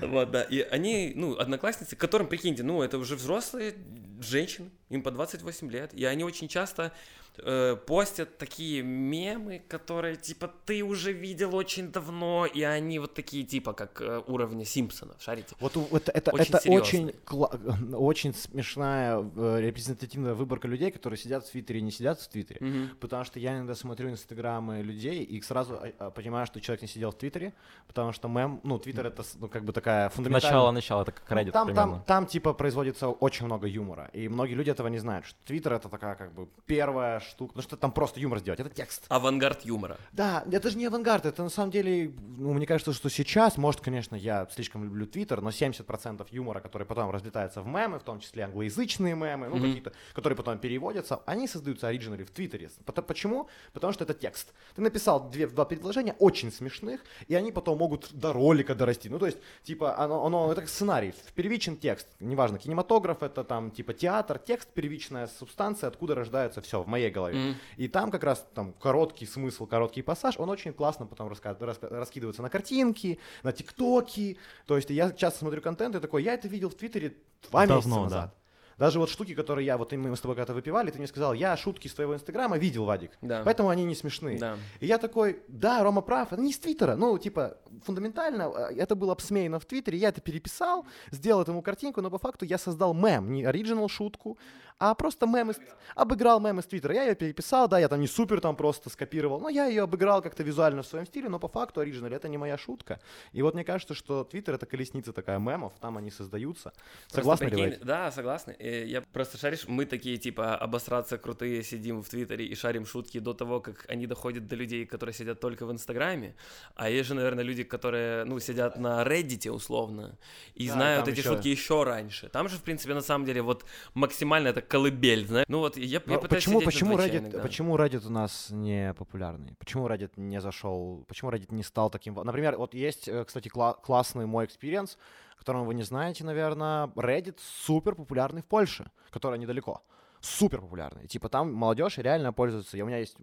Вот, 0.00 0.30
да. 0.30 0.42
И 0.42 0.60
они, 0.60 1.12
ну, 1.14 1.36
одноклассницы, 1.36 1.96
которым, 1.96 2.28
прикиньте, 2.28 2.62
ну, 2.62 2.82
это 2.82 2.98
уже 2.98 3.16
взрослые 3.16 3.74
женщины, 4.20 4.70
им 4.88 5.02
по 5.02 5.10
28 5.10 5.70
лет, 5.70 5.92
и 5.94 6.04
они 6.04 6.24
очень 6.24 6.48
часто 6.48 6.92
э, 7.38 7.76
постят 7.76 8.38
такие 8.38 8.82
мемы, 8.82 9.62
которые, 9.68 10.16
типа, 10.16 10.50
ты 10.64 10.82
уже 10.82 11.12
видел 11.12 11.54
очень 11.54 11.90
давно, 11.92 12.46
и 12.46 12.62
они 12.62 12.98
вот 12.98 13.14
такие, 13.14 13.44
типа, 13.44 13.72
как 13.72 14.00
э, 14.00 14.22
уровня 14.26 14.64
Симпсонов, 14.64 15.16
шарите? 15.20 15.54
Вот, 15.60 15.76
вот 15.76 16.08
это, 16.08 16.30
Очень 16.32 16.44
это 16.54 16.60
серьезно. 16.60 16.82
очень, 16.82 17.10
кла- 17.24 17.94
очень 17.94 18.34
смешная 18.34 19.18
э, 19.36 19.60
репрезентативная 19.60 20.34
выборка 20.34 20.68
людей, 20.68 20.90
которые 20.90 21.18
сидят 21.18 21.44
в 21.46 21.50
Твиттере 21.50 21.80
и 21.80 21.82
не 21.82 21.90
сидят 21.90 22.20
в 22.20 22.28
Твиттере. 22.28 22.58
Мгм. 22.60 22.90
Потому 23.00 23.24
что 23.24 23.38
я 23.38 23.54
иногда 23.54 23.74
смотрю 23.74 24.10
инстаграмы 24.10 24.82
людей 24.82 25.22
и 25.22 25.40
сразу 25.42 25.74
а, 25.74 25.92
а, 25.98 26.10
понимаю, 26.10 26.46
что 26.46 26.60
человек 26.60 26.82
не 26.82 26.88
сидел 26.88 27.10
в 27.10 27.16
Твиттере, 27.16 27.52
потому 27.86 28.12
что 28.12 28.28
мем, 28.28 28.60
ну, 28.64 28.78
Твиттер 28.78 29.06
это 29.06 29.22
ну, 29.40 29.48
как 29.48 29.64
бы 29.64 29.72
такая 29.72 30.08
фундаментальная... 30.08 30.50
Начало, 30.50 30.70
начало, 30.72 31.02
это 31.02 31.12
как 31.12 31.30
Ну, 31.30 31.36
Reddit 31.36 31.50
там, 31.52 31.66
примерно. 31.66 31.92
там, 31.92 32.02
там, 32.04 32.26
типа, 32.26 32.52
производится 32.52 33.08
очень 33.08 33.46
много 33.46 33.66
юмора. 33.66 34.10
И 34.12 34.28
многие 34.28 34.54
люди 34.54 34.70
этого 34.70 34.88
не 34.88 34.98
знают, 34.98 35.26
что 35.26 35.38
Твиттер 35.44 35.74
это 35.74 35.88
такая, 35.88 36.14
как 36.14 36.32
бы, 36.32 36.48
первая 36.66 37.20
штука. 37.26 37.52
Потому 37.52 37.62
что 37.62 37.76
там 37.76 37.92
просто 37.92 38.20
юмор 38.20 38.38
сделать. 38.38 38.60
Это 38.60 38.70
текст. 38.70 39.04
Авангард 39.08 39.64
юмора. 39.64 39.98
Да, 40.12 40.44
это 40.50 40.70
же 40.70 40.78
не 40.78 40.86
авангард, 40.86 41.26
это 41.26 41.42
на 41.42 41.48
самом 41.50 41.70
деле, 41.70 42.12
ну, 42.38 42.52
мне 42.54 42.66
кажется, 42.66 42.92
что 42.92 43.08
сейчас, 43.10 43.56
может, 43.58 43.80
конечно, 43.80 44.16
я 44.16 44.46
слишком 44.54 44.84
люблю 44.84 45.06
Твиттер, 45.06 45.40
но 45.42 45.50
70% 45.50 46.26
юмора, 46.30 46.60
который 46.60 46.86
потом 46.86 47.10
разлетается 47.10 47.62
в 47.62 47.66
мемы, 47.66 47.98
в 47.98 48.02
том 48.02 48.20
числе 48.20 48.44
англоязычные 48.44 49.14
мемы, 49.14 49.48
ну, 49.48 49.56
Мгм. 49.56 49.66
какие-то, 49.66 49.92
которые 50.14 50.36
потом 50.36 50.58
переводятся, 50.58 51.20
они 51.26 51.48
создаются 51.48 51.88
оригинали 51.88 52.24
в 52.24 52.30
Твиттере. 52.30 52.70
Почему? 53.06 53.48
Потому 53.72 53.92
что 53.92 54.04
это 54.04 54.14
текст. 54.14 54.52
Ты 54.74 54.82
написал 54.82 55.28
две, 55.30 55.46
два 55.46 55.64
предложения 55.64 56.14
очень 56.18 56.50
смешных, 56.52 57.00
и 57.28 57.34
они 57.34 57.52
потом 57.52 57.78
могут 57.78 58.12
до 58.12 58.32
ролика 58.32 58.74
дорасти. 58.74 59.08
Ну, 59.08 59.18
то 59.18 59.26
есть, 59.26 59.38
типа, 59.62 59.98
оно, 59.98 60.24
оно 60.24 60.52
это 60.52 60.60
как 60.62 60.70
сценарий, 60.70 61.12
первичен 61.34 61.76
текст, 61.76 62.06
неважно, 62.20 62.58
кинематограф, 62.58 63.22
это 63.22 63.44
там, 63.44 63.70
типа, 63.70 63.92
театр, 63.94 64.38
текст, 64.38 64.68
первичная 64.74 65.26
субстанция, 65.26 65.88
откуда 65.88 66.14
рождается 66.14 66.60
все 66.60 66.82
в 66.82 66.86
моей 66.86 67.10
голове. 67.16 67.38
Мгм. 67.38 67.54
И 67.76 67.88
там 67.88 68.10
как 68.10 68.24
раз 68.24 68.46
там 68.54 68.72
короткий 68.72 69.26
смысл, 69.26 69.66
короткий 69.66 70.02
пассаж, 70.02 70.38
он 70.38 70.48
очень 70.50 70.72
классно 70.72 71.06
потом 71.06 71.28
раска- 71.28 71.58
раска- 71.58 71.88
раскидывается 71.88 72.42
на 72.42 72.50
картинки, 72.50 73.18
на 73.42 73.52
тиктоки. 73.52 74.36
То 74.66 74.76
есть 74.76 74.90
я 74.90 75.10
часто 75.10 75.40
смотрю 75.40 75.60
контент 75.62 75.94
и 75.96 76.00
такой, 76.00 76.22
я 76.22 76.34
это 76.34 76.48
видел 76.48 76.68
в 76.70 76.74
Твиттере 76.74 77.16
два 77.50 77.66
Давно, 77.66 77.76
месяца 77.76 77.94
да. 77.94 78.00
назад. 78.02 78.34
Даже 78.78 78.98
вот 78.98 79.08
штуки, 79.08 79.34
которые 79.34 79.64
я, 79.64 79.78
вот 79.78 79.92
мы 79.92 80.14
с 80.14 80.20
тобой 80.20 80.36
когда-то 80.36 80.52
выпивали, 80.52 80.90
ты 80.90 80.98
мне 80.98 81.06
сказал, 81.06 81.32
я 81.32 81.56
шутки 81.56 81.88
с 81.88 81.94
твоего 81.94 82.12
инстаграма 82.14 82.58
видел, 82.58 82.84
Вадик, 82.84 83.12
Да. 83.22 83.40
поэтому 83.42 83.70
они 83.70 83.84
не 83.84 83.94
смешные. 83.94 84.38
Да. 84.38 84.58
И 84.80 84.86
я 84.86 84.98
такой, 84.98 85.40
да, 85.48 85.82
Рома 85.82 86.02
прав, 86.02 86.34
это 86.34 86.42
не 86.42 86.52
с 86.52 86.58
Твиттера. 86.58 86.94
Ну, 86.94 87.16
типа, 87.16 87.56
фундаментально, 87.84 88.52
э, 88.54 88.74
это 88.76 88.94
было 88.94 89.12
обсмеяно 89.12 89.58
в 89.58 89.64
Твиттере, 89.64 89.96
я 89.96 90.10
это 90.10 90.20
переписал, 90.20 90.84
сделал 91.10 91.40
этому 91.40 91.62
картинку, 91.62 92.02
но 92.02 92.10
по 92.10 92.18
факту 92.18 92.44
я 92.44 92.58
создал 92.58 92.92
мем, 92.92 93.32
не 93.32 93.44
оригинал 93.46 93.88
шутку, 93.88 94.36
а 94.78 94.94
просто 94.94 95.26
мем, 95.26 95.50
из- 95.50 95.58
обыграл 95.94 96.40
мем 96.40 96.58
из 96.60 96.66
Твиттера. 96.66 96.94
Я 96.94 97.04
ее 97.04 97.14
переписал, 97.14 97.68
да, 97.68 97.78
я 97.78 97.88
там 97.88 98.00
не 98.00 98.06
супер 98.06 98.40
там 98.40 98.56
просто 98.56 98.90
скопировал, 98.90 99.40
но 99.40 99.48
я 99.48 99.66
ее 99.66 99.82
обыграл 99.84 100.20
как-то 100.22 100.42
визуально 100.42 100.82
в 100.82 100.86
своем 100.86 101.06
стиле, 101.06 101.28
но 101.28 101.38
по 101.38 101.48
факту 101.48 101.80
оригинал, 101.80 102.10
это 102.10 102.28
не 102.28 102.36
моя 102.38 102.58
шутка. 102.58 103.00
И 103.32 103.42
вот 103.42 103.54
мне 103.54 103.64
кажется, 103.64 103.94
что 103.94 104.24
Твиттер 104.24 104.54
это 104.54 104.66
колесница 104.66 105.12
такая 105.12 105.38
мемов, 105.38 105.72
там 105.80 105.96
они 105.96 106.10
создаются. 106.10 106.72
Просто 107.12 107.16
Согласны 107.20 107.44
ли 107.46 107.56
вы? 107.56 107.78
Да, 107.84 108.10
согласны. 108.12 108.54
Я 108.60 109.02
просто 109.12 109.38
шаришь, 109.38 109.66
мы 109.66 109.86
такие 109.86 110.18
типа 110.18 110.56
обосраться 110.56 111.16
крутые 111.18 111.62
сидим 111.62 112.02
в 112.02 112.08
Твиттере 112.08 112.44
и 112.46 112.54
шарим 112.54 112.84
шутки 112.86 113.18
до 113.18 113.32
того, 113.32 113.60
как 113.60 113.86
они 113.88 114.06
доходят 114.06 114.46
до 114.46 114.56
людей, 114.56 114.84
которые 114.84 115.14
сидят 115.14 115.40
только 115.40 115.64
в 115.66 115.72
Инстаграме. 115.72 116.34
А 116.74 116.90
есть 116.90 117.08
же, 117.08 117.14
наверное, 117.14 117.44
люди, 117.44 117.62
которые, 117.62 118.24
ну, 118.24 118.38
сидят 118.40 118.78
на 118.78 119.02
Reddit 119.04 119.48
условно 119.50 120.18
и 120.54 120.66
Да, 120.68 120.74
знают 120.74 121.08
эти 121.08 121.20
ещё- 121.20 121.34
шутки 121.34 121.48
еще 121.48 121.82
раньше. 121.84 122.28
Там 122.28 122.48
же, 122.48 122.56
в 122.56 122.62
принципе, 122.62 122.94
на 122.94 123.00
самом 123.00 123.24
деле, 123.24 123.40
вот 123.42 123.64
максимально 123.94 124.48
это 124.48 124.65
колыбель, 124.66 125.26
знаешь. 125.26 125.46
Ну 125.48 125.58
вот 125.60 125.76
я, 125.76 125.84
я 125.84 126.00
пытаюсь 126.00 126.28
почему, 126.28 126.60
почему, 126.60 126.96
Reddit, 126.98 127.18
иногда. 127.18 127.38
почему 127.40 127.76
Reddit 127.76 128.06
у 128.06 128.10
нас 128.10 128.48
не 128.50 128.92
популярный? 128.94 129.54
Почему 129.58 129.88
Reddit 129.88 130.12
не 130.16 130.40
зашел? 130.40 131.04
Почему 131.08 131.30
Reddit 131.30 131.54
не 131.54 131.62
стал 131.62 131.90
таким? 131.90 132.14
Например, 132.14 132.56
вот 132.56 132.74
есть, 132.74 133.08
э, 133.08 133.24
кстати, 133.24 133.48
кла- 133.48 133.76
классный 133.80 134.26
мой 134.26 134.44
experience, 134.44 134.98
которого 135.38 135.64
вы 135.64 135.74
не 135.74 135.82
знаете, 135.82 136.24
наверное. 136.24 136.86
Reddit 136.88 137.38
супер 137.40 137.94
популярный 137.94 138.42
в 138.42 138.46
Польше, 138.46 138.90
который 139.10 139.38
недалеко. 139.38 139.82
Супер 140.20 140.60
популярный. 140.60 141.06
Типа 141.06 141.28
там 141.28 141.52
молодежь 141.52 141.98
реально 141.98 142.32
пользуется. 142.32 142.76
И 142.76 142.82
у 142.82 142.86
меня 142.86 142.98
есть 142.98 143.16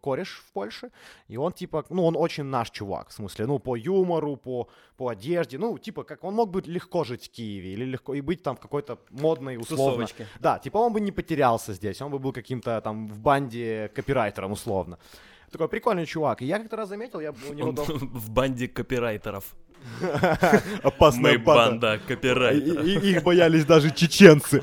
кореш 0.00 0.42
в 0.46 0.52
Польше, 0.52 0.90
и 1.28 1.36
он 1.36 1.52
типа, 1.52 1.84
ну 1.90 2.04
он 2.04 2.16
очень 2.16 2.44
наш 2.44 2.70
чувак, 2.70 3.08
в 3.08 3.12
смысле, 3.12 3.46
ну 3.46 3.58
по 3.58 3.76
юмору, 3.76 4.36
по, 4.36 4.68
по 4.96 5.08
одежде, 5.08 5.58
ну 5.58 5.78
типа 5.78 6.04
как 6.04 6.24
он 6.24 6.34
мог 6.34 6.50
бы 6.50 6.62
легко 6.62 7.04
жить 7.04 7.26
в 7.26 7.30
Киеве 7.30 7.72
или 7.72 7.84
легко 7.84 8.14
и 8.14 8.20
быть 8.20 8.42
там 8.42 8.56
в 8.56 8.60
какой-то 8.60 8.98
модной 9.10 9.56
условно 9.56 10.06
Тусовочке. 10.06 10.26
да, 10.40 10.58
типа 10.58 10.78
он 10.78 10.92
бы 10.92 11.00
не 11.00 11.12
потерялся 11.12 11.72
здесь, 11.72 12.00
он 12.02 12.10
бы 12.10 12.18
был 12.18 12.32
каким-то 12.32 12.80
там 12.80 13.08
в 13.08 13.18
банде 13.18 13.90
копирайтером 13.94 14.52
условно. 14.52 14.98
Такой 15.54 15.68
прикольный 15.68 16.04
чувак. 16.04 16.42
И 16.42 16.46
я 16.46 16.58
как-то 16.58 16.74
раз 16.74 16.88
заметил, 16.88 17.20
я 17.20 17.32
у 17.48 17.54
него 17.54 17.68
Он 17.68 17.74
дома... 17.76 17.88
в 18.00 18.28
банде 18.28 18.66
копирайтеров. 18.66 19.54
Опасная 20.82 21.34
Мы 21.34 21.38
банда 21.38 22.00
копирайтеров. 22.08 22.84
Их 22.84 23.22
боялись 23.22 23.64
даже 23.64 23.92
чеченцы. 23.92 24.60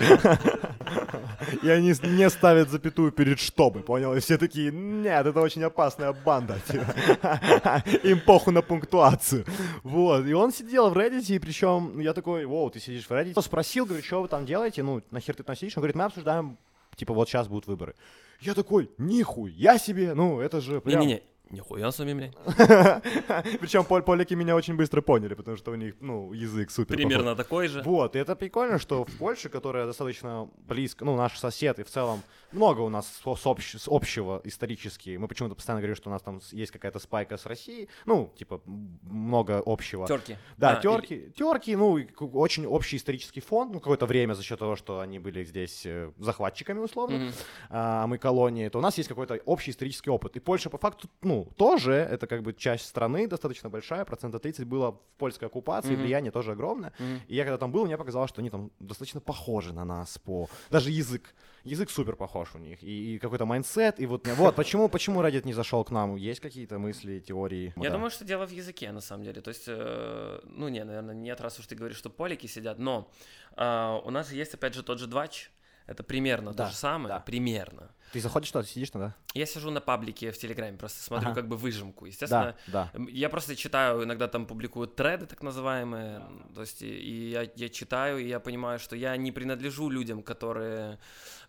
И 1.63 1.69
они 1.69 1.93
не 2.04 2.30
ставят 2.30 2.69
запятую 2.69 3.13
перед 3.13 3.39
чтобы, 3.39 3.80
понял? 3.80 4.13
И 4.15 4.19
все 4.19 4.38
такие, 4.38 4.69
нет, 4.69 5.25
это 5.25 5.39
очень 5.39 5.63
опасная 5.63 6.12
банда. 6.12 6.60
Им 8.04 8.19
похуй 8.19 8.51
на 8.51 8.62
пунктуацию. 8.62 9.45
Вот. 9.84 10.25
И 10.25 10.34
он 10.34 10.51
сидел 10.51 10.89
в 10.89 10.97
Reddit, 10.97 11.34
и 11.34 11.39
причем 11.39 12.01
я 12.01 12.12
такой, 12.12 12.45
воу, 12.45 12.69
ты 12.69 12.82
сидишь 12.82 13.06
в 13.06 13.12
Reddit. 13.12 13.41
Спросил, 13.41 13.86
говорю, 13.86 14.04
что 14.04 14.23
вы 14.23 14.27
там 14.27 14.45
делаете? 14.45 14.84
Ну, 14.84 15.01
нахер 15.10 15.36
ты 15.36 15.43
там 15.43 15.56
сидишь? 15.56 15.77
Он 15.77 15.82
говорит, 15.84 15.95
мы 15.95 16.04
обсуждаем, 16.04 16.58
типа, 16.97 17.13
вот 17.13 17.30
сейчас 17.30 17.47
будут 17.47 17.67
выборы. 17.67 17.95
Я 18.41 18.54
такой, 18.54 18.89
нихуя 18.97 19.77
себе, 19.77 20.13
ну, 20.13 20.39
это 20.39 20.62
же 20.62 20.82
прям... 20.82 21.01
Не-не-не, 21.01 21.21
нихуя 21.51 21.91
себе, 21.91 22.15
блядь. 22.15 22.36
Причем 23.60 23.84
пол- 23.84 24.01
поляки 24.01 24.34
меня 24.34 24.56
очень 24.56 24.75
быстро 24.75 25.01
поняли, 25.01 25.36
потому 25.36 25.58
что 25.58 25.71
у 25.71 25.75
них, 25.75 25.95
ну, 25.99 26.34
язык 26.34 26.71
супер. 26.71 26.95
Примерно 26.95 27.36
такой 27.36 27.67
же. 27.67 27.82
Вот, 27.84 28.15
и 28.15 28.19
это 28.19 28.36
прикольно, 28.36 28.80
что 28.80 29.06
в 29.06 29.12
Польше, 29.17 29.49
которая 29.49 29.86
достаточно 29.86 30.49
близко, 30.67 31.06
ну, 31.06 31.15
наш 31.15 31.38
сосед, 31.38 31.80
и 31.80 31.84
в 31.84 31.89
целом 31.89 32.21
много 32.52 32.82
у 32.82 32.90
нас 32.90 33.08
с, 33.08 33.26
общ- 33.46 33.78
с 33.78 33.88
общего 33.88 34.42
исторически. 34.44 35.18
Мы 35.18 35.28
почему-то 35.28 35.56
постоянно 35.56 35.82
говорим, 35.82 35.96
что 35.96 36.10
у 36.10 36.14
нас 36.14 36.22
там 36.22 36.40
есть 36.52 36.72
какая-то 36.72 37.00
спайка 37.00 37.38
с 37.38 37.46
Россией. 37.46 37.90
Ну, 38.06 38.32
типа, 38.38 38.62
много 38.66 39.62
общего. 39.66 40.08
Терки. 40.08 40.38
Да, 40.58 40.72
А, 40.72 40.74
или- 40.74 40.82
терки, 40.82 41.32
терки, 41.36 41.76
ну, 41.76 42.00
очень 42.34 42.66
общий 42.66 42.98
исторический 42.98 43.42
фон, 43.42 43.72
ну, 43.72 43.80
какое-то 43.80 44.06
время 44.06 44.34
за 44.34 44.44
счет 44.44 44.60
того, 44.60 44.76
что 44.76 45.00
они 45.00 45.20
были 45.20 45.44
здесь 45.44 45.86
э, 45.86 46.12
захватчиками, 46.18 46.80
условно, 46.80 47.18
Мгм. 47.18 47.32
а 47.70 48.08
мы 48.08 48.18
колонии, 48.18 48.70
то 48.70 48.80
у 48.80 48.82
нас 48.82 48.98
есть 48.98 49.10
какой-то 49.10 49.40
общий 49.46 49.72
исторический 49.72 50.10
опыт. 50.10 50.36
И 50.36 50.40
Польша, 50.40 50.70
по 50.70 50.78
факту, 50.78 51.10
ну, 51.22 51.48
тоже, 51.58 51.94
это 51.94 52.28
как 52.28 52.42
бы 52.44 52.54
часть 52.54 52.86
страны 52.86 53.28
достаточно 53.28 53.70
большая, 53.70 54.06
процента 54.06 54.40
30 54.40 54.66
было 54.68 54.92
в 54.92 55.00
польской 55.18 55.48
оккупации, 55.48 55.94
Мгм. 55.94 56.02
влияние 56.04 56.32
тоже 56.32 56.52
огромное. 56.52 56.94
Мгм. 57.00 57.22
И 57.28 57.36
я 57.36 57.44
когда 57.44 57.58
там 57.58 57.72
был, 57.72 57.86
мне 57.86 57.98
показалось, 57.98 58.30
что 58.30 58.42
они 58.42 58.50
там 58.50 58.72
достаточно 58.80 59.20
похожи 59.22 59.74
на 59.74 59.86
нас 59.86 60.18
по... 60.18 60.48
Даже 60.70 60.90
язык. 60.92 61.34
Язык 61.63 61.89
супер 61.91 62.15
похож 62.15 62.56
у 62.56 62.58
них. 62.58 62.82
И, 62.84 63.15
и 63.15 63.19
какой-то 63.19 63.45
mindset. 63.46 64.00
И 64.00 64.06
вот, 64.06 64.28
вот 64.28 64.56
почему, 64.56 64.89
почему 64.89 65.21
Reddit 65.21 65.45
не 65.45 65.54
зашел 65.54 65.84
к 65.84 65.91
нам? 65.91 66.15
Есть 66.15 66.39
какие-то 66.39 66.80
мысли, 66.80 67.19
теории? 67.19 67.74
Я 67.78 67.84
Да. 67.89 67.95
думаю, 67.95 68.10
что 68.10 68.26
дело 68.26 68.47
в 68.47 68.52
языке, 68.52 68.91
на 68.91 69.02
самом 69.02 69.24
деле. 69.24 69.41
То 69.41 69.50
есть, 69.50 69.65
э, 69.67 70.39
ну, 70.43 70.69
не, 70.69 70.84
наверное, 70.84 71.13
нет, 71.15 71.39
раз 71.41 71.60
уж 71.60 71.67
ты 71.67 71.76
говоришь, 71.76 71.97
что 71.97 72.10
поляки 72.10 72.48
сидят, 72.47 72.80
но 72.80 73.12
а, 73.56 74.02
у 74.04 74.10
нас 74.12 74.32
есть, 74.32 74.54
опять 74.54 74.74
же, 74.74 74.82
тот 74.84 75.00
же 75.00 75.08
двач. 75.08 75.52
Это 75.88 76.04
примерно 76.04 76.54
Да, 76.54 76.65
то 76.65 76.70
же 76.72 76.76
самое, 76.76 77.15
да. 77.15 77.20
примерно. 77.20 77.91
Ты 78.13 78.20
заходишь 78.20 78.50
что, 78.50 78.62
сидишь 78.63 78.89
там, 78.89 79.02
да? 79.02 79.15
Я 79.34 79.46
сижу 79.46 79.72
на 79.72 79.80
паблике 79.80 80.32
в 80.32 80.38
Телеграме, 80.38 80.78
просто 80.78 81.02
смотрю 81.02 81.30
Ага. 81.30 81.36
как 81.36 81.48
бы 81.48 81.56
выжимку. 81.56 82.06
Естественно, 82.06 82.56
Да, 82.67 82.91
да. 82.94 83.04
я 83.10 83.30
просто 83.30 83.56
читаю, 83.56 84.04
иногда 84.04 84.28
там 84.28 84.46
публикуют 84.46 84.96
треды, 84.98 85.26
так 85.26 85.41
называемые, 85.41 86.22
то 86.54 86.62
есть, 86.62 86.82
и 86.82 87.30
я, 87.32 87.50
я 87.56 87.70
читаю, 87.70 88.20
и 88.20 88.28
я 88.28 88.39
понимаю, 88.41 88.80
что 88.80 88.96
я 88.98 89.15
не 89.15 89.32
принадлежу 89.32 89.89
людям, 89.89 90.24
которые, 90.24 91.00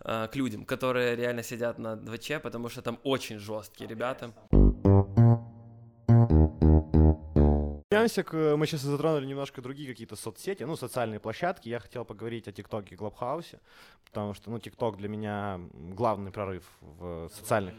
э, 0.05 0.29
к 0.33 0.37
людям, 0.37 0.65
которые 0.65 1.17
реально 1.17 1.43
сидят 1.43 1.79
на 1.79 1.97
дваче, 1.97 2.39
потому 2.39 2.69
что 2.69 2.81
там 2.81 3.01
очень 3.03 3.39
жесткие 3.39 3.89
ребята. 3.91 4.33
Вернемся 7.93 8.23
к... 8.23 8.57
Мы 8.57 8.67
сейчас 8.67 8.81
затронули 8.81 9.27
немножко 9.27 9.61
другие 9.61 9.89
какие-то 9.89 10.17
соцсети, 10.17 10.63
ну, 10.65 10.77
социальные 10.77 11.21
площадки. 11.21 11.69
Я 11.69 11.79
хотел 11.79 12.05
поговорить 12.05 12.49
о 12.49 12.53
ТикТоке 12.53 12.95
и 12.95 12.99
Клабхаусе, 12.99 13.61
потому 14.05 14.35
что, 14.35 14.51
ну, 14.51 14.59
ТикТок 14.59 14.97
для 14.97 15.09
меня 15.09 15.61
главный 15.73 16.31
прорыв 16.31 16.65
в 16.81 17.29
социальных... 17.35 17.75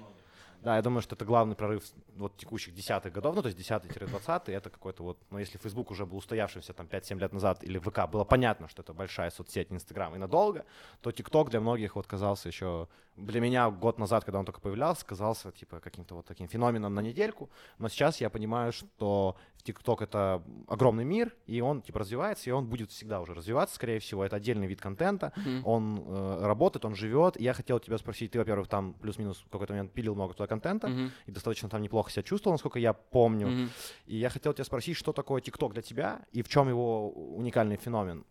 Да, 0.62 0.78
я 0.78 0.82
думаю, 0.82 1.02
что 1.02 1.15
это 1.15 1.26
главный 1.26 1.56
прорыв 1.56 1.84
вот 2.15 2.38
текущих 2.38 2.73
десятых 2.73 3.12
годов, 3.12 3.36
ну, 3.36 3.41
то 3.41 3.49
есть 3.49 3.60
10-20, 3.60 4.49
это 4.49 4.69
какой-то 4.69 5.04
вот, 5.04 5.17
ну, 5.30 5.39
если 5.39 5.58
Facebook 5.58 5.91
уже 5.91 6.06
был 6.06 6.17
устоявшимся 6.17 6.71
там 6.71 6.86
5-7 6.86 7.19
лет 7.19 7.34
назад, 7.34 7.63
или 7.65 7.80
ВК, 7.80 8.10
было 8.10 8.23
понятно, 8.23 8.69
что 8.69 8.82
это 8.82 8.93
большая 8.93 9.30
соцсеть 9.30 9.73
Инстаграм 9.73 10.15
и 10.15 10.17
надолго, 10.17 10.63
то 11.02 11.12
ТикТок 11.12 11.49
для 11.49 11.60
многих 11.60 11.97
вот 11.97 12.08
казался 12.08 12.47
еще, 12.47 12.88
для 13.15 13.39
меня 13.41 13.69
год 13.69 13.99
назад, 13.99 14.23
когда 14.23 14.39
он 14.39 14.45
только 14.45 14.60
появлялся, 14.60 15.06
казался 15.06 15.52
типа 15.52 15.80
каким-то 15.80 16.15
вот 16.15 16.26
таким 16.26 16.47
феноменом 16.47 16.93
на 16.95 16.99
недельку, 16.99 17.49
но 17.78 17.88
сейчас 17.89 18.19
я 18.21 18.30
понимаю, 18.30 18.71
что 18.71 19.36
ТикТок 19.63 20.02
это 20.02 20.41
огромный 20.67 21.06
мир, 21.06 21.36
и 21.45 21.62
он 21.62 21.82
типа 21.82 21.99
развивается, 21.99 22.49
и 22.49 22.54
он 22.54 22.65
будет 22.67 22.91
всегда 22.91 23.21
уже 23.21 23.34
развиваться, 23.34 23.76
скорее 23.76 23.99
всего, 23.99 24.26
это 24.26 24.36
отдельный 24.38 24.67
вид 24.67 24.82
контента, 24.82 25.32
Мгм. 25.38 25.62
он 25.65 26.04
э, 26.06 26.45
работает, 26.45 26.86
он 26.86 26.95
живет, 26.95 27.39
я 27.39 27.54
хотел 27.54 27.80
тебя 27.80 27.97
спросить, 27.97 28.32
ты, 28.32 28.39
во-первых, 28.39 28.67
там 28.67 28.93
плюс-минус 28.93 29.43
в 29.45 29.49
какой-то 29.49 29.73
момент 29.73 29.91
пилил 29.93 30.15
много 30.15 30.34
туда 30.34 30.47
контента, 30.47 30.88
Мгм. 30.88 31.12
и 31.28 31.32
достаточно 31.32 31.69
там 31.69 31.82
неплохо 31.82 32.12
себя 32.12 32.23
чувствовал, 32.23 32.54
насколько 32.56 32.80
я 32.80 32.93
помню. 32.93 33.47
Мгм. 33.47 33.70
И 34.07 34.18
я 34.18 34.30
хотел 34.30 34.53
тебя 34.53 34.66
спросить, 34.66 34.97
что 34.97 35.14
такое 35.14 35.39
ТикТок 35.41 35.74
для 35.74 35.82
тебя 35.82 36.26
и 36.32 36.41
в 36.41 36.49
чем 36.49 36.68
его 36.68 37.09
уникальный 37.11 37.78
феномен? 37.78 38.26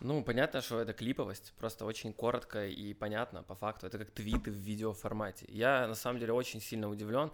Ну, 0.00 0.22
понятно, 0.22 0.60
что 0.60 0.80
это 0.80 0.92
клиповость, 0.92 1.52
просто 1.58 1.84
очень 1.84 2.12
коротко 2.12 2.66
и 2.66 2.94
понятно, 2.94 3.42
по 3.42 3.56
факту. 3.56 3.86
Это 3.86 3.98
как 3.98 4.10
твиты 4.12 4.50
в 4.52 4.54
видеоформате. 4.54 5.46
Я, 5.48 5.88
на 5.88 5.94
самом 5.94 6.20
деле, 6.20 6.32
очень 6.32 6.60
сильно 6.60 6.88
удивлен. 6.88 7.32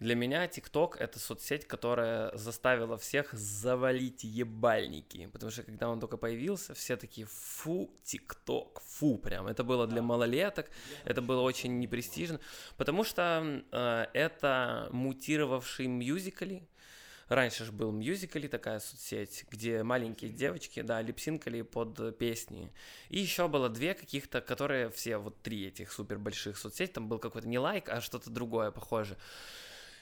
Для 0.00 0.14
меня 0.14 0.46
ТикТок— 0.48 0.96
это 0.98 1.18
соцсеть, 1.18 1.66
которая 1.66 2.34
заставила 2.34 2.96
всех 2.96 3.34
завалить 3.34 4.24
ебальники. 4.24 5.28
Потому 5.30 5.52
что, 5.52 5.62
когда 5.62 5.90
он 5.90 6.00
только 6.00 6.16
появился, 6.16 6.72
все 6.72 6.96
такие, 6.96 7.26
фу, 7.26 7.90
ТикТок, 8.02 8.80
фу, 8.80 9.18
прям. 9.18 9.46
Это 9.46 9.62
было 9.62 9.86
для 9.86 10.00
малолеток, 10.00 10.70
это 11.04 11.20
было 11.20 11.42
очень 11.42 11.78
непрестижно. 11.78 12.40
Потому 12.78 13.04
что 13.04 13.62
э, 13.72 14.06
это 14.14 14.88
мутировавший 14.90 15.86
мюзикли, 15.86 16.66
Раньше 17.30 17.64
же 17.64 17.70
был 17.70 17.92
мюзикали 17.92 18.48
такая 18.48 18.80
соцсеть, 18.80 19.44
где 19.52 19.84
маленькие 19.84 20.32
девочки, 20.32 20.82
да, 20.82 21.00
липсинкали 21.00 21.62
под 21.62 22.18
песни. 22.18 22.72
И 23.08 23.20
еще 23.20 23.46
было 23.46 23.68
две 23.68 23.94
каких-то, 23.94 24.40
которые 24.40 24.90
все, 24.90 25.16
вот 25.16 25.40
три 25.40 25.68
этих 25.68 25.92
супер 25.92 26.18
больших 26.18 26.58
соцсети, 26.58 26.90
там 26.90 27.08
был 27.08 27.20
какой-то 27.20 27.46
не 27.46 27.60
лайк, 27.60 27.88
а 27.88 28.00
что-то 28.00 28.30
другое 28.30 28.72
похоже. 28.72 29.16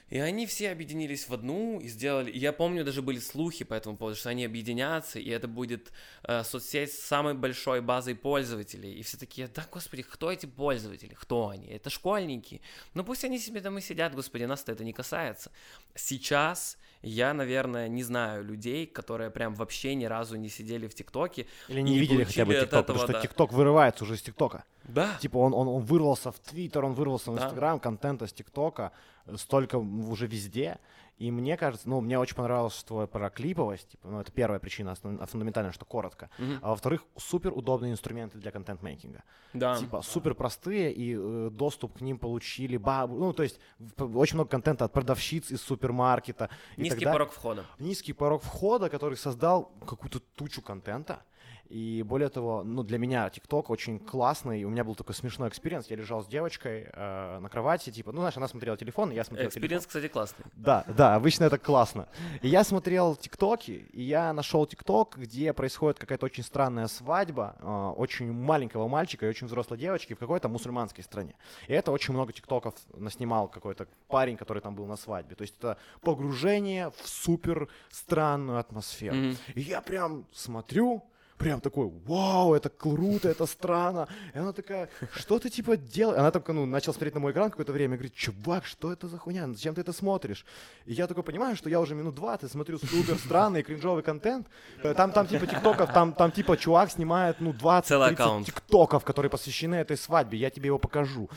И 0.09 0.17
они 0.17 0.47
все 0.47 0.71
объединились 0.71 1.29
в 1.29 1.33
одну 1.35 1.79
и 1.79 1.87
сделали... 1.87 2.35
Я 2.35 2.51
помню, 2.51 2.83
даже 2.83 3.03
были 3.03 3.19
слухи 3.19 3.63
по 3.63 3.75
этому 3.75 3.95
поводу, 3.95 4.15
что 4.17 4.29
они 4.29 4.43
объединятся, 4.43 5.19
и 5.19 5.29
это 5.29 5.47
будет 5.47 5.91
э, 6.23 6.43
соцсеть 6.43 6.93
с 6.93 6.97
самой 6.97 7.35
большой 7.35 7.81
базой 7.81 8.15
пользователей. 8.15 8.91
И 8.93 9.03
все 9.03 9.17
такие, 9.17 9.47
да, 9.47 9.67
господи, 9.71 10.01
кто 10.01 10.31
эти 10.31 10.47
пользователи? 10.47 11.13
Кто 11.13 11.49
они? 11.49 11.67
Это 11.67 11.91
школьники. 11.91 12.61
Ну 12.95 13.03
пусть 13.03 13.23
они 13.23 13.37
себе 13.37 13.61
там 13.61 13.77
и 13.77 13.81
сидят, 13.81 14.15
господи, 14.15 14.45
нас-то 14.45 14.71
это 14.71 14.83
не 14.83 14.93
касается. 14.93 15.51
Сейчас 15.93 16.75
я, 17.01 17.33
наверное, 17.33 17.87
не 17.87 18.03
знаю 18.03 18.43
людей, 18.43 18.85
которые 18.85 19.31
прям 19.31 19.55
вообще 19.55 19.95
ни 19.95 20.05
разу 20.05 20.35
не 20.35 20.49
сидели 20.49 20.87
в 20.87 20.93
ТикТоке. 20.93 21.47
Или 21.67 21.81
не, 21.81 21.93
Не 21.93 21.99
видели 21.99 22.23
хотя 22.23 22.45
бы 22.45 22.53
ТикТок, 22.53 22.85
потому 22.85 22.99
что 22.99 23.13
да. 23.13 23.21
ТикТок 23.21 23.53
вырывается 23.53 24.03
уже 24.03 24.15
из 24.15 24.21
ТикТока. 24.21 24.65
Да. 24.89 25.15
Типа 25.19 25.37
он, 25.37 25.53
он, 25.53 25.67
он 25.67 25.83
вырвался 25.83 26.31
в 26.31 26.39
Твиттер, 26.39 26.83
он 26.85 26.93
вырвался 26.93 27.31
в 27.31 27.35
Да. 27.35 27.43
Инстаграм, 27.43 27.79
контента 27.79 28.25
с 28.27 28.33
ТикТока, 28.33 28.91
э, 29.25 29.37
столько 29.37 29.77
уже 29.77 30.27
везде. 30.27 30.77
И 31.17 31.31
мне 31.31 31.57
кажется, 31.57 31.89
ну, 31.89 31.99
мне 31.99 32.17
очень 32.17 32.35
понравилось 32.37 32.81
твое 32.85 33.05
про 33.05 33.29
клиповость, 33.29 33.89
типа, 33.89 34.07
ну, 34.07 34.21
это 34.21 34.31
первая 34.31 34.57
причина, 34.57 34.91
основ- 34.93 35.25
фундаментально, 35.27 35.73
что 35.73 35.83
коротко. 35.83 36.29
Мгм. 36.37 36.59
А 36.61 36.69
во-вторых, 36.69 37.03
супер 37.17 37.51
удобные 37.51 37.91
инструменты 37.91 38.37
для 38.37 38.51
content 38.51 38.87
making. 38.87 39.23
Да. 39.53 39.75
Типа 39.75 40.01
супер 40.01 40.33
простые, 40.33 40.93
и 40.93 41.17
э, 41.19 41.49
доступ 41.51 41.97
к 41.97 42.01
ним 42.01 42.19
получили 42.19 42.77
бабу. 42.77 43.17
Ну, 43.17 43.33
то 43.33 43.43
есть 43.43 43.59
очень 43.97 44.35
много 44.35 44.49
контента 44.49 44.85
от 44.85 44.93
продавщиц 44.93 45.51
из 45.51 45.61
супермаркета. 45.61 46.49
Низкий 46.77 47.03
порог 47.03 47.33
входа. 47.33 47.65
Низкий 47.79 48.13
порог 48.13 48.41
входа, 48.41 48.89
который 48.89 49.17
создал 49.17 49.73
какую-то 49.85 50.21
тучу 50.35 50.61
контента. 50.61 51.21
И 51.69 52.03
более 52.03 52.29
того, 52.29 52.63
ну, 52.63 52.83
для 52.83 52.97
меня 52.97 53.27
TikTok 53.27 53.65
очень 53.67 53.99
классный. 53.99 54.63
У 54.63 54.69
меня 54.69 54.83
был 54.83 54.95
такой 54.95 55.13
смешной 55.13 55.49
experience. 55.49 55.87
Я 55.87 55.97
лежал 55.97 56.23
с 56.23 56.27
девочкой 56.27 56.89
э, 56.91 57.39
на 57.39 57.47
кровати, 57.47 57.91
типа, 57.91 58.11
ну, 58.11 58.19
знаешь, 58.21 58.37
она 58.37 58.47
смотрела 58.47 58.75
телефон, 58.75 59.11
и 59.11 59.15
я 59.15 59.23
смотрел. 59.23 59.49
Experience, 59.49 59.85
кстати, 59.85 60.07
классный. 60.07 60.45
Да, 60.55 60.83
да, 60.87 61.13
обычно 61.13 61.43
это 61.43 61.59
классно. 61.59 62.07
И 62.41 62.47
я 62.47 62.63
смотрел 62.63 63.15
ТикТоки, 63.15 63.87
и 63.93 64.01
я 64.01 64.33
нашел 64.33 64.65
ТикТок, 64.65 65.17
где 65.17 65.53
происходит 65.53 65.99
какая-то 65.99 66.25
очень 66.25 66.43
странная 66.43 66.87
свадьба 66.87 67.55
э, 67.59 67.93
очень 67.97 68.33
маленького 68.33 68.87
мальчика 68.87 69.27
и 69.27 69.29
очень 69.29 69.45
взрослой 69.45 69.77
девочки 69.77 70.15
в 70.15 70.17
какой-то 70.17 70.49
мусульманской 70.49 71.03
стране. 71.03 71.35
И 71.67 71.73
это 71.73 71.91
очень 71.91 72.15
много 72.15 72.33
ТикТоков 72.33 72.73
наснимал 72.95 73.47
какой-то 73.47 73.87
парень, 74.07 74.37
который 74.37 74.61
там 74.63 74.73
был 74.73 74.87
на 74.87 74.95
свадьбе. 74.95 75.35
То 75.35 75.43
есть 75.43 75.55
это 75.59 75.77
погружение 76.01 76.89
в 76.89 77.07
супер 77.07 77.67
странную 77.91 78.57
атмосферу. 78.57 79.15
Мгм. 79.15 79.37
И 79.53 79.61
я 79.61 79.81
прям 79.81 80.25
смотрю, 80.31 81.03
прям 81.39 81.59
такой, 81.61 81.89
вау, 82.05 82.53
это 82.53 82.69
круто, 82.69 83.27
это 83.29 83.47
странно. 83.47 84.07
И 84.35 84.37
она 84.39 84.51
такая, 84.51 84.89
что 85.15 85.39
ты 85.39 85.49
типа 85.49 85.77
делаешь? 85.77 86.19
Она 86.19 86.29
только, 86.31 86.53
ну, 86.53 86.65
начала 86.65 86.93
смотреть 86.93 87.15
на 87.15 87.19
мой 87.21 87.31
экран 87.31 87.49
какое-то 87.49 87.71
время 87.73 87.93
и 87.95 87.97
говорит, 87.97 88.13
чувак, 88.13 88.65
что 88.65 88.91
это 88.91 89.07
за 89.07 89.17
хуйня? 89.17 89.47
Зачем 89.47 89.73
ты 89.73 89.81
это 89.81 89.93
смотришь? 89.93 90.45
И 90.85 90.93
я 90.93 91.07
такой 91.07 91.23
понимаю, 91.23 91.55
что 91.55 91.69
я 91.69 91.79
уже 91.79 91.95
минут 91.95 92.15
20 92.15 92.51
смотрю 92.51 92.77
супер 92.77 93.17
странный 93.17 93.63
кринжовый 93.63 94.03
контент. 94.03 94.47
Э, 94.83 94.93
Там, 94.93 95.11
там 95.11 95.27
типа 95.27 95.47
тиктоков, 95.47 95.93
там, 95.93 96.13
там 96.13 96.31
типа 96.31 96.57
чувак 96.57 96.91
снимает, 96.91 97.37
ну, 97.39 97.53
20 97.53 97.87
Целый 97.87 98.07
30 98.09 98.19
аккаунт. 98.19 98.45
тиктоков, 98.45 99.03
которые 99.03 99.29
посвящены 99.29 99.75
этой 99.75 99.97
свадьбе. 99.97 100.37
Я 100.37 100.49
тебе 100.49 100.67
его 100.67 100.77
покажу. 100.77 101.29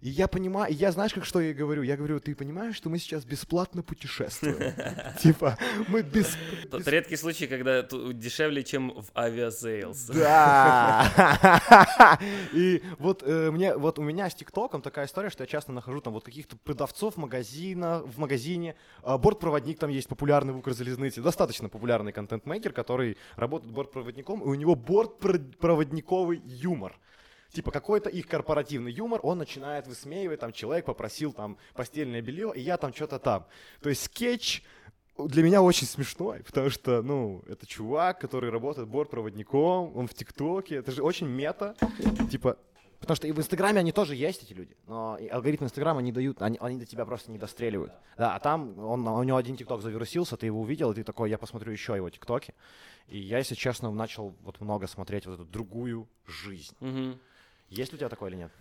И 0.00 0.08
я 0.08 0.28
понимаю, 0.28 0.72
и 0.72 0.76
я 0.76 0.92
знаешь, 0.92 1.12
как 1.12 1.26
что 1.26 1.40
я 1.40 1.52
говорю? 1.52 1.82
Я 1.82 1.96
говорю, 1.96 2.20
ты 2.20 2.34
понимаешь, 2.34 2.74
что 2.74 2.88
мы 2.88 2.98
сейчас 2.98 3.26
бесплатно 3.26 3.82
путешествуем? 3.82 4.72
Типа, 5.20 5.58
мы 5.88 6.00
без... 6.00 6.38
Тот 6.70 6.88
редкий 6.88 7.16
случай, 7.16 7.46
когда 7.46 7.82
дешевле, 7.82 8.64
чем 8.64 8.94
в 8.94 9.10
авиасейлс. 9.14 10.06
Да. 10.06 12.18
И 12.54 12.82
вот 12.98 13.22
э, 13.26 13.50
мне, 13.50 13.76
вот 13.76 13.98
у 13.98 14.02
меня 14.02 14.30
с 14.30 14.34
ТикТоком 14.34 14.80
такая 14.80 15.04
история, 15.04 15.28
что 15.28 15.42
я 15.42 15.46
часто 15.46 15.72
нахожу 15.72 16.00
там 16.00 16.14
вот 16.14 16.24
каких-то 16.24 16.56
продавцов 16.56 17.18
магазина, 17.18 18.02
в 18.06 18.16
магазине. 18.16 18.76
А, 19.02 19.18
Бортпроводник 19.18 19.78
там 19.78 19.90
есть 19.90 20.08
популярный 20.08 20.54
в 20.54 20.58
Укрзалезнице, 20.58 21.20
достаточно 21.20 21.68
популярный 21.68 22.12
content 22.12 22.44
maker, 22.44 22.72
который 22.72 23.18
работает 23.36 23.74
бортпроводником, 23.74 24.40
и 24.40 24.46
у 24.46 24.54
него 24.54 24.76
бортпроводниковый 24.76 26.40
юмор. 26.46 26.98
Типа 27.52 27.70
какой-то 27.70 28.08
их 28.08 28.28
корпоративный 28.28 28.92
юмор, 28.92 29.20
он 29.22 29.38
начинает 29.38 29.86
высмеивать, 29.86 30.40
там 30.40 30.52
человек 30.52 30.84
попросил 30.84 31.32
там 31.32 31.58
постельное 31.74 32.22
белье, 32.22 32.52
и 32.54 32.60
я 32.60 32.76
там 32.76 32.94
что-то 32.94 33.18
там. 33.18 33.46
То 33.80 33.88
есть 33.88 34.04
скетч 34.04 34.62
для 35.18 35.42
меня 35.42 35.60
очень 35.60 35.86
смешной, 35.86 36.42
потому 36.44 36.70
что, 36.70 37.02
ну, 37.02 37.42
это 37.46 37.66
чувак, 37.66 38.20
который 38.20 38.50
работает 38.50 38.88
бортпроводником, 38.88 39.96
он 39.96 40.06
в 40.06 40.14
ТикТоке, 40.14 40.76
это 40.76 40.92
же 40.92 41.02
очень 41.02 41.26
мета, 41.26 41.74
типа, 42.30 42.56
потому 43.00 43.16
что 43.16 43.26
и 43.26 43.32
в 43.32 43.38
Инстаграме 43.38 43.80
они 43.80 43.92
тоже 43.92 44.14
есть, 44.14 44.44
эти 44.44 44.52
люди, 44.52 44.76
но 44.86 45.18
алгоритмы 45.30 45.66
Инстаграма 45.66 46.00
не 46.00 46.12
дают, 46.12 46.40
они, 46.42 46.56
они 46.60 46.78
до 46.78 46.86
тебя 46.86 47.04
просто 47.04 47.30
не 47.30 47.38
достреливают. 47.38 47.92
Да, 48.16 48.34
а 48.36 48.40
там 48.40 48.78
он, 48.78 49.06
у 49.06 49.22
него 49.22 49.36
один 49.36 49.56
ТикТок 49.56 49.82
завирусился, 49.82 50.36
ты 50.36 50.46
его 50.46 50.60
увидел, 50.60 50.92
и 50.92 50.94
ты 50.94 51.02
такой, 51.02 51.30
я 51.30 51.38
посмотрю 51.38 51.72
еще 51.72 51.96
его 51.96 52.08
ТикТоки. 52.08 52.54
И 53.08 53.18
я, 53.18 53.38
если 53.38 53.56
честно, 53.56 53.90
начал 53.90 54.34
вот 54.42 54.60
много 54.60 54.86
смотреть 54.86 55.26
вот 55.26 55.34
эту 55.34 55.44
другую 55.44 56.08
жизнь. 56.26 56.76
Мгм. 56.80 57.18
Есть 57.70 57.94
у 57.94 57.96
тебя 57.96 58.08
такое 58.08 58.30
или 58.30 58.36
нет? 58.36 58.52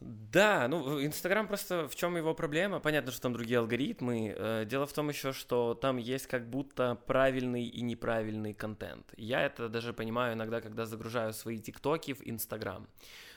Да, 0.00 0.68
ну 0.68 1.02
Инстаграм 1.02 1.48
просто 1.48 1.88
в 1.88 1.96
чем 1.96 2.16
его 2.18 2.34
проблема? 2.34 2.80
Понятно, 2.80 3.12
что 3.12 3.22
там 3.22 3.32
другие 3.32 3.58
алгоритмы. 3.60 4.34
Э, 4.36 4.64
Дело 4.66 4.86
в 4.86 4.92
том 4.92 5.08
еще, 5.08 5.32
что 5.32 5.72
там 5.74 5.96
есть 5.96 6.26
как 6.26 6.50
будто 6.50 6.96
правильный 7.06 7.64
и 7.64 7.80
неправильный 7.80 8.52
контент. 8.52 9.14
Я 9.16 9.40
это 9.40 9.70
даже 9.70 9.94
понимаю 9.94 10.34
иногда, 10.34 10.60
когда 10.60 10.84
загружаю 10.84 11.32
свои 11.32 11.58
тиктоки 11.58 12.12
в 12.12 12.20
Инстаграм. 12.28 12.86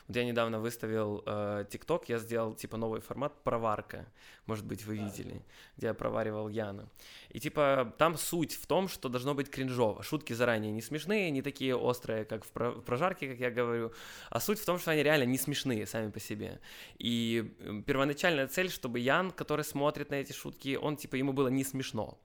Вот 0.10 0.16
я 0.16 0.26
недавно 0.26 0.60
выставил 0.60 1.22
э, 1.24 1.66
ТикТок, 1.70 2.10
я 2.10 2.18
сделал 2.18 2.55
типа 2.55 2.78
новый 2.78 2.99
формат 2.99 3.43
проварка, 3.43 4.07
может 4.47 4.66
быть 4.66 4.84
вы 4.84 4.97
видели, 4.97 5.43
где 5.78 5.88
я 5.88 5.93
проваривал 5.93 6.49
Яна. 6.49 6.89
И 7.30 7.39
типа 7.39 7.93
там 7.99 8.18
суть 8.18 8.53
в 8.55 8.66
том, 8.66 8.88
что 8.88 9.07
должно 9.07 9.36
быть 9.36 9.51
кринжово. 9.51 10.01
Шутки 10.01 10.34
заранее 10.34 10.72
не 10.72 10.82
смешные, 10.82 11.30
не 11.30 11.43
такие 11.43 11.76
острые, 11.76 12.26
как 12.26 12.43
в 12.43 12.47
про- 12.47 12.72
в 12.72 12.82
прожарке, 12.82 13.30
как 13.30 13.39
я 13.39 13.51
говорю, 13.51 13.93
а 14.32 14.39
суть 14.39 14.60
в 14.60 14.66
том, 14.66 14.80
что 14.80 14.89
они 14.89 15.03
реально 15.03 15.26
не 15.26 15.38
смешные 15.38 15.86
сами 15.86 16.10
по 16.10 16.20
себе. 16.20 16.60
И 16.97 17.53
э, 17.60 17.84
первоначальная 17.86 18.47
цель, 18.47 18.72
чтобы 18.72 18.97
Ян, 18.97 19.30
который 19.30 19.64
смотрит 19.64 20.10
на 20.10 20.16
эти 20.16 20.34
шутки, 20.34 20.76
он 20.76 20.97
типа 20.97 21.18
ему 21.18 21.34
было 21.34 21.49
не 21.49 21.64
смешно. 21.64 22.18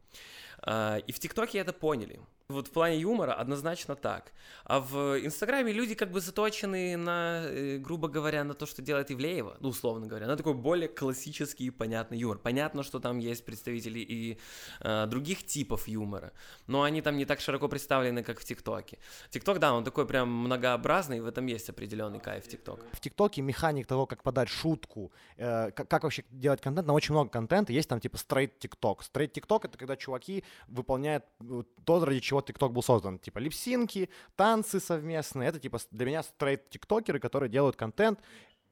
А, 0.62 0.98
и 0.98 1.12
в 1.12 1.18
ТикТоке 1.18 1.58
это 1.58 1.72
поняли. 1.72 2.20
Вот 2.48 2.68
в 2.68 2.72
плане 2.72 2.98
юмора 3.00 3.32
однозначно 3.32 3.96
так. 3.96 4.32
А 4.64 4.78
в 4.78 5.18
Инстаграме 5.24 5.72
люди 5.72 5.94
как 5.94 6.10
бы 6.10 6.20
заточены 6.20 6.94
на, 6.94 7.46
э, 7.46 7.78
грубо 7.78 8.08
говоря, 8.08 8.44
на 8.44 8.52
то, 8.52 8.66
что 8.66 8.82
делает 8.82 9.10
Ивлеева, 9.10 9.56
ну, 9.60 9.70
условно 9.70 10.06
говоря, 10.06 10.26
на 10.26 10.36
такой 10.36 10.52
более 10.52 10.88
классический 10.88 11.64
и 11.64 11.70
понятный 11.70 12.18
юмор. 12.18 12.38
Понятно, 12.38 12.82
что 12.82 13.00
там 13.00 13.18
есть 13.18 13.46
представители 13.46 13.98
и 13.98 14.38
э, 14.80 15.06
других 15.06 15.46
типов 15.46 15.88
юмора, 15.88 16.32
но 16.66 16.82
они 16.82 17.00
там 17.00 17.16
не 17.16 17.24
так 17.24 17.40
широко 17.40 17.66
представлены, 17.66 18.22
как 18.22 18.40
в 18.40 18.44
ТикТоке. 18.44 18.98
ТикТок, 19.30 19.58
да, 19.58 19.72
он 19.72 19.82
такой 19.82 20.06
прям 20.06 20.30
многообразный, 20.30 21.16
и 21.16 21.20
в 21.20 21.26
этом 21.26 21.46
есть 21.46 21.70
определенный 21.70 22.20
кайф 22.20 22.46
ТикТок. 22.46 22.84
В 22.92 23.00
ТикТоке 23.00 23.40
механик 23.40 23.86
того, 23.86 24.04
как 24.04 24.22
подать 24.22 24.50
шутку, 24.50 25.12
э, 25.38 25.70
как, 25.70 25.88
как 25.88 26.02
вообще 26.02 26.24
делать 26.30 26.60
контент, 26.60 26.86
на 26.86 26.92
очень 26.92 27.14
много 27.14 27.30
контента. 27.30 27.72
Есть 27.72 27.88
там 27.88 28.00
типа 28.00 28.18
straight 28.18 28.58
TikTok. 28.58 29.02
Straight 29.02 29.32
TikTok— 29.32 29.64
это 29.66 29.78
когда 29.78 29.96
чуваки 29.96 30.43
выполняют 30.68 31.24
э, 31.40 31.62
то, 31.84 32.04
ради 32.04 32.20
чего 32.20 32.40
ТикТок 32.40 32.72
был 32.72 32.82
создан. 32.82 33.18
Типа 33.18 33.38
lip 33.38 33.62
sync 33.62 33.93
и, 33.93 34.08
танцы 34.36 34.80
совместные. 34.80 35.48
Это 35.48 35.58
типа 35.58 35.78
для 35.90 36.06
меня 36.06 36.22
стрейт 36.22 36.70
тиктокеры, 36.70 37.18
которые 37.18 37.50
делают 37.50 37.76
контент, 37.76 38.20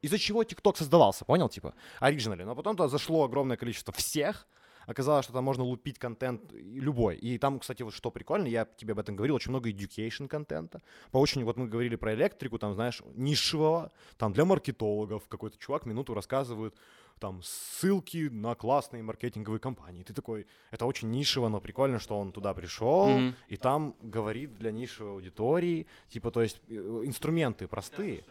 из-за 0.02 0.18
чего 0.18 0.44
ТикТок 0.44 0.76
создавался, 0.76 1.24
понял, 1.24 1.48
типа, 1.48 1.74
оригинали. 2.00 2.42
Но 2.42 2.54
потом 2.54 2.76
туда 2.76 2.88
зашло 2.88 3.24
огромное 3.24 3.56
количество 3.56 3.92
всех, 3.94 4.46
оказалось, 4.86 5.24
что 5.24 5.32
там 5.32 5.44
можно 5.44 5.64
лупить 5.64 5.98
контент 5.98 6.52
любой. 6.52 7.16
И 7.16 7.38
там, 7.38 7.58
кстати, 7.58 7.82
вот 7.82 7.94
что 7.94 8.10
прикольно, 8.10 8.46
я 8.46 8.64
тебе 8.76 8.92
об 8.92 8.98
этом 8.98 9.16
говорил, 9.16 9.34
очень 9.36 9.50
много 9.50 9.70
education 9.70 10.28
контента. 10.28 10.80
По 11.10 11.18
очень, 11.18 11.44
вот 11.44 11.56
мы 11.56 11.66
говорили 11.68 11.96
про 11.96 12.14
электрику, 12.14 12.58
там, 12.58 12.74
знаешь, 12.74 13.02
нишевого, 13.14 13.92
там 14.16 14.32
для 14.32 14.44
маркетологов 14.44 15.28
какой-то 15.28 15.58
чувак 15.58 15.86
минуту 15.86 16.14
рассказывает, 16.14 16.74
там 17.18 17.40
ссылки 17.44 18.28
на 18.28 18.54
классные 18.56 19.02
маркетинговые 19.04 19.60
компании. 19.60 20.02
Ты 20.02 20.12
такой, 20.12 20.46
это 20.72 20.86
очень 20.86 21.08
нишево, 21.10 21.48
но 21.48 21.60
прикольно, 21.60 22.00
что 22.00 22.18
он 22.18 22.32
туда 22.32 22.52
пришел 22.52 23.06
Мгм. 23.08 23.34
и 23.48 23.56
там 23.56 23.94
говорит 24.00 24.58
для 24.58 24.72
нишевой 24.72 25.12
аудитории, 25.12 25.86
типа, 26.08 26.30
то 26.32 26.42
есть 26.42 26.60
э, 26.68 27.02
инструменты 27.04 27.68
простые. 27.68 28.24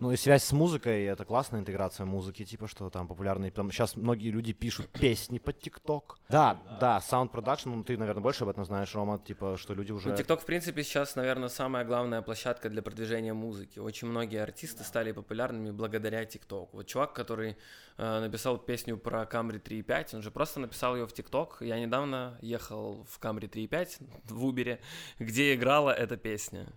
Ну 0.00 0.12
и 0.12 0.16
связь 0.16 0.44
с 0.44 0.52
музыкой, 0.52 1.04
это 1.04 1.24
классная 1.24 1.60
интеграция 1.60 2.06
музыки, 2.06 2.44
типа, 2.44 2.68
что 2.68 2.90
там 2.90 3.08
популярные, 3.08 3.50
там 3.50 3.70
сейчас 3.70 3.96
многие 3.96 4.30
люди 4.30 4.52
пишут 4.52 4.88
песни 4.88 5.38
под 5.38 5.58
ТикТок. 5.60 6.18
Да, 6.28 6.60
да, 6.80 6.98
sound 6.98 7.30
production, 7.30 7.74
ну 7.74 7.84
ты, 7.84 7.96
наверное, 7.96 8.22
больше 8.22 8.44
об 8.44 8.50
этом 8.50 8.64
знаешь, 8.64 8.94
Рома, 8.94 9.18
типа, 9.18 9.56
что 9.56 9.74
люди 9.74 9.92
уже... 9.92 10.10
Ну, 10.10 10.16
ТикТок, 10.16 10.42
в 10.42 10.44
принципе, 10.44 10.82
сейчас, 10.82 11.16
наверное, 11.16 11.48
самая 11.48 11.84
главная 11.84 12.22
площадка 12.22 12.68
для 12.68 12.82
продвижения 12.82 13.32
музыки. 13.32 13.78
Очень 13.78 14.08
многие 14.08 14.42
артисты 14.42 14.84
стали 14.84 15.12
популярными 15.12 15.70
благодаря 15.70 16.24
ТикТоку. 16.24 16.76
Вот 16.76 16.86
чувак, 16.86 17.12
который 17.12 17.56
э, 17.96 18.20
написал 18.20 18.58
песню 18.58 18.96
про 18.96 19.22
Camry 19.22 19.62
3.5, 19.62 20.16
он 20.16 20.22
же 20.22 20.30
просто 20.30 20.60
написал 20.60 20.96
ее 20.96 21.06
в 21.06 21.12
ТикТок. 21.12 21.58
Я 21.60 21.78
недавно 21.78 22.38
ехал 22.42 23.04
в 23.08 23.18
Camry 23.20 23.48
3.5 23.50 24.08
в 24.24 24.44
Убере, 24.44 24.80
где 25.18 25.54
играла 25.54 25.90
эта 25.90 26.16
песня. 26.16 26.72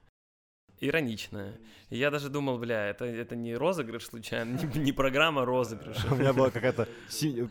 Ироничная. 0.81 1.53
Я 1.89 2.11
даже 2.11 2.29
думал, 2.29 2.57
бля, 2.57 2.87
это, 2.87 3.05
это 3.05 3.35
не 3.35 3.55
розыгрыш 3.55 4.05
случайно, 4.05 4.59
не, 4.75 4.79
не 4.79 4.91
программа 4.91 5.43
розыгрыша. 5.43 6.07
У 6.11 6.15
меня 6.15 6.33
была 6.33 6.49
какая-то 6.51 6.87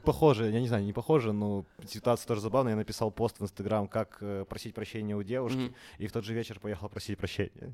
похожая, 0.05 0.51
я 0.51 0.61
не 0.61 0.69
знаю, 0.69 0.85
не 0.85 0.93
похожая, 0.93 1.33
но 1.33 1.65
ситуация 1.87 2.27
тоже 2.27 2.41
забавная. 2.41 2.73
Я 2.73 2.77
написал 2.77 3.11
пост 3.11 3.41
в 3.41 3.43
Инстаграм, 3.43 3.89
как 3.89 4.19
э, 4.21 4.45
просить 4.49 4.75
прощения 4.75 5.17
у 5.17 5.23
девушки, 5.23 5.75
и 5.99 6.07
в 6.07 6.13
тот 6.13 6.25
же 6.25 6.35
вечер 6.35 6.61
поехал 6.61 6.89
просить 6.89 7.19
прощения. 7.19 7.73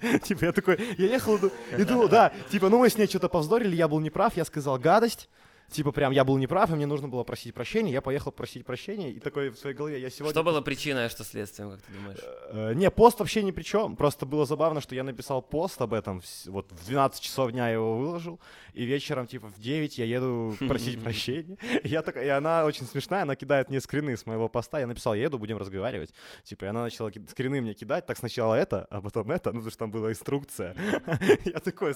Типа 0.24 0.44
я 0.44 0.52
такой, 0.52 0.78
я 0.98 1.06
ехал 1.06 1.38
и 1.78 1.84
думал, 1.84 2.08
да, 2.08 2.32
типа, 2.50 2.68
ну 2.68 2.78
мы 2.78 2.90
с 2.90 2.98
ней 2.98 3.06
что-то 3.06 3.28
повздорили, 3.28 3.76
я 3.76 3.88
был 3.88 4.00
неправ, 4.00 4.36
я 4.36 4.44
сказал 4.44 4.78
гадость, 4.78 5.28
типа 5.70 5.92
прям 5.92 6.12
я 6.12 6.24
был 6.24 6.36
неправ, 6.38 6.70
и 6.70 6.74
мне 6.74 6.86
нужно 6.86 7.08
было 7.08 7.24
просить 7.24 7.54
прощения, 7.54 7.92
я 7.92 8.00
поехал 8.00 8.32
просить 8.32 8.66
прощения, 8.66 9.10
и 9.10 9.20
такой 9.20 9.50
в 9.50 9.56
своей 9.58 9.76
голове, 9.76 10.00
я 10.00 10.10
сегодня... 10.10 10.32
Что 10.32 10.42
было 10.42 10.60
причиной, 10.60 11.06
а 11.06 11.08
что 11.08 11.24
следствием, 11.24 11.70
как 11.70 11.80
ты 11.82 11.92
думаешь? 11.92 12.18
Э, 12.48 12.74
Не, 12.74 12.90
пост 12.90 13.18
вообще 13.20 13.42
ни 13.42 13.50
при 13.50 13.62
чем. 13.62 13.96
Просто 13.96 14.26
было 14.26 14.46
забавно, 14.46 14.80
что 14.80 14.94
я 14.94 15.04
написал 15.04 15.42
пост 15.42 15.80
об 15.80 15.94
этом. 15.94 16.22
Вот 16.46 16.70
в 16.72 16.86
12 16.86 17.20
часов 17.20 17.52
дня 17.52 17.68
я 17.68 17.74
его 17.74 17.98
выложил. 17.98 18.40
И 18.74 18.84
вечером, 18.84 19.26
типа, 19.26 19.48
в 19.48 19.58
9 19.58 19.98
я 19.98 20.04
еду 20.04 20.56
просить 20.68 21.02
прощения. 21.02 21.56
Я 21.84 22.02
такая, 22.02 22.24
и 22.24 22.28
она 22.28 22.64
очень 22.64 22.86
смешная, 22.86 23.22
она 23.22 23.34
кидает 23.36 23.68
мне 23.70 23.80
скрины 23.80 24.16
с 24.16 24.26
моего 24.26 24.48
поста. 24.48 24.78
Я 24.80 24.86
написал, 24.86 25.14
я 25.14 25.22
еду, 25.24 25.38
будем 25.38 25.58
разговаривать. 25.58 26.14
Типа, 26.44 26.64
и 26.64 26.68
она 26.68 26.82
начала 26.82 27.10
скрины 27.28 27.60
мне 27.60 27.74
кидать. 27.74 28.06
Так 28.06 28.16
сначала 28.16 28.54
это, 28.54 28.86
а 28.90 29.00
потом 29.00 29.30
это, 29.30 29.50
ну, 29.52 29.58
потому 29.58 29.70
что 29.70 29.78
там 29.78 29.90
была 29.90 30.10
инструкция. 30.10 30.74
Я 31.44 31.60
такой, 31.60 31.94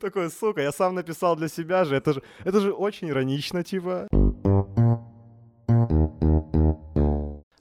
такой, 0.00 0.30
сука, 0.30 0.60
я 0.60 0.72
сам 0.72 0.94
написал 0.94 1.36
для 1.36 1.48
себя 1.48 1.84
же. 1.84 1.96
Это 1.96 2.12
же, 2.14 2.22
это 2.44 2.60
же 2.60 2.72
очень 2.72 3.09
иронично, 3.10 3.62
типа. 3.62 4.08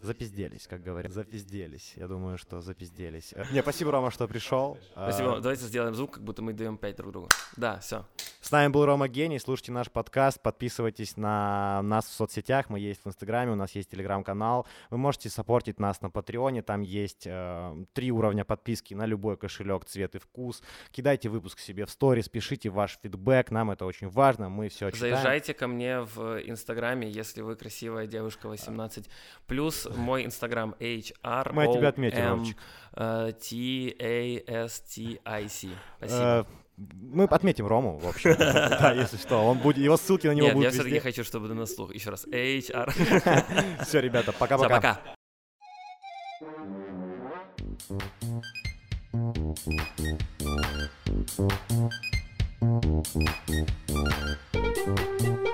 Запизделись, 0.01 0.67
как 0.67 0.81
говорят. 0.81 1.11
Запизделись. 1.11 1.93
Я 1.95 2.07
думаю, 2.07 2.37
что 2.37 2.61
запизделись. 2.61 3.33
Не, 3.51 3.61
спасибо, 3.61 3.91
Рома, 3.91 4.11
что 4.11 4.27
пришел. 4.27 4.77
Спасибо. 4.93 5.37
Э, 5.37 5.41
Давайте 5.41 5.65
сделаем 5.65 5.93
звук, 5.93 6.11
как 6.15 6.23
будто 6.23 6.41
мы 6.41 6.53
даем 6.53 6.77
5 6.77 6.95
друг 6.95 7.11
другу. 7.11 7.29
Да, 7.57 7.79
все. 7.79 8.05
С 8.49 8.51
нами 8.51 8.71
был 8.71 8.83
Рома 8.83 9.07
Гений. 9.07 9.37
Слушайте 9.39 9.71
наш 9.71 9.91
подкаст, 9.91 10.41
подписывайтесь 10.41 11.17
на 11.17 11.83
нас 11.83 12.07
в 12.07 12.11
соцсетях. 12.11 12.67
Мы 12.71 12.79
есть 12.79 13.05
в 13.05 13.07
Инстаграме, 13.07 13.51
у 13.51 13.55
нас 13.55 13.75
есть 13.75 13.91
Телеграм-канал. 13.91 14.65
Вы 14.89 14.97
можете 14.97 15.29
саппортить 15.29 15.79
нас 15.79 16.01
на 16.01 16.09
Патреоне. 16.09 16.63
Там 16.63 16.81
есть 16.81 17.27
э, 17.27 17.85
три 17.93 18.11
уровня 18.11 18.45
подписки 18.45 18.95
на 18.95 19.05
любой 19.05 19.37
кошелек, 19.37 19.85
цвет 19.85 20.15
и 20.15 20.17
вкус. 20.17 20.63
Кидайте 20.89 21.29
выпуск 21.29 21.59
себе 21.59 21.85
в 21.85 21.91
сторис, 21.91 22.27
пишите 22.27 22.71
ваш 22.71 22.97
фидбэк. 23.03 23.51
Нам 23.51 23.69
это 23.69 23.85
очень 23.85 24.09
важно. 24.09 24.49
Мы 24.49 24.69
все 24.69 24.89
читаем. 24.89 25.13
Заезжайте 25.13 25.53
ко 25.53 25.67
мне 25.67 25.99
в 25.99 26.39
Инстаграме, 26.43 27.07
если 27.07 27.43
вы 27.43 27.55
красивая 27.55 28.07
девушка 28.07 28.49
18. 28.49 29.11
Плюс 29.45 29.87
мой 29.95 30.25
Инстаграм 30.25 30.73
HR. 30.79 31.53
Мы 31.53 31.71
тебя 31.71 31.89
отметим, 31.89 32.25
Ромчик. 32.25 32.57
T 32.95 33.95
A 33.99 34.43
S 34.47 34.81
T 34.81 35.19
I 35.23 35.47
C. 35.49 35.67
Спасибо. 35.99 36.47
Мы 36.79 37.25
отметим 37.25 37.67
Рому, 37.67 37.99
в 37.99 38.07
общем. 38.07 38.35
Да, 38.37 38.93
если 38.93 39.17
что. 39.17 39.45
Он 39.45 39.57
будет, 39.57 39.77
его 39.77 39.97
ссылки 39.97 40.27
на 40.27 40.31
него 40.31 40.47
Нет, 40.47 40.55
я 40.55 40.55
будут 40.55 40.73
все-таки 40.73 40.99
хочу, 40.99 41.23
чтобы 41.23 41.53
на 41.53 41.65
слух. 41.65 41.93
Еще 41.93 42.09
раз. 42.09 42.25
HR. 42.25 43.83
Все, 43.85 43.99
ребята, 43.99 44.31
пока-пока. 44.31 44.75
пока. 44.75 44.99
Thank 54.61 55.21
you. 55.21 55.48